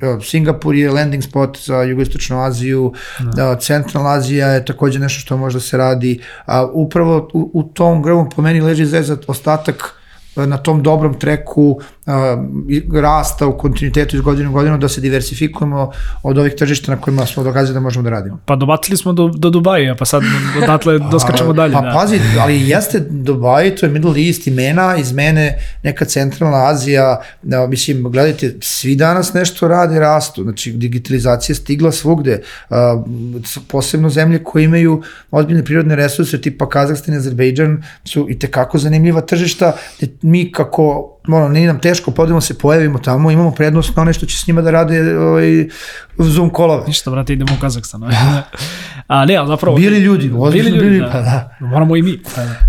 Evo, 0.00 0.20
Singapur 0.20 0.74
je 0.74 0.90
landing 0.90 1.22
spot 1.22 1.58
za 1.64 1.82
jugoistočnu 1.82 2.40
Aziju, 2.40 2.92
da. 3.34 3.56
Centralna 3.56 4.10
Azija 4.10 4.48
je 4.48 4.64
takođe 4.64 4.98
nešto 4.98 5.20
što 5.20 5.36
može 5.36 5.56
da 5.56 5.60
se 5.60 5.76
radi, 5.76 6.20
a 6.46 6.66
upravo 6.66 7.28
u, 7.32 7.50
u 7.54 7.62
tom 7.62 8.02
grbu 8.02 8.28
po 8.36 8.42
meni 8.42 8.60
leži 8.60 8.86
zezat 8.86 9.24
ostatak 9.26 10.01
na 10.36 10.58
tom 10.58 10.82
dobrom 10.82 11.14
treku 11.18 11.80
i 12.68 12.82
rasta 13.00 13.46
u 13.46 13.58
kontinuitetu 13.58 14.16
iz 14.16 14.22
godine 14.22 14.48
u 14.48 14.52
godinu 14.52 14.78
da 14.78 14.88
se 14.88 15.00
diversifikujemo 15.00 15.90
od 16.22 16.38
ovih 16.38 16.52
tržišta 16.58 16.92
na 16.92 17.00
kojima 17.00 17.26
smo 17.26 17.42
dokazali 17.42 17.74
da 17.74 17.80
možemo 17.80 18.02
da 18.02 18.10
radimo. 18.10 18.38
Pa 18.46 18.56
dobacili 18.56 18.96
smo 18.96 19.12
do, 19.12 19.28
do 19.28 19.50
Dubaja, 19.50 19.94
pa 19.94 20.04
sad 20.04 20.22
odatle 20.62 20.98
doskačemo 21.12 21.52
dalje. 21.52 21.72
Pa 21.72 21.80
da. 21.80 21.92
pazi, 21.94 22.20
ali 22.40 22.68
jeste 22.68 23.00
Dubai, 23.10 23.76
to 23.76 23.86
je 23.86 23.92
Middle 23.92 24.26
East, 24.26 24.46
imena 24.46 24.96
iz 24.96 25.12
mene, 25.12 25.58
neka 25.82 26.04
centralna 26.04 26.66
Azija, 26.68 27.20
da, 27.42 27.66
mislim, 27.66 28.02
gledajte, 28.02 28.54
svi 28.60 28.96
danas 28.96 29.32
nešto 29.34 29.68
rade, 29.68 29.98
rastu, 29.98 30.42
znači 30.42 30.72
digitalizacija 30.72 31.56
stigla 31.56 31.92
svugde, 31.92 32.42
a, 32.70 33.02
posebno 33.68 34.10
zemlje 34.10 34.44
koje 34.44 34.64
imaju 34.64 35.02
ozbiljne 35.30 35.64
prirodne 35.64 35.96
resurse, 35.96 36.40
tipa 36.40 36.68
Kazahstan 36.68 37.14
i 37.14 37.18
Azerbejdžan, 37.18 37.82
su 38.04 38.26
i 38.30 38.38
tekako 38.38 38.78
zanimljiva 38.78 39.20
tržišta, 39.20 39.72
gde 39.98 40.08
mi 40.22 40.52
kako 40.52 41.18
ono, 41.28 41.48
nije 41.48 41.66
nam 41.66 41.80
teško, 41.80 42.10
podemo 42.10 42.40
se 42.40 42.58
pojavimo 42.58 42.98
tamo, 42.98 43.30
imamo 43.30 43.50
prednost 43.50 43.96
na 43.96 44.02
one 44.02 44.12
što 44.12 44.26
će 44.26 44.38
s 44.38 44.46
njima 44.46 44.62
da 44.62 44.70
rade 44.70 45.18
ovaj, 45.18 45.68
Zoom 46.18 46.50
kolove. 46.50 46.84
Ništa, 46.86 47.10
brate, 47.10 47.32
idemo 47.32 47.52
u 47.58 47.60
Kazahstan. 47.60 48.02
A 49.06 49.24
ne, 49.24 49.36
ali 49.36 49.48
zapravo... 49.48 49.76
Bili 49.76 49.98
ljudi, 49.98 50.30
ozbiljno 50.36 50.70
bili 50.70 50.78
ljudi, 50.78 50.90
bili, 50.90 51.00
da. 51.00 51.10
pa 51.12 51.20
da. 51.20 51.56
Moramo 51.60 51.96
i 51.96 52.02
mi. 52.02 52.18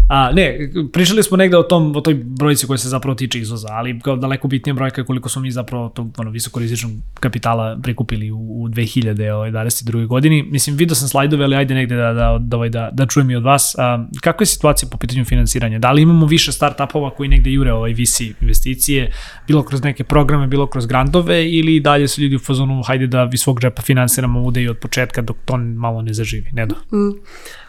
A, 0.10 0.32
ne, 0.32 0.58
pričali 0.93 1.24
smo 1.24 1.38
negde 1.38 1.58
o 1.58 1.64
tom, 1.64 1.95
o 1.95 2.01
toj 2.01 2.14
brojici 2.14 2.68
koja 2.68 2.78
se 2.78 2.89
zapravo 2.89 3.16
tiče 3.16 3.39
izvoza, 3.39 3.68
ali 3.72 3.99
kao 3.99 4.16
daleko 4.16 4.47
bitnija 4.47 4.74
brojka 4.74 5.01
je 5.01 5.06
koliko 5.06 5.30
smo 5.30 5.41
mi 5.41 5.51
zapravo 5.51 5.89
tog 5.89 6.08
ono, 6.18 6.30
visokorizičnog 6.30 6.91
kapitala 7.20 7.80
prikupili 7.84 8.32
u, 8.32 8.38
u 8.38 8.70
2022. 8.70 10.08
godini. 10.08 10.43
Mislim, 10.43 10.76
vidio 10.76 10.95
sam 10.95 11.08
slajdove, 11.08 11.43
ali 11.43 11.56
ajde 11.56 11.74
negde 11.74 11.95
da, 11.95 12.14
da, 12.14 12.38
da, 12.39 12.70
da, 12.70 12.89
da 12.93 13.06
čujem 13.06 13.32
i 13.32 13.36
od 13.36 13.43
vas. 13.43 13.76
A, 13.78 14.06
kakva 14.22 14.41
je 14.43 14.47
situacija 14.47 14.89
po 14.89 14.97
pitanju 14.97 15.26
finansiranja? 15.26 15.80
Da 15.80 15.91
li 15.91 16.01
imamo 16.01 16.26
više 16.26 16.51
startupova 16.51 17.10
koji 17.10 17.30
negde 17.30 17.51
jure 17.51 17.74
ovaj 17.74 17.93
VC? 17.93 18.22
Investicije, 18.44 19.12
bilo 19.48 19.64
kroz 19.64 19.84
neke 19.84 20.04
programe, 20.04 20.48
bilo 20.48 20.68
kroz 20.68 20.86
grantove 20.86 21.50
ili 21.50 21.80
dalje 21.80 22.08
su 22.08 22.22
ljudi 22.22 22.36
u 22.36 22.39
fazonu 22.39 22.84
hajde 22.88 23.08
da 23.08 23.24
vi 23.24 23.38
svog 23.38 23.60
džepa 23.60 23.82
finansiramo 23.82 24.41
ude 24.44 24.62
i 24.62 24.70
od 24.70 24.78
početka 24.78 25.22
dok 25.22 25.38
to 25.46 25.58
malo 25.58 26.02
ne 26.02 26.14
zaživi, 26.14 26.50
ne 26.54 26.66
do. 26.66 26.76
Mm. 26.98 27.12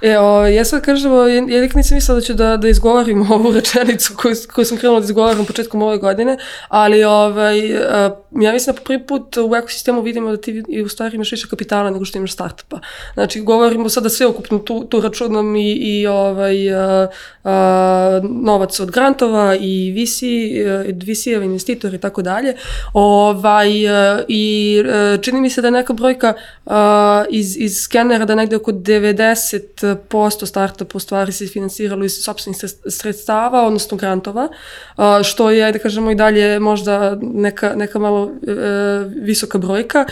E, 0.03 0.19
o, 0.19 0.47
ja 0.47 0.65
sad 0.65 0.83
kažem, 0.83 1.13
ja 1.49 1.61
nikad 1.61 1.77
nisam 1.77 1.95
mislila 1.95 2.21
da 2.21 2.27
ću 2.27 2.35
da, 2.35 2.57
da 2.57 2.69
izgovorim 2.69 3.23
ovu 3.33 3.53
rečenicu 3.53 4.13
koju, 4.17 4.35
koju 4.55 4.65
sam 4.65 4.79
krenula 4.79 5.01
da 5.01 5.05
izgovaram 5.05 5.45
početkom 5.45 5.83
ove 5.83 5.99
godine, 5.99 6.37
ali 6.69 7.05
ovaj, 7.05 7.69
ja 8.41 8.53
mislim 8.53 8.75
da 8.75 8.81
po 8.81 8.85
prvi 8.85 9.07
put 9.07 9.37
u 9.37 9.55
ekosistemu 9.57 10.03
vidimo 10.03 10.31
da 10.31 10.37
ti 10.37 10.63
u 10.85 10.89
stvari 10.89 11.15
imaš 11.15 11.33
više 11.33 11.49
kapitala 11.49 11.91
nego 11.91 12.05
što 12.05 12.19
imaš 12.19 12.33
startupa. 12.33 12.79
Znači, 13.15 13.41
govorimo 13.41 13.89
sada 13.89 14.09
sve 14.09 14.27
ukupno, 14.27 14.59
tu, 14.59 14.85
tu 14.85 15.01
računam 15.01 15.57
i, 15.57 15.73
i 15.73 16.07
ovaj, 16.07 16.75
a, 16.75 17.09
a, 17.45 18.21
novac 18.23 18.81
od 18.81 18.91
grantova 18.91 19.57
i 19.61 19.93
VC, 19.93 20.23
VC-eva 21.07 21.45
investitor 21.45 21.95
i 21.95 21.99
tako 21.99 22.23
dalje. 22.23 22.55
Ovaj, 22.93 23.71
I 24.29 24.83
čini 25.23 25.41
mi 25.41 25.51
se 25.51 25.61
da 25.61 25.69
je 25.69 25.73
neka 25.73 25.93
brojka 25.93 26.35
iz, 27.31 27.57
iz 27.57 27.81
skenera 27.81 28.25
da 28.25 28.35
negde 28.35 28.57
oko 28.57 28.73
90% 28.73 30.47
startupa 30.47 30.97
u 30.97 31.01
stvari 31.01 31.33
se 31.33 31.47
finansiralo 31.47 32.05
iz 32.05 32.13
sobstvenih 32.23 32.61
sredstava, 32.89 33.67
odnosno 33.67 33.97
grantova, 33.97 34.49
što 35.25 35.51
je, 35.51 35.73
da 35.73 35.79
kažemo, 35.79 36.11
i 36.11 36.15
dalje 36.15 36.59
možda 36.61 37.19
neka, 37.23 37.73
neka 37.77 37.99
malo 37.99 38.31
visoka 39.17 39.59
brojka. 39.59 40.07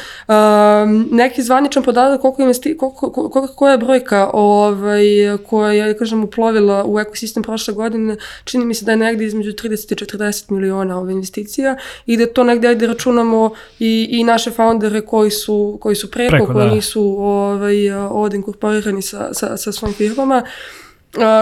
Neki 1.10 1.42
zvaničan 1.42 1.82
podatak 1.82 2.20
koliko, 2.20 2.42
investi, 2.42 2.76
koliko, 2.76 3.48
koja 3.56 3.72
je 3.72 3.78
brojka 3.78 4.30
ovaj, 4.32 5.04
koja 5.46 5.72
je, 5.72 5.92
da 5.92 5.98
kažem, 5.98 6.24
uplovila 6.24 6.84
u 6.86 6.98
ekosistem 6.98 7.42
prošle 7.42 7.74
godine, 7.74 8.16
čini 8.44 8.64
mi 8.64 8.74
se 8.74 8.84
da 8.84 8.92
je 8.92 8.96
negde 8.96 9.24
između 9.24 9.52
30 9.52 9.92
i 9.92 9.94
40 9.94 10.41
miliona 10.50 10.98
ove 10.98 11.12
investicija 11.12 11.76
i 12.06 12.16
da 12.16 12.26
to 12.26 12.44
negde, 12.44 12.68
ajde 12.68 12.86
računamo 12.86 13.50
i, 13.78 14.08
i 14.10 14.24
naše 14.24 14.50
foundere 14.50 15.00
koji 15.00 15.30
su, 15.30 15.78
koji 15.80 15.96
su 15.96 16.10
preko, 16.10 16.30
preko 16.30 16.52
koji 16.52 16.68
da. 16.68 16.74
nisu 16.74 17.02
ovaj, 17.18 17.92
ovde 17.92 18.36
inkorporirani 18.36 19.02
sa, 19.02 19.34
sa, 19.34 19.56
sa 19.56 19.72
svojim 19.72 19.94
firmama. 19.94 20.42
Uh, 20.44 20.82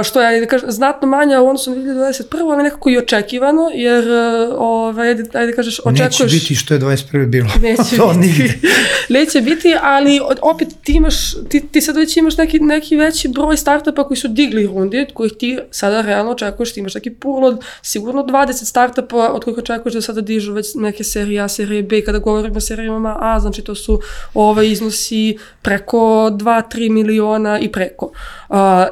što 0.05 0.23
je, 0.23 0.41
da 0.41 0.47
kažem, 0.47 0.71
znatno 0.71 1.09
manja 1.09 1.41
u 1.41 1.47
odnosu 1.47 1.71
na 1.71 1.77
2021. 1.77 2.53
ali 2.53 2.63
nekako 2.63 2.91
i 2.91 2.99
očekivano, 2.99 3.71
jer, 3.75 4.05
uh, 4.05 4.55
ovaj, 4.59 5.09
ajde, 5.09 5.25
ajde 5.35 5.53
kažeš, 5.53 5.81
očekuješ... 5.85 6.19
Neće 6.19 6.35
biti 6.35 6.55
što 6.55 6.75
je 6.75 6.81
21. 6.81 7.27
bilo. 7.27 7.49
Neće 7.63 7.97
to 7.97 8.15
biti. 8.21 8.59
Neće 9.19 9.41
biti, 9.41 9.77
ali 9.83 10.21
opet 10.43 10.69
ti 10.83 10.93
imaš, 10.93 11.33
ti, 11.49 11.67
ti 11.73 11.81
sad 11.81 11.97
već 11.97 12.17
imaš 12.17 12.37
neki, 12.37 12.61
neki 12.61 12.97
veći 12.97 13.29
broj 13.29 13.57
startupa 13.57 14.05
koji 14.05 14.17
su 14.17 14.29
digli 14.29 14.67
rundi, 14.67 15.01
od 15.01 15.13
kojih 15.15 15.33
ti 15.39 15.59
sada 15.71 16.01
realno 16.01 16.33
očekuješ, 16.33 16.73
ti 16.73 16.81
imaš 16.81 16.95
neki 16.95 17.11
pool 17.11 17.45
od 17.45 17.65
sigurno 17.83 18.23
20 18.23 18.53
startupa 18.65 19.29
od 19.29 19.45
kojih 19.45 19.59
očekuješ 19.59 19.95
da 19.95 20.01
sada 20.01 20.21
dižu 20.21 20.53
već 20.53 20.67
neke 20.75 21.05
serije 21.05 21.41
A, 21.41 21.49
serije 21.49 21.83
B, 21.83 22.05
kada 22.05 22.19
govorimo 22.19 22.57
o 22.57 22.61
serijama 22.61 23.17
A, 23.21 23.41
znači 23.41 23.63
to 23.63 23.75
su 23.75 24.01
ovaj 24.35 24.69
iznosi 24.69 25.39
preko 25.63 25.99
2-3 26.33 26.91
miliona 26.91 27.59
i 27.59 27.73
preko. 27.73 28.07
Uh, 28.07 28.40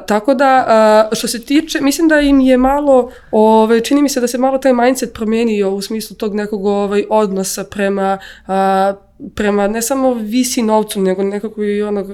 tako 0.07 0.33
da, 0.33 0.65
Uh, 1.09 1.17
što 1.17 1.27
se 1.27 1.45
tiče, 1.45 1.81
mislim 1.81 2.07
da 2.07 2.19
im 2.19 2.39
je 2.39 2.57
malo, 2.57 3.11
ovaj, 3.31 3.81
čini 3.81 4.01
mi 4.01 4.09
se 4.09 4.21
da 4.21 4.27
se 4.27 4.37
malo 4.37 4.57
taj 4.57 4.73
mindset 4.73 5.13
promenio 5.13 5.71
u 5.71 5.81
smislu 5.81 6.15
tog 6.15 6.35
nekog 6.35 6.65
ovaj, 6.65 7.03
odnosa 7.09 7.63
prema 7.63 8.17
uh, 8.47 9.09
prema 9.35 9.67
ne 9.67 9.81
samo 9.81 10.13
visi 10.13 10.61
novcu, 10.61 11.01
nego 11.01 11.23
nekako 11.23 11.63
i 11.63 11.81
ono, 11.81 12.05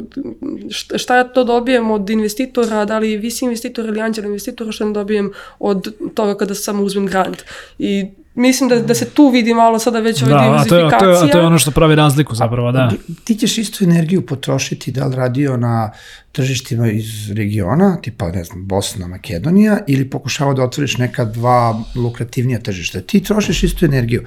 šta 0.72 1.18
ja 1.18 1.24
to 1.24 1.44
dobijem 1.44 1.92
od 1.92 2.10
investitora, 2.10 2.86
da 2.86 3.00
li 3.00 3.18
visi 3.18 3.46
investitor 3.46 3.86
ili 3.86 4.02
anđel 4.02 4.26
investitora, 4.26 4.72
što 4.72 4.86
ne 4.86 4.94
dobijem 4.94 5.32
od 5.60 5.96
toga 6.14 6.38
kada 6.38 6.56
samo 6.56 6.84
uzmem 6.84 7.06
grant. 7.06 7.44
I 7.80 8.06
mislim 8.36 8.70
da, 8.70 8.80
da 8.80 8.94
se 8.96 9.10
tu 9.10 9.30
vidi 9.30 9.54
malo 9.54 9.80
sada 9.80 10.00
već 10.00 10.24
ova 10.24 10.32
da, 10.32 10.44
diversifikacija. 10.44 10.98
A 10.98 11.00
to, 11.00 11.06
je, 11.06 11.12
a, 11.12 11.18
to 11.18 11.26
je, 11.26 11.30
a 11.30 11.32
to 11.32 11.38
je 11.38 11.46
ono 11.46 11.60
što 11.60 11.72
pravi 11.72 11.96
razliku 11.96 12.36
zapravo, 12.36 12.72
da. 12.72 12.92
Ti 13.24 13.36
ćeš 13.36 13.58
istu 13.58 13.84
energiju 13.84 14.26
potrošiti 14.26 14.92
da 14.92 15.06
li 15.06 15.16
radio 15.16 15.58
na 15.58 15.92
tržištima 16.36 16.92
iz 16.92 17.32
regiona, 17.32 17.98
tipa, 18.02 18.32
ne 18.32 18.44
znam, 18.44 18.66
Bosna, 18.68 19.08
Makedonija, 19.08 19.78
ili 19.88 20.10
pokušava 20.10 20.54
da 20.54 20.64
otvoriš 20.64 20.98
neka 20.98 21.26
dva 21.26 21.84
lukrativnija 21.96 22.60
tržišta. 22.60 23.02
Ti 23.02 23.24
trošiš 23.24 23.64
istu 23.64 23.86
energiju. 23.86 24.24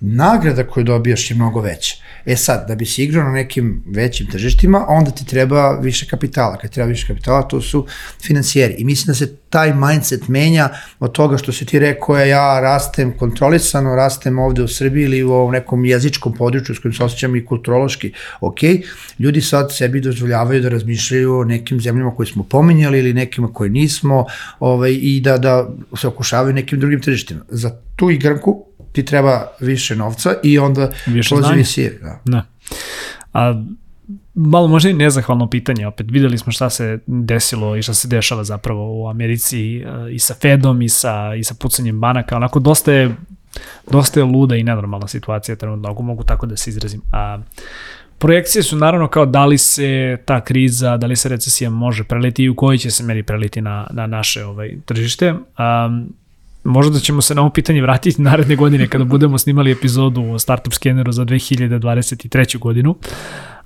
Nagrada 0.00 0.66
koju 0.66 0.84
dobijaš 0.84 1.30
je 1.30 1.36
mnogo 1.36 1.60
veća. 1.60 1.96
E 2.26 2.36
sad, 2.36 2.64
da 2.68 2.74
bi 2.74 2.86
si 2.86 3.04
igrao 3.04 3.24
na 3.24 3.30
nekim 3.30 3.82
većim 3.86 4.26
tržištima, 4.26 4.84
onda 4.88 5.10
ti 5.10 5.26
treba 5.26 5.72
više 5.72 6.06
kapitala. 6.06 6.56
Kad 6.56 6.70
treba 6.70 6.88
više 6.88 7.06
kapitala, 7.06 7.48
to 7.48 7.60
su 7.60 7.86
financijeri. 8.22 8.74
I 8.78 8.84
mislim 8.84 9.06
da 9.06 9.14
se 9.14 9.36
taj 9.50 9.74
mindset 9.74 10.28
menja 10.28 10.68
od 10.98 11.12
toga 11.12 11.38
što 11.38 11.52
si 11.52 11.66
ti 11.66 11.78
rekao, 11.78 12.16
ja, 12.16 12.24
ja 12.24 12.60
rastem 12.60 13.12
kontrolisano, 13.18 13.94
rastem 13.94 14.38
ovde 14.38 14.62
u 14.62 14.68
Srbiji 14.68 15.04
ili 15.04 15.22
u 15.22 15.32
ovom 15.32 15.52
nekom 15.52 15.84
jezičkom 15.84 16.34
području 16.34 16.74
s 16.74 16.78
kojim 16.78 16.94
se 16.94 17.04
osjećam 17.04 17.36
i 17.36 17.46
kulturološki, 17.46 18.12
ok, 18.40 18.58
ljudi 19.18 19.40
sad 19.40 19.74
sebi 19.74 20.00
dozvoljavaju 20.00 20.62
da 20.62 20.68
razmišljaju 20.68 21.44
nekim 21.50 21.80
zemljama 21.80 22.14
koje 22.14 22.26
smo 22.26 22.42
pominjali 22.42 22.98
ili 22.98 23.14
nekima 23.14 23.52
koje 23.52 23.70
nismo 23.70 24.24
ovaj, 24.60 24.98
i 25.02 25.20
da, 25.20 25.38
da 25.38 25.68
se 25.96 26.08
okušavaju 26.08 26.54
nekim 26.54 26.80
drugim 26.80 27.00
tržištima. 27.00 27.40
Za 27.48 27.76
tu 27.96 28.10
igranku 28.10 28.64
ti 28.92 29.04
treba 29.04 29.46
više 29.60 29.96
novca 29.96 30.34
i 30.42 30.58
onda 30.58 30.90
više 31.06 31.34
visije. 31.54 31.98
Da. 32.02 32.20
da. 32.24 32.46
A 33.32 33.64
malo 34.34 34.68
možda 34.68 34.90
i 34.90 34.94
nezahvalno 34.94 35.50
pitanje, 35.50 35.86
opet 35.86 36.06
videli 36.10 36.38
smo 36.38 36.52
šta 36.52 36.70
se 36.70 36.98
desilo 37.06 37.76
i 37.76 37.82
šta 37.82 37.94
se 37.94 38.08
dešava 38.08 38.44
zapravo 38.44 39.02
u 39.02 39.08
Americi 39.08 39.76
e, 39.76 39.84
i 40.12 40.18
sa 40.18 40.34
Fedom 40.34 40.82
i 40.82 40.88
sa, 40.88 41.34
i 41.34 41.44
sa 41.44 41.54
pucanjem 41.54 42.00
banaka, 42.00 42.36
onako 42.36 42.58
dosta 42.60 42.92
je 42.92 43.14
dosta 43.90 44.20
je 44.20 44.24
luda 44.24 44.56
i 44.56 44.62
nenormalna 44.62 45.06
situacija 45.08 45.56
trenutno, 45.56 45.90
ako 45.90 46.02
mogu 46.02 46.24
tako 46.24 46.46
da 46.46 46.56
se 46.56 46.70
izrazim. 46.70 47.02
A, 47.12 47.38
projekcije 48.20 48.62
su 48.62 48.76
naravno 48.76 49.08
kao 49.08 49.26
da 49.26 49.46
li 49.46 49.58
se 49.58 50.16
ta 50.24 50.40
kriza, 50.40 50.96
da 50.96 51.06
li 51.06 51.16
se 51.16 51.28
recesija 51.28 51.70
može 51.70 52.04
preliti 52.04 52.44
i 52.44 52.48
u 52.48 52.54
kojoj 52.54 52.78
će 52.78 52.90
se 52.90 53.04
meri 53.04 53.22
preliti 53.22 53.60
na, 53.60 53.86
na 53.90 54.06
naše 54.06 54.44
ovaj, 54.44 54.76
tržište. 54.84 55.30
Um, 55.32 56.12
možda 56.64 56.92
da 56.92 56.98
ćemo 56.98 57.22
se 57.22 57.34
na 57.34 57.40
ovo 57.40 57.50
pitanje 57.50 57.82
vratiti 57.82 58.22
naredne 58.22 58.56
godine 58.56 58.88
kada 58.88 59.04
budemo 59.04 59.38
snimali 59.38 59.72
epizodu 59.72 60.22
o 60.22 60.38
Startup 60.38 60.72
Scanneru 60.72 61.12
za 61.12 61.24
2023. 61.24 62.58
godinu. 62.58 62.96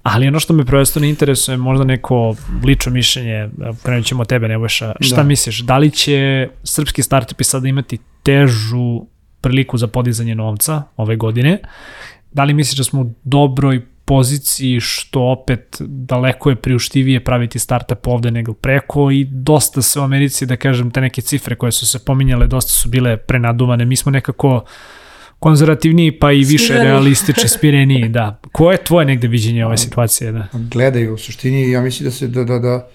Ali 0.02 0.28
ono 0.28 0.40
što 0.40 0.52
me 0.52 0.64
prvenstveno 0.64 1.06
interesuje, 1.06 1.56
možda 1.56 1.84
neko 1.84 2.36
lično 2.64 2.92
mišljenje, 2.92 3.48
krenut 3.82 4.06
ćemo 4.06 4.20
od 4.20 4.28
tebe, 4.28 4.48
Nebojša, 4.48 4.92
šta 5.00 5.16
da. 5.16 5.22
misliš, 5.22 5.60
da 5.60 5.78
li 5.78 5.90
će 5.90 6.48
srpski 6.64 7.02
startupi 7.02 7.44
sada 7.44 7.68
imati 7.68 7.98
težu 8.22 9.06
priliku 9.40 9.78
za 9.78 9.86
podizanje 9.86 10.34
novca 10.34 10.82
ove 10.96 11.16
godine? 11.16 11.58
Da 12.32 12.44
li 12.44 12.54
misliš 12.54 12.78
da 12.78 12.84
smo 12.84 13.00
u 13.00 13.14
dobroj 13.24 13.82
poziciji 14.04 14.80
što 14.80 15.20
opet 15.20 15.76
daleko 15.80 16.50
je 16.50 16.56
priuštivije 16.56 17.24
praviti 17.24 17.58
startup 17.58 18.06
ovde 18.06 18.30
nego 18.30 18.52
preko 18.52 19.10
i 19.10 19.24
dosta 19.24 19.82
se 19.82 20.00
u 20.00 20.02
Americi, 20.02 20.46
da 20.46 20.56
kažem, 20.56 20.90
te 20.90 21.00
neke 21.00 21.22
cifre 21.22 21.56
koje 21.56 21.72
su 21.72 21.86
se 21.86 22.04
pominjale, 22.04 22.46
dosta 22.46 22.70
su 22.70 22.88
bile 22.88 23.16
prenaduvane. 23.16 23.84
Mi 23.84 23.96
smo 23.96 24.12
nekako 24.12 24.64
konzervativniji 25.38 26.18
pa 26.18 26.32
i 26.32 26.44
više 26.44 26.64
Spireni. 26.64 26.84
realistični, 26.84 27.48
spireniji, 27.48 28.08
da. 28.08 28.40
Koje 28.52 28.74
je 28.74 28.84
tvoje 28.84 29.06
negde 29.06 29.28
viđenje 29.28 29.66
ove 29.66 29.76
situacije? 29.76 30.32
Da? 30.32 30.48
Gledaju 30.52 31.14
u 31.14 31.18
suštini, 31.18 31.70
ja 31.70 31.80
mislim 31.80 32.04
da 32.04 32.10
se 32.10 32.28
da, 32.28 32.44
da, 32.44 32.58
da 32.58 32.88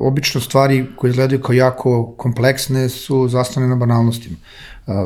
obično 0.00 0.40
stvari 0.40 0.86
koje 0.96 1.10
izgledaju 1.10 1.40
kao 1.40 1.52
jako 1.52 2.14
kompleksne 2.16 2.88
su 2.88 3.28
zastane 3.28 3.68
na 3.68 3.76
banalnostima 3.76 4.36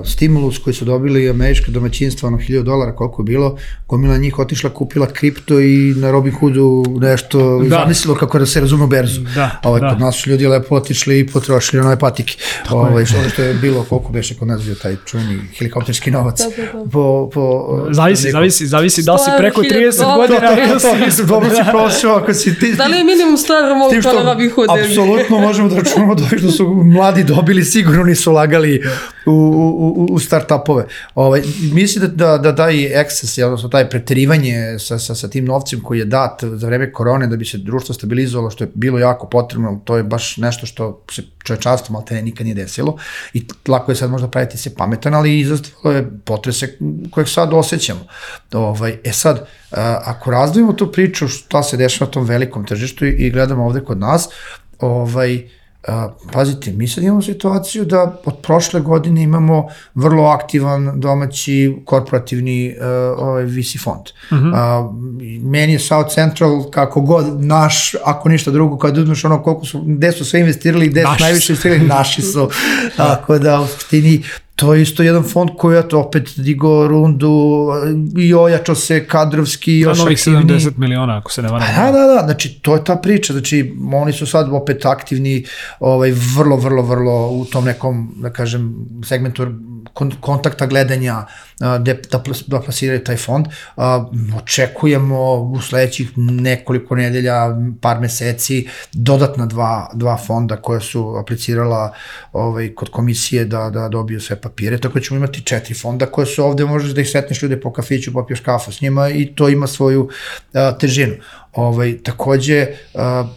stimulus 0.04 0.58
koji 0.58 0.74
su 0.74 0.84
dobili 0.84 1.30
američka 1.30 1.70
domaćinstva, 1.70 2.26
ono 2.26 2.38
1000 2.38 2.62
dolara 2.62 2.96
koliko 2.96 3.22
je 3.22 3.24
bilo, 3.24 3.56
gomila 3.88 4.16
njih 4.16 4.38
otišla, 4.38 4.70
kupila 4.70 5.06
kripto 5.06 5.60
i 5.60 5.94
na 5.96 6.10
Robin 6.10 6.32
Hoodu 6.32 6.84
nešto 7.00 7.62
da. 7.62 7.68
zamislilo 7.68 8.16
kako 8.16 8.38
da 8.38 8.46
se 8.46 8.60
razume 8.60 8.84
u 8.84 8.86
berzu. 8.86 9.20
Da, 9.34 9.60
ovaj, 9.64 9.80
da. 9.80 9.90
Kod 9.90 10.00
nas 10.00 10.16
su 10.16 10.30
ljudi 10.30 10.46
lepo 10.46 10.74
otišli 10.74 11.18
i 11.18 11.26
potrošili 11.26 11.80
onoj 11.80 11.98
patike. 11.98 12.36
Ovaj, 12.70 13.06
što, 13.06 13.28
što 13.28 13.42
je 13.42 13.54
bilo, 13.54 13.84
koliko 13.88 14.12
beše 14.12 14.34
kod 14.34 14.48
nas 14.48 14.62
bio 14.62 14.74
taj 14.74 14.96
čuveni 15.06 15.40
helikopterski 15.58 16.10
novac. 16.10 16.38
Da, 16.38 16.62
da, 16.62 16.78
da. 16.78 16.90
Po, 16.90 17.30
po, 17.34 17.86
zavisi, 17.90 18.24
neko... 18.24 18.32
zavisi, 18.32 18.66
zavisi 18.66 19.02
da 19.02 19.12
li 19.12 19.18
si 19.18 19.30
preko 19.38 19.62
30 19.62 20.16
godina. 20.16 20.40
To, 20.40 20.78
to, 20.78 21.16
to, 21.16 21.24
dobro 21.26 21.50
si 21.50 21.62
prošao, 21.70 22.16
ako 22.16 22.34
si 22.34 22.58
ti... 22.58 22.74
Da 22.74 22.86
li 22.86 22.96
je 22.96 23.04
minimum 23.04 23.36
stvar 23.36 23.62
mogu 23.76 24.02
to 24.02 24.12
na 24.12 24.32
Robin 24.32 24.50
Hood? 24.50 24.68
Apsolutno 24.70 25.38
možemo 25.38 25.68
da 25.68 25.76
računamo 25.76 26.14
da 26.14 26.38
što 26.38 26.50
su 26.50 26.68
mladi 26.84 27.24
dobili, 27.24 27.64
sigurno 27.64 28.04
nisu 28.04 28.32
lagali 28.32 28.82
u, 29.26 29.32
u, 29.32 29.63
u 30.10 30.18
startupove. 30.18 30.86
Ovaj, 31.14 31.42
mislim 31.72 32.04
da, 32.04 32.26
da, 32.26 32.38
da 32.38 32.56
taj 32.56 33.00
ekses, 33.00 33.38
odnosno 33.38 33.68
taj 33.68 33.90
preterivanje 33.90 34.78
sa, 34.78 34.98
sa, 34.98 35.14
sa 35.14 35.28
tim 35.28 35.44
novcem 35.44 35.80
koji 35.80 35.98
je 35.98 36.04
dat 36.04 36.44
za 36.44 36.66
vreme 36.66 36.92
korone 36.92 37.26
da 37.26 37.36
bi 37.36 37.44
se 37.44 37.58
društvo 37.58 37.94
stabilizovalo, 37.94 38.50
što 38.50 38.64
je 38.64 38.70
bilo 38.74 38.98
jako 38.98 39.26
potrebno, 39.26 39.80
to 39.84 39.96
je 39.96 40.02
baš 40.02 40.36
nešto 40.36 40.66
što 40.66 41.04
se 41.10 41.22
čovečanstvo 41.44 41.92
malo 41.92 42.04
te 42.04 42.22
nikad 42.22 42.46
nije 42.46 42.54
desilo 42.54 42.96
i 43.32 43.46
lako 43.68 43.92
je 43.92 43.96
sad 43.96 44.10
možda 44.10 44.28
praviti 44.28 44.58
se 44.58 44.74
pametan, 44.74 45.14
ali 45.14 45.40
izazvalo 45.40 45.96
je 45.96 46.10
potrese 46.24 46.78
kojeg 47.10 47.28
sad 47.28 47.52
osjećamo. 47.52 48.00
Ovaj, 48.52 48.98
e 49.04 49.12
sad, 49.12 49.46
ako 50.04 50.30
razdvojimo 50.30 50.72
tu 50.72 50.92
priču 50.92 51.28
šta 51.28 51.62
se 51.62 51.76
dešava 51.76 52.08
na 52.08 52.12
tom 52.12 52.24
velikom 52.24 52.66
tržištu 52.66 53.06
i, 53.06 53.10
i 53.10 53.30
gledamo 53.30 53.66
ovde 53.66 53.80
kod 53.80 53.98
nas, 53.98 54.28
ovaj, 54.78 55.48
pazite, 56.32 56.72
mi 56.72 56.88
sad 56.88 57.04
imamo 57.04 57.22
situaciju 57.22 57.84
da 57.84 58.20
od 58.24 58.34
prošle 58.42 58.80
godine 58.80 59.22
imamo 59.22 59.68
vrlo 59.94 60.24
aktivan 60.24 61.00
domaći 61.00 61.76
korporativni 61.84 62.74
uh, 62.78 62.84
ovaj 63.18 63.44
VC 63.44 63.82
fond. 63.82 64.02
Uh 64.30 64.38
-huh. 64.38 64.84
uh, 64.84 64.94
meni 65.42 65.72
je 65.72 65.78
South 65.78 66.14
Central 66.14 66.70
kako 66.70 67.00
god 67.00 67.44
naš, 67.44 67.94
ako 68.04 68.28
ništa 68.28 68.50
drugo, 68.50 68.78
kad 68.78 68.98
uzmeš 68.98 69.24
ono 69.24 69.42
koliko 69.42 69.66
su, 69.66 69.82
gde 69.86 70.12
su 70.12 70.24
sve 70.24 70.40
investirali, 70.40 70.88
gde 70.88 71.02
su 71.02 71.22
najviše 71.22 71.52
investirali, 71.52 71.86
naši 71.86 72.22
su. 72.22 72.48
Tako 72.96 73.38
da 73.38 73.60
u 73.60 73.66
stini 73.66 74.22
to 74.56 74.74
je 74.74 74.82
isto 74.82 75.02
jedan 75.02 75.22
fond 75.22 75.50
koji 75.58 75.76
je 75.76 75.88
to 75.88 76.00
opet 76.00 76.32
digo 76.36 76.88
rundu 76.88 77.66
i 78.18 78.34
ojačao 78.34 78.74
se 78.74 79.06
kadrovski 79.06 79.78
još 79.78 79.98
novih 79.98 80.18
70 80.18 80.70
miliona 80.76 81.18
ako 81.18 81.32
se 81.32 81.42
ne 81.42 81.48
varam. 81.48 81.66
Da, 81.76 81.98
da, 81.98 82.14
da, 82.14 82.20
znači 82.24 82.58
to 82.62 82.74
je 82.74 82.84
ta 82.84 82.96
priča, 82.96 83.32
znači 83.32 83.74
oni 83.92 84.12
su 84.12 84.26
sad 84.26 84.48
opet 84.52 84.86
aktivni 84.86 85.44
ovaj, 85.80 86.12
vrlo, 86.36 86.56
vrlo, 86.56 86.82
vrlo 86.82 87.30
u 87.30 87.44
tom 87.44 87.64
nekom, 87.64 88.14
da 88.16 88.30
kažem, 88.30 88.74
segmentu 89.04 89.46
kontakta 90.20 90.66
gledanja 90.66 91.26
da, 91.60 91.78
da, 91.78 92.22
da 92.46 92.60
plasiraju 92.60 93.04
taj 93.04 93.16
fond. 93.16 93.46
Očekujemo 94.36 95.34
u 95.34 95.60
sledećih 95.60 96.12
nekoliko 96.16 96.96
nedelja, 96.96 97.56
par 97.80 98.00
meseci, 98.00 98.68
dodatna 98.92 99.46
dva, 99.46 99.90
dva 99.94 100.16
fonda 100.16 100.56
koja 100.56 100.80
su 100.80 101.16
aplicirala 101.20 101.92
ovaj, 102.32 102.74
kod 102.74 102.90
komisije 102.90 103.44
da, 103.44 103.70
da 103.70 103.88
dobiju 103.88 104.20
sve 104.20 104.40
papire, 104.40 104.78
tako 104.78 104.98
da 104.98 105.04
ćemo 105.04 105.18
imati 105.18 105.42
četiri 105.42 105.74
fonda 105.74 106.06
koje 106.06 106.26
su 106.26 106.44
ovde, 106.44 106.64
možeš 106.64 106.90
da 106.90 107.00
ih 107.00 107.10
setneš 107.10 107.42
ljude 107.42 107.60
po 107.60 107.72
kafiću, 107.72 108.12
popiješ 108.12 108.40
kafu 108.40 108.72
s 108.72 108.80
njima 108.80 109.08
i 109.08 109.26
to 109.34 109.48
ima 109.48 109.66
svoju 109.66 110.08
težinu. 110.80 111.14
Ovaj, 111.54 111.98
takođe, 112.02 112.66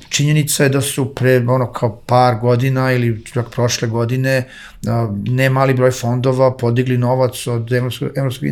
činjenica 0.10 0.64
je 0.64 0.70
da 0.70 0.82
su 0.82 1.16
pre 1.16 1.38
ono 1.48 1.72
kao 1.72 2.02
par 2.06 2.36
godina 2.42 2.92
ili 2.92 3.24
čak 3.34 3.50
prošle 3.50 3.88
godine 3.88 4.48
ne 5.28 5.50
mali 5.50 5.74
broj 5.74 5.92
fondova 5.92 6.58
podigli 6.58 6.98
novac 6.98 7.48
od 7.48 7.74
Evropskog, 7.74 8.10
Evropskog 8.16 8.50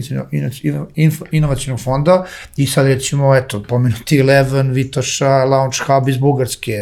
inovacijnog 1.31 1.79
fonda 1.79 2.25
i 2.57 2.67
sad 2.67 2.87
recimo, 2.87 3.35
eto, 3.35 3.63
pomenuti 3.63 4.19
Eleven, 4.19 4.71
Vitoša, 4.71 5.29
Launch 5.29 5.77
Hub 5.87 6.09
iz 6.09 6.17
Bugarske, 6.17 6.77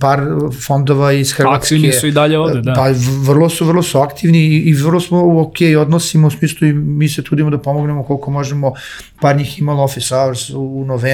par 0.00 0.20
fondova 0.66 1.12
iz 1.12 1.32
Hrvatske. 1.32 1.74
Aktivni 1.74 1.92
su 1.92 2.06
i 2.06 2.12
dalje 2.12 2.38
ovde, 2.38 2.60
da. 2.60 2.74
Pa 2.74 2.88
vrlo 3.26 3.48
su, 3.48 3.64
vrlo 3.66 3.82
su 3.82 3.98
aktivni 3.98 4.38
i 4.38 4.74
vrlo 4.74 5.00
smo 5.00 5.22
u 5.24 5.40
ok 5.40 5.56
odnosima 5.80 6.26
u 6.26 6.30
smislu 6.30 6.68
i 6.68 6.72
mi 6.72 7.08
se 7.08 7.24
trudimo 7.24 7.50
da 7.50 7.58
pomognemo 7.58 8.02
koliko 8.02 8.30
možemo. 8.30 8.72
Par 9.20 9.36
njih 9.36 9.58
imalo 9.58 9.82
office 9.82 10.08
hours 10.08 10.50
u 10.50 10.84
novembru, 10.86 11.11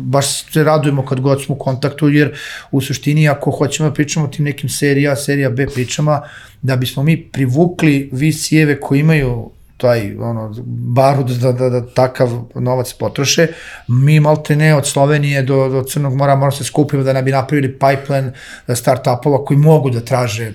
baš 0.00 0.52
se 0.52 0.64
radujemo 0.64 1.06
kad 1.06 1.20
god 1.20 1.44
smo 1.44 1.54
u 1.54 1.58
kontaktu, 1.58 2.08
jer 2.08 2.34
u 2.70 2.80
suštini 2.80 3.28
ako 3.28 3.50
hoćemo 3.50 3.88
da 3.88 3.94
pričamo 3.94 4.26
o 4.26 4.28
tim 4.28 4.44
nekim 4.44 4.68
serija, 4.68 5.16
serija 5.16 5.50
B 5.50 5.66
pričama, 5.74 6.22
da 6.62 6.76
bismo 6.76 7.02
mi 7.02 7.22
privukli 7.22 8.10
VC-eve 8.12 8.80
koji 8.80 9.00
imaju 9.00 9.50
taj 9.76 10.16
ono 10.16 10.54
barud 10.66 11.26
da, 11.26 11.52
da, 11.52 11.68
da 11.68 11.86
takav 11.86 12.30
novac 12.54 12.92
potroše. 12.92 13.46
Mi 13.88 14.20
malte 14.20 14.56
ne 14.56 14.74
od 14.74 14.86
Slovenije 14.86 15.42
do, 15.42 15.68
do 15.68 15.82
Crnog 15.82 16.14
mora 16.14 16.34
moramo 16.34 16.56
se 16.56 16.64
skupimo 16.64 17.02
da 17.02 17.12
ne 17.12 17.22
bi 17.22 17.30
napravili 17.30 17.72
pipeline 17.72 18.32
start-upova 18.68 19.44
koji 19.44 19.58
mogu 19.58 19.90
da 19.90 20.00
traže 20.00 20.52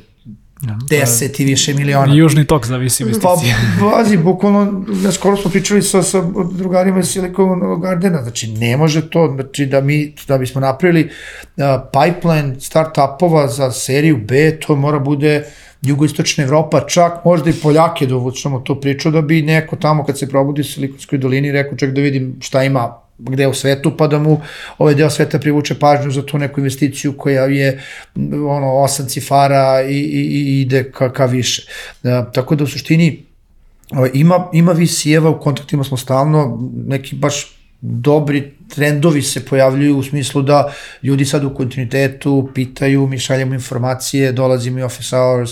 10 0.63 1.41
i 1.41 1.45
više 1.45 1.73
miliona. 1.73 2.13
Južni 2.13 2.45
tok 2.45 2.65
zavisi 2.65 3.03
investicije. 3.03 3.55
Pa, 3.79 3.85
bazi, 3.85 4.17
bukvalno, 4.27 4.85
skoro 5.11 5.37
smo 5.37 5.51
pričali 5.51 5.81
sa, 5.81 6.03
sa 6.03 6.23
drugarima 6.51 6.99
iz 6.99 7.07
Silicon 7.07 7.81
Gardena, 7.81 8.23
znači 8.23 8.47
ne 8.47 8.77
može 8.77 9.09
to, 9.09 9.31
znači 9.35 9.65
da 9.65 9.81
mi, 9.81 10.15
da 10.27 10.37
bismo 10.37 10.61
napravili 10.61 11.03
uh, 11.03 11.63
pipeline 11.91 12.55
start-upova 12.55 13.47
za 13.47 13.71
seriju 13.71 14.17
B, 14.17 14.59
to 14.59 14.75
mora 14.75 14.99
bude 14.99 15.43
jugoistočna 15.81 16.43
Evropa, 16.43 16.85
čak 16.87 17.25
možda 17.25 17.49
i 17.49 17.53
Poljake 17.53 18.05
da 18.05 18.15
uvučemo 18.15 18.59
tu 18.59 18.81
priču, 18.81 19.11
da 19.11 19.21
bi 19.21 19.41
neko 19.41 19.75
tamo 19.75 20.03
kad 20.05 20.19
se 20.19 20.29
probudi 20.29 20.61
u 20.61 20.63
Silikonskoj 20.63 21.17
dolini 21.19 21.51
rekao 21.51 21.77
ček 21.77 21.91
da 21.91 22.01
vidim 22.01 22.37
šta 22.41 22.63
ima 22.63 23.02
gde 23.17 23.47
u 23.47 23.53
svetu, 23.53 23.97
pa 23.97 24.07
da 24.07 24.19
mu 24.19 24.41
ovaj 24.77 24.95
deo 24.95 25.09
sveta 25.09 25.39
privuče 25.39 25.79
pažnju 25.79 26.11
za 26.11 26.25
tu 26.25 26.37
neku 26.37 26.59
investiciju 26.59 27.17
koja 27.17 27.45
je 27.45 27.81
ono 28.47 28.73
osam 28.73 29.07
cifara 29.07 29.81
i, 29.81 29.97
i, 29.97 30.21
i 30.21 30.61
ide 30.61 30.91
ka, 30.91 31.13
ka 31.13 31.25
više. 31.25 31.67
Da, 32.03 32.31
tako 32.31 32.55
da 32.55 32.63
u 32.63 32.67
suštini 32.67 33.23
ovaj, 33.91 34.09
ima, 34.13 34.49
ima 34.53 34.71
visijeva, 34.71 35.29
u 35.29 35.39
kontaktima 35.39 35.83
smo 35.83 35.97
stalno, 35.97 36.69
neki 36.87 37.15
baš 37.15 37.57
dobri 37.81 38.53
trendovi 38.75 39.21
se 39.21 39.45
pojavljuju 39.45 39.97
u 39.97 40.03
smislu 40.03 40.41
da 40.41 40.73
ljudi 41.03 41.25
sad 41.25 41.43
u 41.43 41.53
kontinuitetu 41.55 42.49
pitaju, 42.53 43.07
mi 43.07 43.19
šaljemo 43.19 43.53
informacije, 43.53 44.31
dolazimo 44.31 44.79
i 44.79 44.83
office 44.83 45.15
hours. 45.15 45.51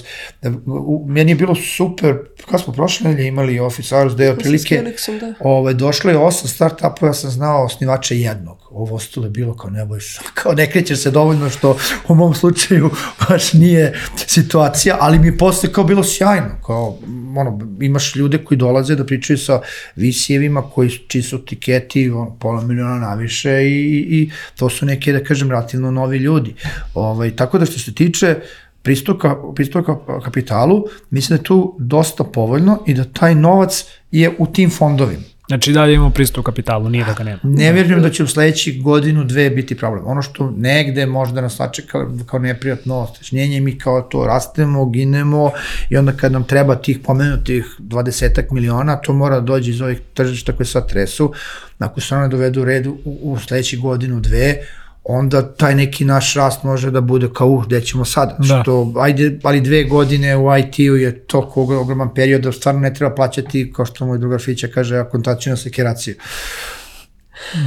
Meni 1.07 1.31
je 1.31 1.35
bilo 1.35 1.55
super, 1.55 2.17
kada 2.45 2.57
smo 2.57 2.73
prošle 2.73 3.09
nedelje 3.09 3.27
imali 3.27 3.59
office 3.59 3.95
hours, 3.95 4.13
da 4.13 4.23
je 4.23 4.31
otprilike 4.31 4.83
da. 5.21 5.33
ovaj, 5.39 5.73
došlo 5.73 6.11
je 6.11 6.17
osam 6.17 6.49
start-upova, 6.49 7.07
ja 7.07 7.13
sam 7.13 7.31
znao 7.31 7.65
osnivača 7.65 8.13
jednog. 8.13 8.57
Ovo 8.71 8.95
ostalo 8.95 9.25
je 9.25 9.29
bilo 9.29 9.55
kao 9.55 9.69
ne 9.69 9.85
bojiš, 9.85 10.19
kao 10.43 10.53
ne 10.53 10.71
krećeš 10.71 10.99
se 10.99 11.11
dovoljno 11.11 11.49
što 11.49 11.77
u 12.07 12.15
mom 12.15 12.33
slučaju 12.33 12.89
baš 13.29 13.53
nije 13.53 13.99
situacija, 14.15 14.97
ali 14.99 15.19
mi 15.19 15.27
je 15.27 15.37
posle 15.37 15.73
kao 15.73 15.83
bilo 15.83 16.03
sjajno, 16.03 16.61
kao 16.65 16.97
ono, 17.35 17.59
imaš 17.81 18.15
ljude 18.15 18.37
koji 18.37 18.57
dolaze 18.57 18.95
da 18.95 19.05
pričaju 19.05 19.37
sa 19.37 19.61
visijevima 19.95 20.61
koji 20.61 20.89
čiji 20.89 21.21
su 21.21 21.45
tiketi 21.45 22.09
ono, 22.09 22.37
pola 22.39 22.61
miliona 22.61 23.10
naviše 23.11 23.63
i, 23.63 24.05
i 24.09 24.31
to 24.55 24.69
su 24.69 24.85
neke, 24.85 25.13
da 25.13 25.23
kažem, 25.23 25.49
relativno 25.51 25.91
novi 25.91 26.17
ljudi. 26.17 26.55
Ovaj, 26.93 27.35
tako 27.35 27.59
da 27.59 27.65
što 27.65 27.79
se 27.79 27.93
tiče 27.93 28.35
pristupa, 28.81 29.35
pristupa 29.55 30.21
kapitalu, 30.23 30.83
mislim 31.09 31.37
da 31.37 31.41
je 31.41 31.45
tu 31.45 31.75
dosta 31.79 32.23
povoljno 32.23 32.79
i 32.87 32.93
da 32.93 33.03
taj 33.03 33.35
novac 33.35 33.83
je 34.11 34.31
u 34.39 34.47
tim 34.47 34.69
fondovima. 34.69 35.30
Znači 35.51 35.73
dalje 35.73 35.93
imamo 35.93 36.09
pristup 36.09 36.45
kapitalu, 36.45 36.89
nije 36.89 37.05
da 37.05 37.13
ga 37.13 37.23
nema. 37.23 37.39
Ne 37.43 37.71
vjerujem 37.71 38.01
da 38.01 38.09
će 38.09 38.23
u 38.23 38.27
sledećih 38.27 38.83
godinu, 38.83 39.23
dve 39.23 39.49
biti 39.49 39.77
problem. 39.77 40.07
Ono 40.07 40.21
što 40.21 40.53
negde 40.57 41.05
možda 41.05 41.41
nas 41.41 41.55
sačeka 41.55 42.07
kao 42.25 42.39
neprijatno 42.39 42.99
ostašnjenje, 42.99 43.61
mi 43.61 43.77
kao 43.77 44.01
to 44.01 44.25
rastemo, 44.25 44.89
ginemo 44.89 45.51
i 45.89 45.97
onda 45.97 46.11
kad 46.11 46.31
nam 46.31 46.43
treba 46.43 46.75
tih 46.75 46.99
pomenutih 47.03 47.65
20 47.79 48.51
miliona, 48.51 48.95
to 48.95 49.13
mora 49.13 49.35
da 49.35 49.41
dođe 49.41 49.71
iz 49.71 49.81
ovih 49.81 49.99
tržišta 50.13 50.51
koje 50.51 50.67
sad 50.67 50.89
tresu. 50.89 51.33
Ako 51.79 52.01
se 52.01 52.15
one 52.15 52.27
dovedu 52.27 52.61
u 52.61 52.65
redu 52.65 52.97
u, 53.05 53.19
u 53.21 53.39
sledećih 53.39 53.79
godinu, 53.79 54.19
dve, 54.19 54.55
onda 55.03 55.53
taj 55.53 55.75
neki 55.75 56.05
naš 56.05 56.33
rast 56.33 56.63
može 56.63 56.91
da 56.91 57.01
bude 57.01 57.29
kao 57.33 57.47
uh, 57.47 57.65
gde 57.65 57.81
ćemo 57.81 58.05
sada. 58.05 58.35
Da. 58.39 58.61
Što, 58.61 58.93
ajde, 58.97 59.39
ali 59.43 59.61
dve 59.61 59.83
godine 59.83 60.37
u 60.37 60.57
IT-u 60.57 60.95
je 60.95 61.19
toliko 61.19 61.61
ogroman 61.61 62.13
period 62.13 62.41
da 62.41 62.51
stvarno 62.51 62.81
ne 62.81 62.93
treba 62.93 63.15
plaćati, 63.15 63.73
kao 63.75 63.85
što 63.85 64.05
moj 64.05 64.17
drugar 64.17 64.39
Fića 64.39 64.67
kaže, 64.67 64.97
akontacijna 64.97 65.57
sekiraciju. 65.57 66.15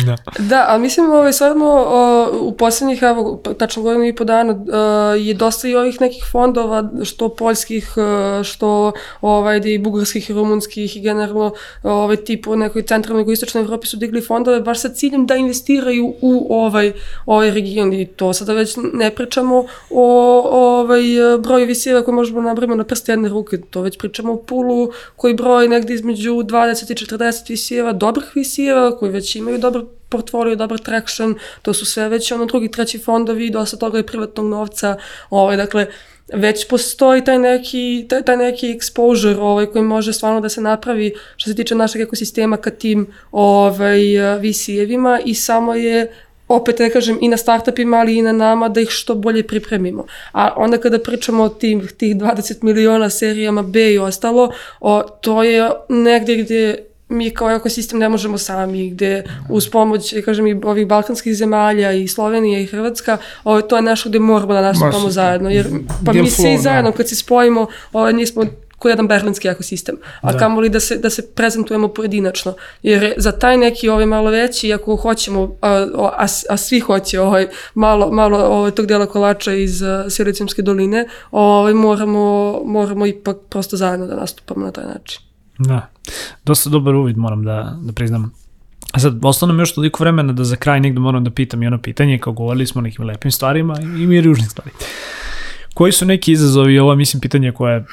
Da. 0.06 0.16
da, 0.38 0.64
ali 0.68 0.82
mislim 0.82 1.10
ovaj, 1.10 1.32
stvarno 1.32 1.66
o, 1.88 2.28
u 2.40 2.52
poslednjih, 2.52 3.02
evo, 3.02 3.42
tačno 3.58 3.82
godinu 3.82 4.04
i 4.04 4.14
po 4.14 4.24
dana 4.24 4.52
o, 4.52 5.14
je 5.14 5.34
dosta 5.34 5.68
i 5.68 5.74
ovih 5.74 6.00
nekih 6.00 6.24
fondova, 6.32 6.90
što 7.02 7.28
poljskih, 7.28 7.94
što 8.44 8.92
ovaj, 9.20 9.60
da 9.60 9.68
i 9.68 9.78
bugarskih, 9.78 10.30
i 10.30 10.32
rumunskih 10.32 10.96
i 10.96 11.00
generalno 11.00 11.52
ovaj, 11.82 12.16
tip 12.16 12.46
nekoj 12.46 12.82
centralnoj 12.82 13.24
i 13.28 13.32
istočnoj 13.32 13.62
Evropi 13.62 13.86
su 13.86 13.96
digli 13.96 14.20
fondove 14.20 14.60
baš 14.60 14.80
sa 14.80 14.88
ciljem 14.88 15.26
da 15.26 15.36
investiraju 15.36 16.14
u 16.20 16.46
ovaj, 16.50 16.92
ovaj 17.26 17.50
region 17.50 17.92
i 17.92 18.06
to 18.06 18.32
sada 18.32 18.52
već 18.52 18.76
ne 18.92 19.10
pričamo 19.10 19.64
o 19.90 20.40
ovaj, 20.52 21.02
broju 21.38 21.66
visira 21.66 22.02
koje 22.02 22.14
možemo 22.14 22.40
nabrimo 22.40 22.74
na 22.74 22.84
prste 22.84 23.12
jedne 23.12 23.28
ruke, 23.28 23.58
to 23.70 23.80
već 23.80 23.98
pričamo 23.98 24.32
o 24.32 24.36
pulu 24.36 24.90
koji 25.16 25.34
broji 25.34 25.68
negde 25.68 25.94
između 25.94 26.32
20 26.32 26.92
i 26.92 27.06
40 27.06 27.50
visira, 27.50 27.92
dobrih 27.92 28.30
visira 28.34 28.96
koji 28.98 29.12
već 29.12 29.36
imaju 29.36 29.58
dobar 29.64 29.82
portfolio, 30.08 30.56
dobar 30.56 30.78
traction, 30.78 31.34
to 31.62 31.74
su 31.74 31.86
sve 31.86 32.08
već 32.08 32.32
ono 32.32 32.46
drugi, 32.46 32.70
treći 32.70 32.98
fondovi, 32.98 33.50
dosta 33.50 33.76
toga 33.76 33.98
je 33.98 34.06
privatnog 34.06 34.46
novca, 34.46 34.96
ovaj, 35.30 35.56
dakle, 35.56 35.86
već 36.32 36.68
postoji 36.68 37.24
taj 37.24 37.38
neki, 37.38 38.06
taj, 38.08 38.22
taj 38.22 38.36
neki 38.36 38.74
exposure 38.74 39.38
ovaj, 39.40 39.66
koji 39.66 39.84
može 39.84 40.12
stvarno 40.12 40.40
da 40.40 40.48
se 40.48 40.60
napravi 40.60 41.14
što 41.36 41.50
se 41.50 41.56
tiče 41.56 41.74
našeg 41.74 42.02
ekosistema 42.02 42.56
ka 42.56 42.70
tim 42.70 43.06
ovaj, 43.32 43.98
VC-evima 44.40 45.20
i 45.24 45.34
samo 45.34 45.74
je 45.74 46.12
opet 46.48 46.78
ne 46.78 46.90
kažem 46.90 47.18
i 47.20 47.28
na 47.28 47.36
startupima, 47.36 47.96
ali 47.96 48.16
i 48.16 48.22
na 48.22 48.32
nama 48.32 48.68
da 48.68 48.80
ih 48.80 48.88
što 48.90 49.14
bolje 49.14 49.42
pripremimo. 49.42 50.06
A 50.32 50.54
onda 50.56 50.78
kada 50.78 50.98
pričamo 50.98 51.42
o 51.42 51.48
tim, 51.48 51.88
tih 51.96 52.16
20 52.16 52.62
miliona 52.62 53.10
serijama 53.10 53.62
B 53.62 53.92
i 53.92 53.98
ostalo, 53.98 54.52
o, 54.80 55.02
to 55.02 55.42
je 55.42 55.70
negdje 55.88 56.36
gdje 56.36 56.86
mi 57.08 57.30
kao 57.30 57.50
ekosistem 57.50 57.98
ne 57.98 58.08
možemo 58.08 58.38
sami, 58.38 58.90
gde 58.90 59.24
uz 59.48 59.68
pomoć, 59.70 60.14
kažem, 60.24 60.46
i 60.46 60.60
ovih 60.64 60.86
balkanskih 60.86 61.34
zemalja 61.34 61.92
i 61.92 62.08
Slovenija 62.08 62.60
i 62.60 62.66
Hrvatska, 62.66 63.18
ovo, 63.44 63.62
to 63.62 63.76
je 63.76 63.82
nešto 63.82 64.08
gde 64.08 64.18
moramo 64.18 64.52
da 64.52 64.60
nastupamo 64.60 65.10
zajedno, 65.10 65.50
jer 65.50 65.66
pa 66.06 66.12
mi 66.12 66.30
svi 66.30 66.56
da. 66.56 66.62
zajedno 66.62 66.92
kad 66.92 67.08
se 67.08 67.16
spojimo, 67.16 67.66
ovo, 67.92 68.12
nismo 68.12 68.44
ko 68.78 68.88
jedan 68.88 69.08
berlinski 69.08 69.48
ekosistem, 69.48 69.96
a 70.20 70.32
Da. 70.32 70.38
kamoli 70.38 70.68
da 70.68 70.80
se, 70.80 70.96
da 70.98 71.10
se 71.10 71.22
prezentujemo 71.34 71.88
pojedinačno. 71.88 72.54
Jer 72.82 73.14
za 73.16 73.32
taj 73.32 73.56
neki 73.56 73.88
ovaj 73.88 74.06
malo 74.06 74.30
veći, 74.30 74.72
ako 74.72 74.96
hoćemo, 74.96 75.56
a, 75.62 75.86
a, 75.98 76.26
a 76.50 76.56
svi 76.56 76.80
hoće 76.80 77.20
ovaj, 77.20 77.48
malo, 77.74 78.10
malo 78.10 78.38
ovaj, 78.38 78.70
tog 78.70 78.86
dela 78.86 79.06
kolača 79.06 79.52
iz 79.52 79.82
uh, 79.82 79.88
Silicijumske 80.08 80.62
doline, 80.62 81.08
ovaj, 81.30 81.74
moramo, 81.74 82.60
moramo 82.64 83.06
ipak 83.06 83.36
prosto 83.48 83.76
zajedno 83.76 84.06
da 84.06 84.16
nastupamo 84.16 84.66
na 84.66 84.72
taj 84.72 84.84
način. 84.84 85.33
Da, 85.58 85.88
dosta 86.44 86.70
dobar 86.70 86.94
uvid 86.94 87.16
moram 87.16 87.44
da, 87.44 87.78
da 87.80 87.92
priznam. 87.92 88.32
A 88.92 88.98
sad, 88.98 89.24
ostalo 89.24 89.52
nam 89.52 89.60
još 89.60 89.74
toliko 89.74 90.02
vremena 90.02 90.32
da 90.32 90.44
za 90.44 90.56
kraj 90.56 90.80
negde 90.80 91.00
moram 91.00 91.24
da 91.24 91.30
pitam 91.30 91.62
i 91.62 91.66
ono 91.66 91.78
pitanje, 91.78 92.18
kao 92.18 92.32
govorili 92.32 92.66
smo 92.66 92.78
o 92.78 92.82
nekim 92.82 93.04
lepim 93.04 93.30
stvarima 93.30 93.80
i 93.80 94.06
mi 94.06 94.20
ružnim 94.20 94.48
stvari. 94.48 94.70
Koji 95.74 95.92
su 95.92 96.06
neki 96.06 96.32
izazovi, 96.32 96.78
ovo 96.78 96.92
je, 96.92 96.96
mislim 96.96 97.20
pitanje 97.20 97.52
koje 97.52 97.84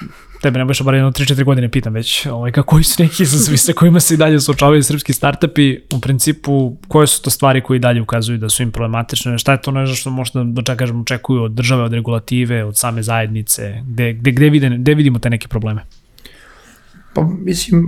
tebe 0.41 0.59
ne 0.59 0.65
baš 0.65 0.81
bar 0.81 0.93
jedno 0.93 1.11
3-4 1.11 1.43
godine 1.43 1.69
pitam 1.69 1.93
već, 1.93 2.25
ovaj, 2.25 2.51
kako, 2.51 2.69
koji 2.69 2.83
su 2.83 3.03
neki 3.03 3.23
izazovi 3.23 3.57
sa 3.57 3.73
kojima 3.73 3.99
se 3.99 4.13
i 4.13 4.17
dalje 4.17 4.39
suočavaju 4.39 4.83
srpski 4.83 5.13
startupi, 5.13 5.77
u 5.93 6.01
principu 6.01 6.77
koje 6.87 7.07
su 7.07 7.21
to 7.21 7.29
stvari 7.29 7.61
koji 7.61 7.79
dalje 7.79 8.01
ukazuju 8.01 8.37
da 8.37 8.49
su 8.49 8.63
im 8.63 8.71
problematične, 8.71 9.37
šta 9.37 9.51
je 9.51 9.61
to 9.61 9.71
nešto 9.71 9.95
što 9.95 10.09
možda 10.09 10.43
da 10.43 10.61
čak 10.61 10.79
kažem 10.79 11.01
očekuju 11.01 11.43
od 11.43 11.51
države, 11.51 11.83
od 11.83 11.93
regulative, 11.93 12.63
od 12.65 12.77
same 12.77 13.03
zajednice, 13.03 13.81
gde, 13.85 14.13
gde, 14.13 14.31
gde, 14.31 14.49
vide, 14.49 14.69
gde 14.69 14.93
vidimo 14.93 15.19
te 15.19 15.29
neke 15.29 15.47
probleme? 15.47 15.81
Pa 17.13 17.27
mislim, 17.45 17.85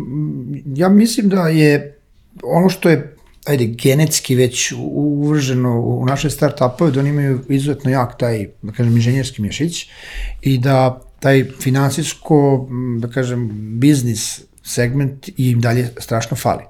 ja 0.76 0.90
mislim 0.90 1.30
da 1.30 1.48
je 1.48 1.98
ono 2.44 2.70
što 2.70 2.90
je 2.90 3.16
ajde, 3.46 3.66
genetski 3.66 4.36
već 4.36 4.74
uvrženo 4.94 5.82
u 5.82 6.06
naše 6.06 6.30
start-upove, 6.30 6.92
da 6.92 7.00
oni 7.00 7.10
imaju 7.10 7.40
izuzetno 7.50 7.92
jak 7.92 8.18
taj, 8.18 8.48
da 8.62 8.72
kažem, 8.72 8.96
inženjerski 8.96 9.42
mješić 9.42 9.88
i 10.42 10.58
da 10.58 11.02
taj 11.20 11.46
finansijsko, 11.60 12.68
da 13.00 13.08
kažem, 13.08 13.50
biznis 13.80 14.42
segment 14.64 15.30
im 15.38 15.62
dalje 15.62 15.90
strašno 15.98 16.38
fali. 16.38 16.64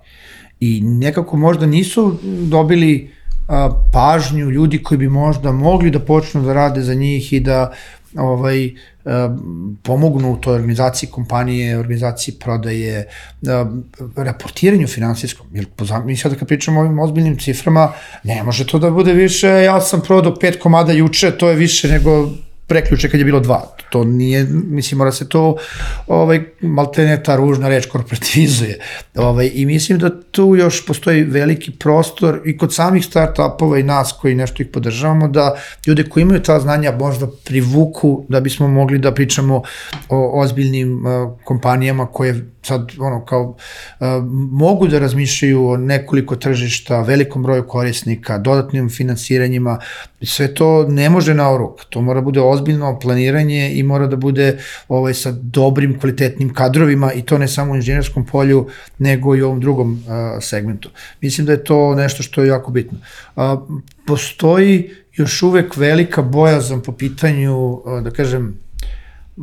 I 0.59 0.81
nekako 0.81 1.37
možda 1.37 1.65
nisu 1.65 2.17
dobili 2.23 3.11
a, 3.47 3.69
pažnju 3.93 4.49
ljudi 4.49 4.83
koji 4.83 4.97
bi 4.97 5.09
možda 5.09 5.51
mogli 5.51 5.91
da 5.91 5.99
počnu 5.99 6.41
da 6.41 6.53
rade 6.53 6.81
za 6.81 6.93
njih 6.93 7.33
i 7.33 7.39
da 7.39 7.73
ovaj, 8.17 8.71
a, 9.05 9.35
pomognu 9.83 10.31
u 10.31 10.37
toj 10.37 10.55
organizaciji 10.55 11.09
kompanije, 11.09 11.79
organizaciji 11.79 12.35
prodaje, 12.39 13.07
a, 13.47 13.71
raportiranju 14.15 14.87
finansijskom. 14.87 15.47
Jer 15.53 15.65
mi 16.05 16.17
sada 16.17 16.35
kad 16.35 16.47
pričamo 16.47 16.79
o 16.79 16.83
ovim 16.83 16.99
ozbiljnim 16.99 17.39
ciframa, 17.39 17.91
ne 18.23 18.43
može 18.43 18.67
to 18.67 18.79
da 18.79 18.91
bude 18.91 19.13
više, 19.13 19.47
ja 19.47 19.81
sam 19.81 20.01
prodao 20.01 20.35
pet 20.35 20.59
komada 20.61 20.91
juče, 20.91 21.31
to 21.37 21.49
je 21.49 21.55
više 21.55 21.87
nego 21.87 22.29
preključe 22.73 23.09
kad 23.09 23.19
je 23.19 23.25
bilo 23.25 23.39
dva. 23.39 23.61
To 23.89 24.03
nije, 24.03 24.47
mislim, 24.49 24.97
mora 24.97 25.11
se 25.11 25.29
to, 25.29 25.55
ovaj, 26.07 26.43
maltene 26.61 27.23
ta 27.23 27.35
ružna 27.35 27.69
reč 27.69 27.85
korporativizuje. 27.85 28.79
Ovaj, 29.15 29.51
I 29.53 29.65
mislim 29.65 29.99
da 29.99 30.09
tu 30.31 30.55
još 30.55 30.85
postoji 30.85 31.23
veliki 31.23 31.71
prostor 31.71 32.41
i 32.45 32.57
kod 32.57 32.73
samih 32.73 33.03
start-upova 33.03 33.79
i 33.79 33.83
nas 33.83 34.15
koji 34.21 34.35
nešto 34.35 34.63
ih 34.63 34.69
podržavamo, 34.73 35.27
da 35.27 35.55
ljude 35.87 36.03
koji 36.09 36.21
imaju 36.21 36.41
ta 36.41 36.59
znanja 36.59 36.91
možda 36.99 37.27
privuku 37.45 38.25
da 38.29 38.39
bismo 38.39 38.67
mogli 38.67 38.99
da 38.99 39.13
pričamo 39.13 39.61
o 40.09 40.41
ozbiljnim 40.41 41.05
uh, 41.05 41.37
kompanijama 41.43 42.05
koje 42.05 42.53
sad 42.63 42.91
ono 42.99 43.25
kao 43.25 43.43
uh, 43.49 44.07
mogu 44.51 44.87
da 44.87 44.99
razmišljaju 44.99 45.67
o 45.67 45.77
nekoliko 45.77 46.35
tržišta, 46.35 47.01
velikom 47.01 47.43
broju 47.43 47.67
korisnika, 47.67 48.37
dodatnim 48.37 48.89
finansiranjima, 48.89 49.79
sve 50.25 50.53
to 50.53 50.85
ne 50.89 51.09
može 51.09 51.33
na 51.33 51.51
oruk, 51.51 51.85
to 51.89 52.01
mora 52.01 52.21
bude 52.21 52.41
ozbiljno 52.41 52.99
planiranje 52.99 53.71
i 53.73 53.83
mora 53.83 54.07
da 54.07 54.15
bude 54.15 54.59
ovaj 54.87 55.13
sa 55.13 55.31
dobrim 55.31 55.99
kvalitetnim 55.99 56.53
kadrovima 56.53 57.13
i 57.13 57.21
to 57.21 57.37
ne 57.37 57.47
samo 57.47 57.73
u 57.73 57.75
inženjerskom 57.75 58.25
polju, 58.25 58.67
nego 58.97 59.35
i 59.35 59.41
u 59.41 59.45
ovom 59.45 59.59
drugom 59.59 59.91
uh, 59.93 60.43
segmentu. 60.43 60.89
Mislim 61.21 61.45
da 61.45 61.51
je 61.51 61.63
to 61.63 61.95
nešto 61.95 62.23
što 62.23 62.41
je 62.41 62.47
jako 62.47 62.71
bitno. 62.71 62.97
Uh, 63.35 63.43
postoji 64.07 64.91
još 65.13 65.43
uvek 65.43 65.77
velika 65.77 66.21
bojazan 66.21 66.81
po 66.81 66.91
pitanju, 66.91 67.69
uh, 67.69 68.01
da 68.03 68.11
kažem, 68.11 68.62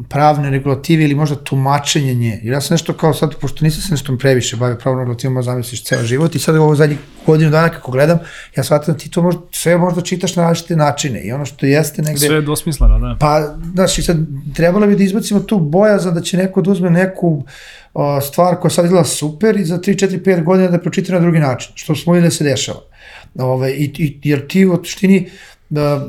pravne 0.08 0.50
regulative 0.50 1.04
ili 1.04 1.14
možda 1.14 1.36
tumačenje 1.36 2.14
nje. 2.14 2.40
Jer 2.42 2.52
ja 2.52 2.60
sam 2.60 2.74
nešto 2.74 2.92
kao 2.92 3.14
sad, 3.14 3.34
pošto 3.40 3.64
nisam 3.64 3.82
se 3.82 3.90
nešto 3.90 4.18
previše 4.18 4.56
bavio 4.56 4.76
pravnom 4.76 5.00
regulativom, 5.00 5.34
možda 5.34 5.52
zamisliš 5.52 5.84
ceo 5.84 6.02
život 6.02 6.34
i 6.34 6.38
sad 6.38 6.56
ovo 6.56 6.74
zadnjih 6.74 6.98
godinu 7.26 7.50
dana 7.50 7.68
kako 7.68 7.90
gledam, 7.90 8.18
ja 8.56 8.64
shvatam 8.64 8.94
da 8.94 8.98
ti 8.98 9.10
to 9.10 9.22
možda, 9.22 9.40
sve 9.50 9.78
možda 9.78 10.00
čitaš 10.00 10.36
na 10.36 10.42
različite 10.42 10.76
načine 10.76 11.20
i 11.20 11.32
ono 11.32 11.44
što 11.44 11.66
jeste 11.66 12.02
negde... 12.02 12.26
Sve 12.26 12.36
je 12.36 12.42
dvosmisleno, 12.42 12.98
da. 12.98 13.16
Pa, 13.20 13.54
znaš, 13.74 13.98
i 13.98 14.02
sad 14.02 14.16
trebalo 14.54 14.86
bi 14.86 14.96
da 14.96 15.02
izbacimo 15.02 15.40
tu 15.40 15.58
bojazan 15.58 16.14
da 16.14 16.20
će 16.20 16.36
neko 16.36 16.62
da 16.62 16.70
uzme 16.70 16.90
neku 16.90 17.44
o, 17.94 18.20
stvar 18.20 18.56
koja 18.56 18.70
sad 18.70 18.84
izgleda 18.84 19.04
super 19.04 19.56
i 19.56 19.64
za 19.64 19.78
3, 19.78 20.06
4, 20.06 20.22
5 20.22 20.44
godina 20.44 20.68
da 20.68 20.78
pročita 20.78 21.12
na 21.12 21.20
drugi 21.20 21.38
način, 21.38 21.72
što 21.74 21.94
smo 21.94 22.12
videli 22.12 22.26
da 22.26 22.34
se 22.34 22.44
dešava. 22.44 22.80
Ove, 23.38 23.72
i, 23.72 23.84
i, 23.98 24.20
jer 24.24 24.46
ti 24.46 24.66
u 24.66 24.76
suštini 24.84 25.30
da 25.70 26.08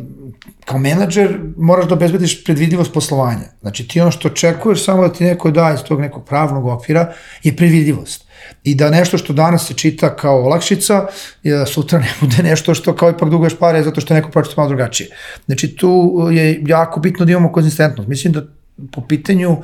kao 0.65 0.79
menadžer 0.79 1.39
moraš 1.57 1.87
da 1.87 1.93
obezbediš 1.93 2.43
predvidljivost 2.43 2.93
poslovanja. 2.93 3.53
Znači 3.61 3.87
ti 3.87 4.01
ono 4.01 4.11
što 4.11 4.27
očekuješ 4.27 4.85
samo 4.85 5.07
da 5.07 5.13
ti 5.13 5.23
neko 5.23 5.51
da 5.51 5.71
iz 5.75 5.83
tog 5.83 6.01
nekog 6.01 6.25
pravnog 6.25 6.65
okvira 6.65 7.13
je 7.43 7.55
predvidljivost. 7.55 8.25
I 8.63 8.75
da 8.75 8.89
nešto 8.89 9.17
što 9.17 9.33
danas 9.33 9.67
se 9.67 9.73
čita 9.73 10.15
kao 10.15 10.43
olakšica, 10.43 11.05
je 11.43 11.57
da 11.57 11.65
sutra 11.65 11.99
ne 11.99 12.09
bude 12.21 12.43
nešto 12.43 12.73
što 12.73 12.95
kao 12.95 13.09
ipak 13.09 13.29
duguješ 13.29 13.57
pare 13.59 13.83
zato 13.83 14.01
što 14.01 14.13
neko 14.13 14.29
pročita 14.31 14.61
malo 14.61 14.69
drugačije. 14.69 15.09
Znači 15.45 15.75
tu 15.75 16.11
je 16.31 16.63
jako 16.67 16.99
bitno 16.99 17.25
da 17.25 17.31
imamo 17.31 17.51
konzistentnost. 17.51 18.09
Mislim 18.09 18.33
da 18.33 18.41
po 18.91 19.01
pitanju 19.07 19.57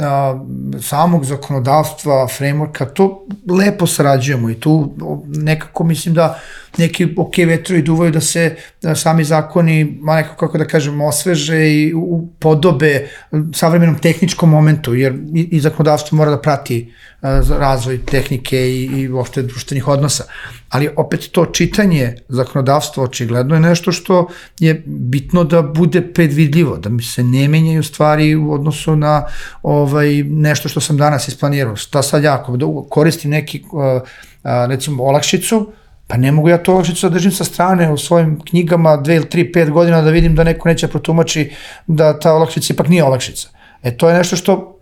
a, 0.00 0.44
samog 0.82 1.24
zakonodavstva, 1.24 2.28
frameworka, 2.38 2.84
to 2.94 3.26
lepo 3.48 3.86
sarađujemo 3.86 4.50
i 4.50 4.54
tu 4.54 4.94
nekako 5.26 5.84
mislim 5.84 6.14
da 6.14 6.40
neki 6.78 7.08
ok 7.16 7.38
vetrovi 7.38 7.82
duvaju 7.82 8.12
da 8.12 8.20
se 8.20 8.56
da 8.82 8.94
sami 8.94 9.24
zakoni, 9.24 9.98
ma 10.00 10.16
nekako 10.16 10.46
kako 10.46 10.58
da 10.58 10.64
kažem, 10.64 11.00
osveže 11.00 11.68
i 11.68 11.94
podobe 12.38 13.08
savremenom 13.54 13.98
tehničkom 13.98 14.50
momentu, 14.50 14.94
jer 14.94 15.14
i, 15.34 15.48
i 15.50 15.60
zakonodavstvo 15.60 16.16
mora 16.16 16.30
da 16.30 16.38
prati 16.40 16.92
a, 17.22 17.40
razvoj 17.58 18.04
tehnike 18.06 18.58
i, 18.58 18.84
i 18.84 19.08
uopšte 19.08 19.42
društvenih 19.42 19.88
odnosa. 19.88 20.24
Ali 20.68 20.88
opet 20.96 21.28
to 21.32 21.46
čitanje 21.46 22.14
zakonodavstva 22.28 23.04
očigledno 23.04 23.54
je 23.54 23.60
nešto 23.60 23.92
što 23.92 24.28
je 24.58 24.82
bitno 24.86 25.44
da 25.44 25.62
bude 25.62 26.12
predvidljivo, 26.12 26.76
da 26.76 26.88
mi 26.88 27.02
se 27.02 27.24
ne 27.24 27.48
menjaju 27.48 27.82
stvari 27.82 28.36
u 28.36 28.52
odnosu 28.52 28.96
na 28.96 29.26
nešto 30.24 30.68
što 30.68 30.80
sam 30.80 30.96
danas 30.96 31.28
isplanirao. 31.28 31.76
Šta 31.76 32.02
sad 32.02 32.24
ja, 32.24 32.34
ako 32.34 32.84
koristim 32.90 33.30
neki, 33.30 33.64
recimo, 34.68 35.04
olakšicu, 35.04 35.72
pa 36.06 36.16
ne 36.16 36.32
mogu 36.32 36.48
ja 36.48 36.58
to 36.58 36.74
olakšicu 36.74 37.08
da 37.08 37.14
držim 37.14 37.32
sa 37.32 37.44
strane 37.44 37.92
u 37.92 37.96
svojim 37.96 38.40
knjigama 38.40 38.96
dve 38.96 39.16
ili 39.16 39.28
tri, 39.28 39.52
pet 39.52 39.70
godina 39.70 40.02
da 40.02 40.10
vidim 40.10 40.34
da 40.34 40.44
neko 40.44 40.68
neće 40.68 40.88
protumači 40.88 41.50
da 41.86 42.18
ta 42.18 42.32
olakšica 42.34 42.72
ipak 42.74 42.88
nije 42.88 43.04
olakšica. 43.04 43.48
E 43.82 43.96
to 43.96 44.08
je 44.08 44.18
nešto 44.18 44.36
što 44.36 44.76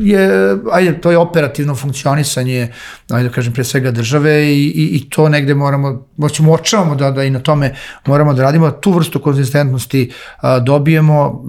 je, 0.00 0.56
ajde, 0.72 1.00
to 1.00 1.10
je 1.10 1.18
operativno 1.18 1.74
funkcionisanje, 1.74 2.72
ajde 3.10 3.28
da 3.28 3.34
kažem, 3.34 3.52
pre 3.52 3.64
svega 3.64 3.90
države 3.90 4.44
i, 4.44 4.64
i, 4.66 4.96
i 4.96 5.10
to 5.10 5.28
negde 5.28 5.54
moramo, 5.54 6.06
moćemo 6.16 6.52
očavamo 6.52 6.94
da, 6.94 7.10
da 7.10 7.24
i 7.24 7.30
na 7.30 7.38
tome 7.38 7.74
moramo 8.06 8.34
da 8.34 8.42
radimo, 8.42 8.70
da 8.70 8.80
tu 8.80 8.92
vrstu 8.92 9.20
konzistentnosti 9.22 10.10
a, 10.40 10.58
dobijemo, 10.60 11.44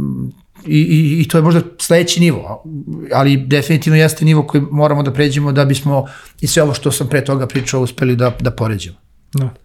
i, 0.68 0.80
i, 0.80 1.22
i 1.22 1.28
to 1.28 1.38
je 1.38 1.42
možda 1.42 1.62
sledeći 1.80 2.20
nivo, 2.20 2.64
ali 3.14 3.38
definitivno 3.38 3.98
jeste 3.98 4.26
nivo 4.26 4.48
koji 4.48 4.64
moramo 4.72 5.04
da 5.04 5.14
pređemo 5.14 5.52
da 5.52 5.66
bismo 5.66 6.06
i 6.42 6.48
sve 6.48 6.64
ovo 6.64 6.74
što 6.74 6.92
sam 6.92 7.08
pre 7.10 7.26
toga 7.26 7.48
pričao 7.48 7.82
uspeli 7.82 8.16
da, 8.16 8.32
da 8.40 8.52
poređemo. 8.52 8.98
Da. 9.34 9.65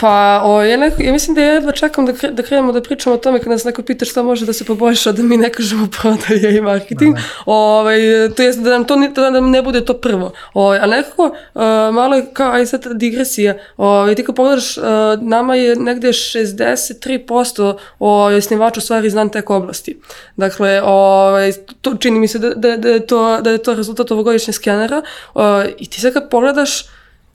Pa, 0.00 0.42
o, 0.44 0.62
ja, 0.62 0.76
neko, 0.76 1.02
ja 1.02 1.12
mislim 1.12 1.34
da 1.34 1.42
ja 1.42 1.52
jedva 1.52 1.72
čekam 1.72 2.06
da, 2.06 2.12
kre, 2.12 2.30
da 2.30 2.42
krenemo 2.42 2.72
da 2.72 2.82
pričamo 2.82 3.14
o 3.14 3.18
tome 3.18 3.38
kad 3.38 3.48
nas 3.48 3.64
neko 3.64 3.82
pita 3.82 4.04
šta 4.04 4.22
može 4.22 4.46
da 4.46 4.52
se 4.52 4.64
poboljša, 4.64 5.12
da 5.12 5.22
mi 5.22 5.36
ne 5.36 5.50
kažemo 5.50 5.88
prodaje 6.00 6.56
i 6.56 6.60
marketing. 6.60 7.14
Da, 7.14 7.20
da. 7.20 7.26
Ovaj, 7.46 8.00
to 8.36 8.42
jest 8.42 8.60
da 8.60 8.70
nam, 8.70 8.84
to, 8.84 8.96
da 9.14 9.30
nam 9.30 9.50
ne 9.50 9.62
bude 9.62 9.84
to 9.84 9.94
prvo. 9.94 10.32
Ovaj, 10.54 10.78
a 10.78 10.86
nekako, 10.86 11.24
uh, 11.24 11.62
malo 11.92 12.16
je 12.16 12.26
kao, 12.32 12.52
aj 12.52 12.66
sad 12.66 12.86
digresija, 12.92 13.54
ovaj, 13.76 14.14
ti 14.14 14.24
kad 14.24 14.34
pogledaš, 14.34 14.76
uh, 14.76 14.84
nama 15.20 15.54
je 15.54 15.76
negde 15.76 16.08
63% 16.08 17.76
o 17.98 18.40
snivača 18.40 18.78
u 18.78 18.80
stvari 18.80 19.10
znan 19.10 19.28
tek 19.28 19.50
oblasti. 19.50 20.00
Dakle, 20.36 20.82
ovaj, 20.84 21.52
to, 21.80 21.94
čini 21.94 22.18
mi 22.18 22.28
se 22.28 22.38
da, 22.38 22.50
da, 22.54 22.76
da, 22.76 22.88
je 22.88 23.06
to, 23.06 23.40
da 23.40 23.50
je 23.50 23.58
to 23.58 23.74
rezultat 23.74 24.10
ovogodišnje 24.10 24.52
skenera 24.52 25.02
uh, 25.34 25.42
i 25.78 25.86
ti 25.86 26.00
sad 26.00 26.12
kad 26.12 26.30
pogledaš, 26.30 26.84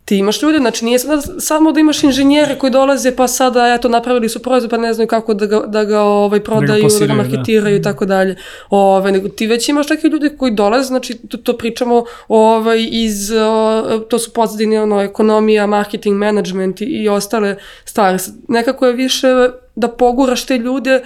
ti 0.08 0.18
imaš 0.18 0.42
ljude, 0.42 0.58
znači 0.58 0.86
nije 0.86 1.00
samo 1.40 1.72
da 1.72 1.80
imaš 1.80 2.04
inženjere 2.04 2.56
koji 2.56 2.72
dolaze 2.72 3.16
pa 3.16 3.28
sada 3.28 3.74
eto 3.74 3.90
napravili 3.90 4.30
su 4.30 4.42
proizvod 4.42 4.70
pa 4.70 4.78
ne 4.78 4.94
znaju 4.94 5.08
kako 5.08 5.34
da 5.34 5.46
ga, 5.46 5.60
da 5.60 5.84
ga 5.84 6.02
ovaj, 6.02 6.40
prodaju, 6.40 6.88
da 7.00 7.00
ga, 7.00 7.08
da 7.08 7.14
marketiraju 7.14 7.78
i 7.78 7.82
tako 7.82 8.06
dalje. 8.06 8.36
Ove, 8.70 9.12
nego 9.12 9.30
ti 9.30 9.48
već 9.48 9.70
imaš 9.70 9.88
takve 9.88 10.10
ljude 10.10 10.30
koji 10.38 10.52
dolaze, 10.52 10.88
znači 10.88 11.18
to, 11.18 11.38
to 11.38 11.58
pričamo 11.58 12.06
ovaj, 12.28 12.88
iz, 12.92 13.32
o, 13.32 14.00
to 14.10 14.20
su 14.20 14.34
pozadine 14.34 14.82
ono, 14.82 15.02
ekonomija, 15.02 15.68
marketing, 15.68 16.18
management 16.18 16.82
i, 16.82 16.86
i 16.86 17.10
ostale 17.10 17.56
stvari. 17.86 18.18
Nekako 18.48 18.88
je 18.88 18.94
više 18.94 19.28
da 19.76 19.88
poguraš 19.88 20.46
te 20.46 20.58
ljude 20.58 21.04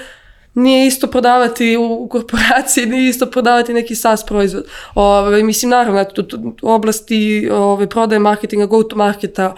nije 0.54 0.88
isto 0.88 1.08
prodavati 1.08 1.78
u 1.78 2.08
korporaciji, 2.12 2.86
nije 2.86 3.10
isto 3.10 3.26
prodavati 3.26 3.74
neki 3.74 3.95
SaaS 3.95 4.26
proizvod. 4.26 4.66
Ove, 4.95 5.43
mislim, 5.43 5.70
naravno, 5.70 6.06
u 6.62 6.70
oblasti 6.70 7.49
ove, 7.52 7.89
prodaje 7.89 8.20
marketinga, 8.20 8.66
go 8.66 8.84
to 8.84 8.95
marketa, 8.95 9.56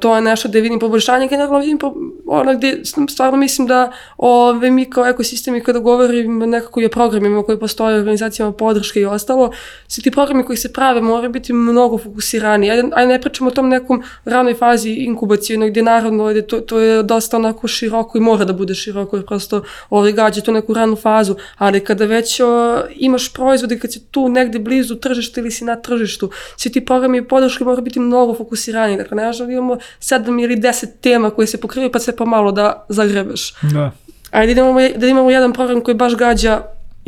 to 0.00 0.16
je 0.16 0.22
nešto 0.22 0.48
gde 0.48 0.60
vidim 0.60 0.78
poboljšanje, 0.78 1.28
generalno 1.28 1.58
vidim 1.58 1.78
po, 1.78 1.94
ono 2.26 2.54
gde 2.54 2.80
stvarno 3.10 3.38
mislim 3.38 3.66
da 3.66 3.92
ove, 4.16 4.70
mi 4.70 4.90
kao 4.90 5.06
ekosistemi 5.06 5.60
kada 5.60 5.78
govorim 5.78 6.38
nekako 6.38 6.80
i 6.80 6.86
o 6.86 6.88
programima 6.88 7.42
koji 7.42 7.58
postoje, 7.58 7.98
organizacijama 7.98 8.52
podrške 8.52 9.00
i 9.00 9.04
ostalo, 9.04 9.50
svi 9.88 10.02
ti 10.02 10.10
programi 10.10 10.44
koji 10.44 10.56
se 10.56 10.72
prave 10.72 11.00
moraju 11.00 11.30
biti 11.30 11.52
mnogo 11.52 11.98
fokusirani. 11.98 12.70
Ajde, 12.70 12.88
ajde 12.92 13.12
ne 13.12 13.20
pričamo 13.20 13.48
o 13.48 13.54
tom 13.54 13.68
nekom 13.68 14.02
ranoj 14.24 14.54
fazi 14.54 14.90
inkubacijone 14.90 15.70
gde 15.70 15.82
naravno 15.82 16.30
gde 16.30 16.42
to, 16.42 16.60
to 16.60 16.78
je 16.78 17.02
dosta 17.02 17.36
onako 17.36 17.68
široko 17.68 18.18
i 18.18 18.20
mora 18.20 18.44
da 18.44 18.52
bude 18.52 18.74
široko 18.74 19.16
jer 19.16 19.26
prosto 19.26 19.62
ovaj, 19.90 20.12
gađa 20.12 20.40
tu 20.40 20.52
neku 20.52 20.74
ranu 20.74 20.96
fazu, 20.96 21.36
ali 21.56 21.84
kada 21.84 22.04
već 22.04 22.40
o, 22.40 22.80
imaš 22.96 23.32
proizvode, 23.32 23.78
kad 23.78 23.92
si 23.92 24.04
tu 24.10 24.28
negde 24.28 24.58
blizu 24.58 24.94
tržišta 24.94 25.40
ili 25.40 25.50
si 25.50 25.64
na 25.64 25.76
tržištu, 25.76 26.30
svi 26.56 26.72
ti 26.72 26.84
programi 26.84 27.18
i 27.18 27.24
podrške 27.24 27.64
moraju 27.64 27.82
biti 27.82 28.00
mnogo 28.00 28.34
fokusirani. 28.34 28.96
Dakle, 28.96 29.16
ne 29.16 29.22
imamo 29.58 29.78
sedam 30.00 30.38
ili 30.38 30.56
deset 30.56 31.00
tema 31.00 31.30
koje 31.30 31.46
se 31.46 31.60
pokrivaju 31.60 31.92
pa 31.92 31.98
sve 31.98 32.16
pomalo 32.16 32.52
da 32.52 32.86
zagrebeš. 32.88 33.54
Da. 33.62 33.90
Ajde 34.30 34.54
da 34.54 34.60
imamo, 34.60 34.80
da 34.96 35.06
imamo 35.06 35.30
jedan 35.30 35.52
program 35.52 35.80
koji 35.80 35.94
baš 35.94 36.16
gađa 36.16 36.62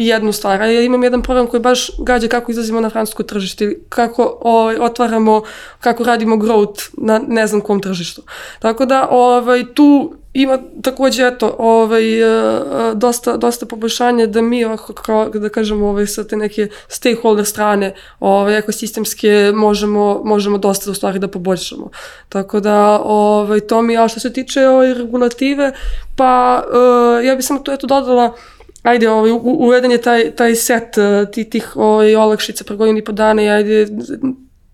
jednu 0.06 0.32
stvar. 0.32 0.60
Ja 0.60 0.80
imam 0.80 1.02
jedan 1.02 1.22
program 1.22 1.46
koji 1.46 1.60
baš 1.60 1.90
gađa 1.98 2.28
kako 2.28 2.50
izlazimo 2.50 2.80
na 2.80 2.90
francusko 2.90 3.22
tržište, 3.22 3.74
kako 3.88 4.38
ovaj, 4.40 4.76
otvaramo, 4.76 5.42
kako 5.80 6.04
radimo 6.04 6.36
growth 6.36 6.88
na 6.92 7.20
ne 7.28 7.46
znam 7.46 7.60
kom 7.60 7.80
tržištu. 7.80 8.22
Tako 8.58 8.86
da 8.86 9.08
ovaj, 9.10 9.64
tu 9.74 10.14
ima 10.32 10.58
takođe 10.82 11.26
eto 11.26 11.56
ovaj 11.58 12.20
e, 12.20 12.94
dosta 12.94 13.36
dosta 13.36 13.66
poboljšanja 13.66 14.26
da 14.26 14.42
mi 14.42 14.64
kao 15.02 15.28
da 15.28 15.48
kažemo 15.48 15.88
ovaj 15.88 16.06
sa 16.06 16.24
te 16.24 16.36
neke 16.36 16.68
stakeholder 16.88 17.46
strane 17.46 17.94
ovaj 18.20 18.58
ekosistemske 18.58 19.52
možemo 19.54 20.20
možemo 20.24 20.58
dosta 20.58 20.90
u 20.90 20.94
stvari 20.94 21.18
da 21.18 21.28
poboljšamo. 21.28 21.90
Tako 22.28 22.60
da 22.60 23.00
ovaj 23.04 23.60
to 23.60 23.82
mi 23.82 23.96
a 23.96 24.08
što 24.08 24.20
se 24.20 24.32
tiče 24.32 24.68
ovaj 24.68 24.94
regulative 24.94 25.72
pa 26.16 26.62
uh, 26.66 27.24
ja 27.24 27.36
bih 27.36 27.44
samo 27.44 27.60
to 27.60 27.72
eto 27.72 27.86
dodala 27.86 28.32
ajde, 28.82 29.10
ovaj, 29.10 29.30
uveden 29.42 29.90
je 29.90 29.98
taj, 29.98 30.30
taj 30.30 30.54
set 30.54 30.96
uh, 30.96 31.30
tih, 31.32 31.48
tih 31.48 31.76
ovaj, 31.76 32.16
olakšica 32.16 32.64
pre 32.64 32.76
godinu 32.76 32.98
i 32.98 33.04
po 33.04 33.12
dana 33.12 33.42
i 33.42 33.48
ajde, 33.48 33.86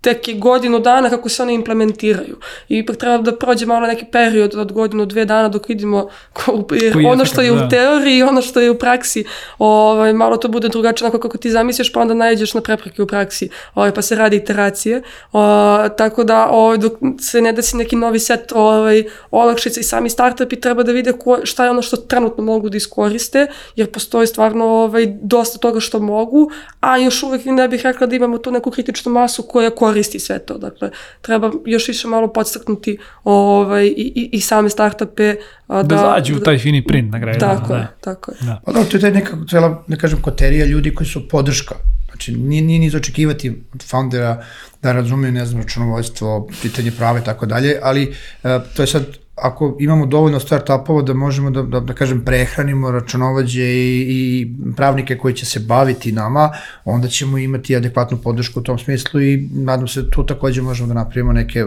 tek 0.07 0.29
je 0.29 0.35
godinu 0.35 0.79
dana 0.79 1.11
kako 1.11 1.29
se 1.29 1.43
one 1.43 1.55
implementiraju. 1.55 2.37
I 2.69 2.79
ipak 2.79 2.97
treba 2.97 3.19
da 3.19 3.33
prođe 3.37 3.67
malo 3.67 3.87
neki 3.87 4.05
period 4.13 4.55
od 4.55 4.73
godinu, 4.73 5.07
dve 5.07 5.25
dana 5.25 5.49
dok 5.49 5.69
vidimo 5.69 6.09
ko, 6.33 6.65
jer 6.71 6.95
ono 7.07 7.25
što 7.25 7.43
je 7.43 7.53
u 7.53 7.57
da. 7.57 7.69
teoriji 7.69 8.19
i 8.19 8.23
ono 8.23 8.43
što 8.43 8.61
je 8.61 8.71
u 8.71 8.79
praksi, 8.79 9.25
ovaj, 9.59 10.13
malo 10.13 10.37
to 10.37 10.49
bude 10.49 10.69
drugačije 10.69 11.07
onako 11.07 11.19
kako 11.19 11.39
ti 11.39 11.51
zamisliš, 11.51 11.93
pa 11.93 12.01
onda 12.01 12.15
najdeš 12.15 12.55
na 12.55 12.61
prepreke 12.61 13.03
u 13.03 13.07
praksi, 13.07 13.49
ovaj, 13.75 13.93
pa 13.95 14.03
se 14.03 14.15
radi 14.15 14.37
iteracije. 14.37 15.03
O, 15.33 15.89
tako 15.99 16.25
da 16.25 16.47
ovaj, 16.51 16.79
dok 16.79 16.93
se 17.21 17.43
ne 17.43 17.53
desi 17.53 17.77
neki 17.77 17.97
novi 17.97 18.19
set 18.19 18.53
ovaj, 18.55 19.05
olakšica 19.31 19.81
i 19.81 19.85
sami 19.85 20.11
startupi 20.11 20.61
treba 20.61 20.83
da 20.83 20.93
vide 20.93 21.13
ko, 21.13 21.41
šta 21.45 21.65
je 21.65 21.71
ono 21.71 21.83
što 21.83 21.97
trenutno 21.97 22.45
mogu 22.45 22.69
da 22.69 22.77
iskoriste, 22.77 23.47
jer 23.77 23.91
postoji 23.91 24.27
stvarno 24.27 24.65
ovaj, 24.65 25.07
dosta 25.23 25.59
toga 25.59 25.81
što 25.81 25.99
mogu, 25.99 26.51
a 26.81 26.97
još 26.97 27.23
uvek 27.23 27.45
ne 27.45 27.69
bih 27.69 27.83
rekla 27.83 28.07
da 28.07 28.17
imamo 28.17 28.39
tu 28.39 28.51
neku 28.51 28.71
kritičnu 28.71 29.13
masu 29.13 29.43
koja 29.43 29.71
koristi 29.71 29.96
koristi 29.97 30.19
sve 30.19 30.39
to. 30.39 30.59
Dakle, 30.59 30.91
treba 31.23 31.51
još 31.67 31.89
više 31.89 32.09
malo 32.09 32.33
podstaknuti 32.33 32.99
ovaj, 33.25 33.87
i, 33.87 34.13
i, 34.15 34.29
i 34.33 34.41
same 34.41 34.71
startupe. 34.71 35.35
A, 35.69 35.83
da, 35.83 35.97
da 35.97 35.97
zađu 35.97 36.37
u 36.37 36.41
taj 36.41 36.59
fini 36.59 36.85
print 36.85 37.13
na 37.13 37.21
kraju. 37.21 37.41
Tako 37.41 37.69
da. 37.69 37.79
je, 37.79 37.89
tako 38.01 38.33
je. 38.33 38.37
Da. 38.41 38.61
Pa 38.65 38.73
da, 38.73 38.85
to 38.85 39.07
je 39.07 39.13
neka 39.13 39.37
cela, 39.51 39.85
da 39.87 39.97
kažem, 39.97 40.21
koterija 40.23 40.67
ljudi 40.67 40.95
koji 40.95 41.07
su 41.07 41.29
podrška. 41.29 41.75
Znači, 42.07 42.33
nije, 42.33 42.63
nije 42.63 42.79
ni 42.79 42.97
očekivati 42.97 43.51
od 43.75 43.83
foundera 43.83 44.45
da 44.83 44.93
razumiju, 44.93 45.33
ne 45.33 45.47
znam, 45.47 45.63
računovodstvo, 45.63 46.49
pitanje 46.63 46.91
prave 46.91 47.21
i 47.21 47.25
tako 47.25 47.47
dalje, 47.47 47.79
ali 47.83 48.09
uh, 48.09 48.51
to 48.77 48.83
je 48.83 48.87
sad 48.87 49.07
ako 49.37 49.77
imamo 49.81 50.07
dovoljno 50.07 50.41
startupova 50.41 51.03
da 51.03 51.15
možemo 51.15 51.51
da, 51.51 51.63
da, 51.63 51.81
da 51.81 51.95
kažem 51.95 52.25
prehranimo 52.25 52.91
računovođe 52.91 53.65
i, 53.65 54.07
i 54.09 54.53
pravnike 54.77 55.19
koji 55.19 55.35
će 55.35 55.47
se 55.47 55.61
baviti 55.61 56.13
nama, 56.13 56.53
onda 56.85 57.09
ćemo 57.09 57.39
imati 57.39 57.77
adekvatnu 57.77 58.19
podršku 58.19 58.61
u 58.61 58.63
tom 58.63 58.79
smislu 58.79 59.23
i 59.23 59.49
nadam 59.53 59.89
se 59.89 60.11
tu 60.11 60.27
takođe 60.27 60.63
možemo 60.63 60.89
da 60.89 60.95
napravimo 60.95 61.33
neke 61.33 61.65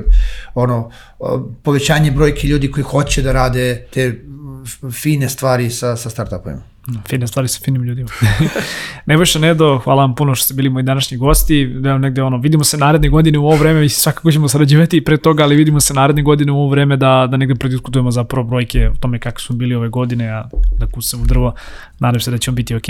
ono 0.53 0.91
povećanje 1.63 2.11
brojke 2.11 2.47
ljudi 2.47 2.71
koji 2.71 2.83
hoće 2.83 3.21
da 3.21 3.31
rade 3.31 3.85
te 3.93 4.21
fine 4.91 5.29
stvari 5.29 5.69
sa, 5.69 5.95
sa 5.95 6.09
startupovima. 6.09 6.68
Fine 7.07 7.27
stvari 7.27 7.47
sa 7.47 7.59
finim 7.65 7.83
ljudima. 7.83 8.09
Nebojša 9.05 9.39
Nedo, 9.39 9.77
hvala 9.77 10.01
vam 10.01 10.15
puno 10.15 10.35
što 10.35 10.45
ste 10.45 10.53
bili 10.53 10.69
moji 10.69 10.83
današnji 10.83 11.17
gosti. 11.17 11.65
Da 11.65 11.97
negde 11.97 12.23
ono, 12.23 12.37
vidimo 12.37 12.63
se 12.63 12.77
naredne 12.77 13.09
godine 13.09 13.39
u 13.39 13.47
ovo 13.47 13.55
vreme, 13.55 13.81
mislim 13.81 14.01
svakako 14.01 14.31
ćemo 14.31 14.47
sarađivati 14.47 14.97
i 14.97 15.03
pre 15.03 15.17
toga, 15.17 15.43
ali 15.43 15.55
vidimo 15.55 15.79
se 15.79 15.93
naredne 15.93 16.21
godine 16.21 16.51
u 16.51 16.57
ovo 16.57 16.69
vreme 16.69 16.97
da, 16.97 17.27
da 17.31 17.37
negde 17.37 17.55
prediskutujemo 17.55 18.11
zapravo 18.11 18.47
brojke 18.47 18.89
o 18.89 18.93
tome 18.99 19.19
kako 19.19 19.41
smo 19.41 19.55
bili 19.55 19.75
ove 19.75 19.89
godine, 19.89 20.29
a 20.29 20.49
da 20.79 20.87
kusam 20.87 21.21
u 21.21 21.25
drvo, 21.25 21.53
nadam 21.99 22.19
se 22.19 22.31
da 22.31 22.37
ćemo 22.37 22.55
biti 22.55 22.75
ok. 22.75 22.83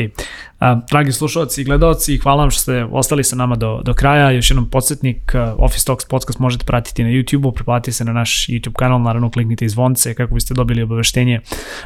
A, 0.59 0.75
dragi 0.89 1.11
slušalci 1.11 1.61
i 1.61 1.63
gledalci, 1.63 2.17
hvala 2.17 2.43
vam 2.43 2.51
što 2.51 2.61
ste 2.61 2.85
ostali 2.91 3.23
sa 3.23 3.35
nama 3.35 3.55
do, 3.55 3.81
do 3.85 3.93
kraja. 3.93 4.31
Još 4.31 4.51
jednom 4.51 4.69
podsjetnik, 4.69 5.35
Office 5.57 5.85
Talks 5.85 6.05
podcast 6.05 6.39
možete 6.39 6.65
pratiti 6.65 7.03
na 7.03 7.09
YouTube-u, 7.09 7.51
preplatite 7.51 7.91
se 7.91 8.05
na 8.05 8.13
naš 8.13 8.47
YouTube 8.49 8.73
kanal, 8.73 9.01
naravno 9.01 9.31
kliknite 9.31 9.65
i 9.65 9.69
zvonce 9.69 10.13
kako 10.13 10.33
biste 10.33 10.53
dobili 10.53 10.81
obaveštenje 10.81 11.39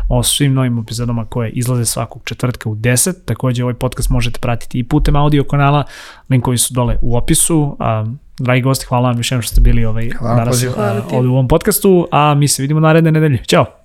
o 0.10 0.24
svim 0.24 0.54
novim 0.54 0.80
epizodama 0.80 1.26
koje 1.26 1.50
izlaze 1.50 1.86
svakog 1.94 2.22
četvrtka 2.26 2.70
u 2.70 2.76
10. 2.76 3.14
Takođe 3.26 3.64
ovaj 3.64 3.74
podcast 3.74 4.10
možete 4.10 4.40
pratiti 4.40 4.80
i 4.80 4.84
putem 4.84 5.16
audio 5.16 5.44
kanala, 5.44 5.84
linkovi 6.30 6.58
su 6.58 6.74
dole 6.74 6.98
u 7.02 7.18
opisu. 7.18 7.78
A, 7.80 8.06
dragi 8.40 8.62
gosti, 8.62 8.86
hvala 8.86 9.10
vam 9.10 9.18
više 9.18 9.42
što 9.42 9.52
ste 9.52 9.62
bili 9.62 9.86
ovaj, 9.86 10.10
danas 10.22 10.64
u 11.12 11.18
ovom 11.18 11.48
podcastu, 11.48 12.08
a 12.12 12.34
mi 12.34 12.48
se 12.48 12.62
vidimo 12.62 12.80
naredne 12.80 13.12
nedelje. 13.12 13.44
Ćao! 13.44 13.83